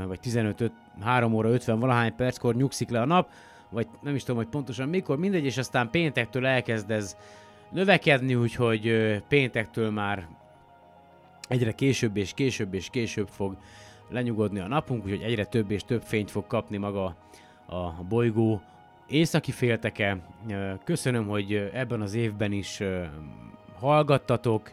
vagy 0.06 0.20
15, 0.20 0.60
öt- 0.60 0.72
3 1.02 1.34
óra 1.34 1.48
50 1.48 1.78
valahány 1.78 2.14
perckor 2.16 2.54
nyugszik 2.54 2.90
le 2.90 3.00
a 3.00 3.06
nap, 3.06 3.30
vagy 3.68 3.86
nem 4.02 4.14
is 4.14 4.22
tudom, 4.22 4.36
hogy 4.36 4.50
pontosan 4.50 4.88
mikor, 4.88 5.18
mindegy, 5.18 5.44
és 5.44 5.58
aztán 5.58 5.90
péntektől 5.90 6.46
elkezd 6.46 6.90
ez 6.90 7.16
növekedni, 7.70 8.34
úgyhogy 8.34 9.16
péntektől 9.28 9.90
már 9.90 10.28
egyre 11.48 11.72
később 11.72 12.16
és 12.16 12.34
később 12.34 12.74
és 12.74 12.90
később 12.90 13.28
fog 13.28 13.56
lenyugodni 14.08 14.60
a 14.60 14.68
napunk, 14.68 15.04
úgyhogy 15.04 15.22
egyre 15.22 15.44
több 15.44 15.70
és 15.70 15.84
több 15.84 16.02
fényt 16.02 16.30
fog 16.30 16.46
kapni 16.46 16.76
maga 16.76 17.16
a 17.66 17.90
bolygó 18.08 18.60
északi 19.08 19.52
félteke. 19.52 20.18
Köszönöm, 20.84 21.26
hogy 21.26 21.70
ebben 21.72 22.00
az 22.00 22.14
évben 22.14 22.52
is 22.52 22.82
hallgattatok. 23.78 24.72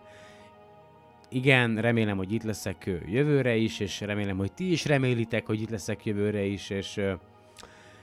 Igen, 1.30 1.82
remélem, 1.82 2.18
hogy 2.18 2.34
itt 2.34 2.44
leszek 2.44 2.90
jövőre 3.06 3.56
is, 3.56 3.80
és 3.80 4.02
remélem, 4.02 4.38
hogy 4.38 4.52
ti 4.52 4.72
is 4.72 4.86
remélitek, 4.86 5.46
hogy 5.46 5.62
itt 5.62 5.70
leszek 5.70 6.06
jövőre 6.06 6.44
is, 6.44 6.70
és, 6.70 7.02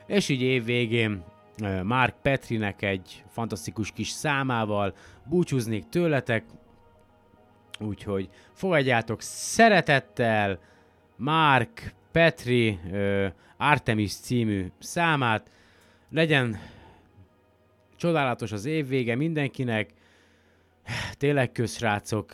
és 0.07 0.29
így 0.29 0.43
év 0.43 0.65
végén 0.65 1.25
Mark 1.83 2.15
Petrinek 2.23 2.83
egy 2.83 3.25
fantasztikus 3.29 3.93
kis 3.93 4.09
számával 4.09 4.95
búcsúznék 5.25 5.89
tőletek, 5.89 6.45
úgyhogy 7.81 8.29
fogadjátok 8.53 9.23
szeretettel 9.23 10.59
Mark 11.17 11.95
Petri 12.13 12.79
Artemis 13.57 14.15
című 14.15 14.67
számát, 14.79 15.51
legyen 16.11 16.59
csodálatos 17.97 18.53
az 18.53 18.65
év 18.65 18.89
vége 18.89 19.15
mindenkinek, 19.15 19.91
tényleg 21.19 21.53
közsrácok, 21.53 22.33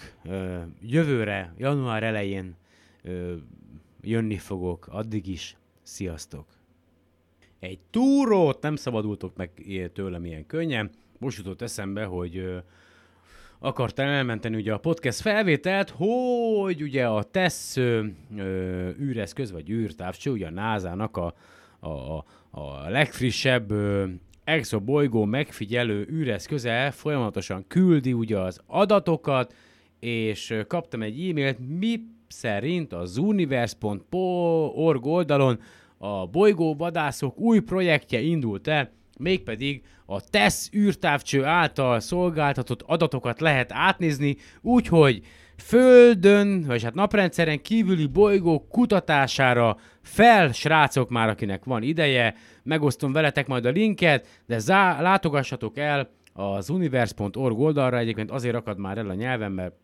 jövőre, 0.80 1.54
január 1.58 2.02
elején 2.02 2.56
jönni 4.00 4.38
fogok, 4.38 4.86
addig 4.90 5.26
is, 5.26 5.56
sziasztok! 5.82 6.46
Egy 7.58 7.78
túrót 7.90 8.62
nem 8.62 8.76
szabadultok 8.76 9.36
meg 9.36 9.50
tőlem 9.92 10.24
ilyen 10.24 10.46
könnyen, 10.46 10.90
most 11.18 11.38
jutott 11.38 11.62
eszembe, 11.62 12.04
hogy 12.04 12.62
akartam 13.58 14.06
elmenteni 14.06 14.56
ugye 14.56 14.72
a 14.72 14.78
podcast 14.78 15.20
felvételt, 15.20 15.90
hogy 15.90 16.82
ugye 16.82 17.06
a 17.06 17.22
TESZ 17.22 17.76
űreszköz, 19.00 19.50
vagy 19.50 19.70
űrtávcső, 19.70 20.30
ugye 20.30 20.46
a 20.46 20.50
NASA-nak 20.50 21.16
a, 21.16 21.34
a, 21.80 22.24
a, 22.50 22.88
legfrissebb 22.88 23.72
exobolygó 24.50 25.24
megfigyelő 25.24 26.06
űreszköze 26.10 26.90
folyamatosan 26.90 27.64
küldi 27.68 28.12
ugye 28.12 28.38
az 28.38 28.60
adatokat, 28.66 29.54
és 30.00 30.54
kaptam 30.66 31.02
egy 31.02 31.28
e-mailt, 31.28 31.58
mi 31.78 32.00
szerint 32.28 32.92
az 32.92 33.16
universe.org 33.16 35.06
oldalon 35.06 35.60
a 35.98 36.26
bolygó 36.26 36.74
vadászok 36.74 37.38
új 37.38 37.60
projektje 37.60 38.20
indult 38.20 38.68
el, 38.68 38.90
mégpedig 39.18 39.82
a 40.06 40.20
TESZ 40.20 40.70
űrtávcső 40.74 41.44
által 41.44 42.00
szolgáltatott 42.00 42.82
adatokat 42.82 43.40
lehet 43.40 43.72
átnézni, 43.72 44.36
úgyhogy 44.60 45.22
Földön, 45.60 46.62
vagy 46.66 46.82
hát 46.82 46.94
naprendszeren 46.94 47.62
kívüli 47.62 48.06
bolygók 48.06 48.68
kutatására 48.68 49.76
fel, 50.02 50.52
srácok 50.52 51.10
már, 51.10 51.28
akinek 51.28 51.64
van 51.64 51.82
ideje, 51.82 52.34
megosztom 52.62 53.12
veletek 53.12 53.46
majd 53.46 53.64
a 53.64 53.70
linket, 53.70 54.42
de 54.46 54.58
zá- 54.58 55.00
látogassatok 55.00 55.78
el 55.78 56.10
az 56.32 56.70
universe.org 56.70 57.58
oldalra, 57.58 57.98
egyébként 57.98 58.30
azért 58.30 58.54
akad 58.54 58.78
már 58.78 58.98
el 58.98 59.08
a 59.08 59.14
nyelvem, 59.14 59.52
mert 59.52 59.74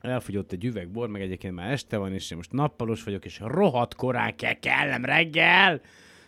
elfogyott 0.00 0.52
egy 0.52 0.64
üveg 0.64 0.88
bor, 0.88 1.08
meg 1.08 1.20
egyébként 1.20 1.54
már 1.54 1.70
este 1.70 1.96
van, 1.96 2.12
és 2.12 2.30
én 2.30 2.36
most 2.36 2.52
nappalos 2.52 3.02
vagyok, 3.02 3.24
és 3.24 3.40
rohadt 3.44 3.94
korán 3.94 4.36
kell 4.36 4.52
kellem 4.52 5.04
reggel, 5.04 5.80